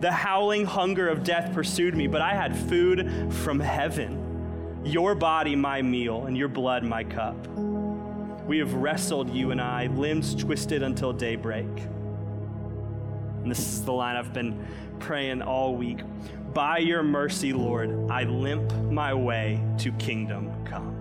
The 0.00 0.10
howling 0.10 0.64
hunger 0.64 1.08
of 1.08 1.22
death 1.22 1.54
pursued 1.54 1.94
me, 1.94 2.08
but 2.08 2.20
I 2.20 2.34
had 2.34 2.56
food 2.56 3.32
from 3.32 3.60
heaven. 3.60 4.21
Your 4.84 5.14
body, 5.14 5.54
my 5.54 5.80
meal, 5.80 6.26
and 6.26 6.36
your 6.36 6.48
blood, 6.48 6.82
my 6.82 7.04
cup. 7.04 7.36
We 8.46 8.58
have 8.58 8.74
wrestled, 8.74 9.30
you 9.30 9.52
and 9.52 9.60
I, 9.60 9.86
limbs 9.86 10.34
twisted 10.34 10.82
until 10.82 11.12
daybreak. 11.12 11.68
And 13.42 13.50
this 13.50 13.60
is 13.60 13.84
the 13.84 13.92
line 13.92 14.16
I've 14.16 14.32
been 14.32 14.66
praying 14.98 15.40
all 15.42 15.76
week. 15.76 16.00
By 16.52 16.78
your 16.78 17.02
mercy, 17.04 17.52
Lord, 17.52 18.10
I 18.10 18.24
limp 18.24 18.72
my 18.90 19.14
way 19.14 19.62
to 19.78 19.92
kingdom 19.92 20.50
come. 20.64 20.98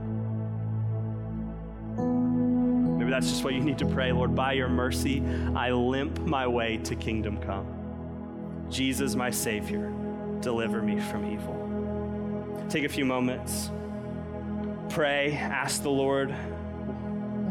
Maybe 2.99 3.09
that's 3.09 3.29
just 3.29 3.43
what 3.43 3.55
you 3.55 3.61
need 3.61 3.79
to 3.79 3.85
pray, 3.87 4.11
Lord. 4.11 4.35
By 4.35 4.53
your 4.53 4.69
mercy, 4.69 5.23
I 5.55 5.71
limp 5.71 6.19
my 6.19 6.45
way 6.45 6.77
to 6.83 6.95
kingdom 6.95 7.37
come. 7.39 8.67
Jesus, 8.69 9.15
my 9.15 9.31
Savior, 9.31 9.91
deliver 10.39 10.83
me 10.83 10.99
from 10.99 11.25
evil. 11.25 11.70
Take 12.69 12.85
a 12.85 12.89
few 12.89 13.05
moments, 13.05 13.69
pray, 14.89 15.33
ask 15.33 15.83
the 15.83 15.89
Lord, 15.89 16.31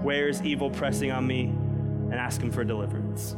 where 0.03 0.29
is 0.29 0.43
evil 0.43 0.71
pressing 0.71 1.11
on 1.13 1.27
me, 1.27 1.45
and 1.45 2.15
ask 2.15 2.41
Him 2.41 2.51
for 2.51 2.65
deliverance. 2.65 3.37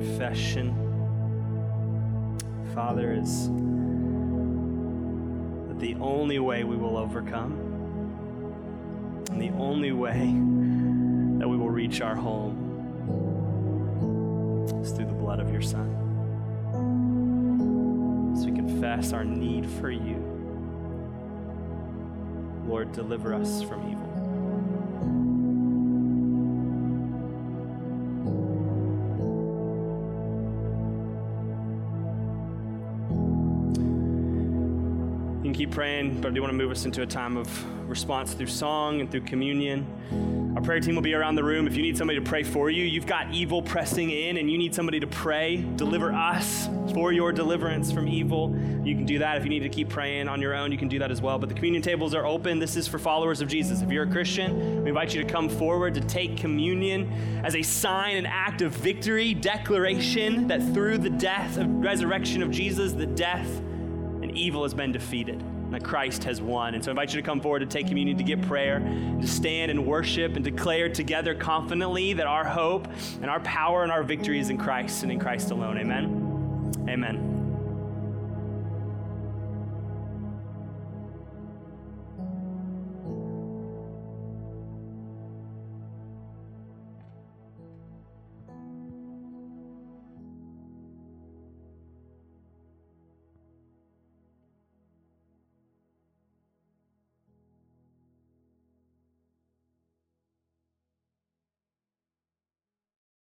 Confession, 0.00 0.72
Father, 2.74 3.12
is 3.12 3.48
that 5.68 5.78
the 5.78 5.94
only 6.00 6.38
way 6.38 6.64
we 6.64 6.74
will 6.74 6.96
overcome 6.96 7.52
and 9.30 9.42
the 9.42 9.50
only 9.58 9.92
way 9.92 10.20
that 11.38 11.46
we 11.46 11.58
will 11.58 11.68
reach 11.68 12.00
our 12.00 12.16
home 12.16 12.56
is 14.82 14.90
through 14.92 15.04
the 15.04 15.12
blood 15.12 15.38
of 15.38 15.50
your 15.50 15.60
Son. 15.60 15.94
So 18.38 18.46
we 18.46 18.52
confess 18.52 19.12
our 19.12 19.24
need 19.24 19.68
for 19.68 19.90
you. 19.90 20.16
Lord, 22.66 22.92
deliver 22.92 23.34
us 23.34 23.62
from 23.62 23.86
evil. 23.90 24.09
Keep 35.60 35.72
praying, 35.72 36.18
but 36.22 36.28
I 36.28 36.30
do 36.30 36.40
want 36.40 36.52
to 36.52 36.56
move 36.56 36.70
us 36.70 36.86
into 36.86 37.02
a 37.02 37.06
time 37.06 37.36
of 37.36 37.46
response 37.86 38.32
through 38.32 38.46
song 38.46 39.02
and 39.02 39.10
through 39.10 39.20
communion. 39.20 40.54
Our 40.56 40.62
prayer 40.62 40.80
team 40.80 40.94
will 40.94 41.02
be 41.02 41.12
around 41.12 41.34
the 41.34 41.44
room. 41.44 41.66
If 41.66 41.76
you 41.76 41.82
need 41.82 41.98
somebody 41.98 42.18
to 42.18 42.24
pray 42.24 42.44
for 42.44 42.70
you, 42.70 42.82
you've 42.82 43.06
got 43.06 43.34
evil 43.34 43.60
pressing 43.60 44.08
in 44.08 44.38
and 44.38 44.50
you 44.50 44.56
need 44.56 44.74
somebody 44.74 45.00
to 45.00 45.06
pray, 45.06 45.58
deliver 45.76 46.14
us 46.14 46.66
for 46.94 47.12
your 47.12 47.30
deliverance 47.30 47.92
from 47.92 48.08
evil. 48.08 48.56
You 48.82 48.94
can 48.94 49.04
do 49.04 49.18
that. 49.18 49.36
If 49.36 49.44
you 49.44 49.50
need 49.50 49.60
to 49.60 49.68
keep 49.68 49.90
praying 49.90 50.28
on 50.28 50.40
your 50.40 50.54
own, 50.54 50.72
you 50.72 50.78
can 50.78 50.88
do 50.88 50.98
that 50.98 51.10
as 51.10 51.20
well. 51.20 51.38
But 51.38 51.50
the 51.50 51.54
communion 51.54 51.82
tables 51.82 52.14
are 52.14 52.24
open. 52.24 52.58
This 52.58 52.74
is 52.74 52.88
for 52.88 52.98
followers 52.98 53.42
of 53.42 53.48
Jesus. 53.48 53.82
If 53.82 53.90
you're 53.90 54.04
a 54.04 54.10
Christian, 54.10 54.82
we 54.82 54.88
invite 54.88 55.14
you 55.14 55.22
to 55.22 55.30
come 55.30 55.50
forward 55.50 55.92
to 55.92 56.00
take 56.00 56.38
communion 56.38 57.12
as 57.44 57.54
a 57.54 57.60
sign, 57.60 58.16
an 58.16 58.24
act 58.24 58.62
of 58.62 58.72
victory, 58.72 59.34
declaration 59.34 60.48
that 60.48 60.62
through 60.72 60.96
the 60.96 61.10
death 61.10 61.58
and 61.58 61.84
resurrection 61.84 62.42
of 62.42 62.50
Jesus, 62.50 62.94
the 62.94 63.04
death 63.04 63.60
and 64.30 64.38
evil 64.38 64.62
has 64.62 64.72
been 64.72 64.92
defeated 64.92 65.42
that 65.72 65.84
Christ 65.84 66.24
has 66.24 66.40
won. 66.40 66.74
And 66.74 66.84
so 66.84 66.90
I 66.90 66.92
invite 66.92 67.12
you 67.12 67.20
to 67.20 67.26
come 67.26 67.40
forward 67.40 67.60
to 67.60 67.66
take 67.66 67.88
communion, 67.88 68.16
to 68.18 68.24
get 68.24 68.40
prayer, 68.42 68.78
to 68.78 69.26
stand 69.26 69.70
and 69.70 69.84
worship 69.86 70.36
and 70.36 70.44
declare 70.44 70.88
together 70.88 71.34
confidently 71.34 72.12
that 72.14 72.26
our 72.26 72.44
hope 72.44 72.88
and 73.20 73.30
our 73.30 73.40
power 73.40 73.82
and 73.82 73.90
our 73.90 74.02
victory 74.02 74.38
is 74.38 74.50
in 74.50 74.58
Christ 74.58 75.02
and 75.02 75.10
in 75.10 75.18
Christ 75.18 75.50
alone. 75.50 75.78
Amen. 75.78 76.72
Amen. 76.88 77.29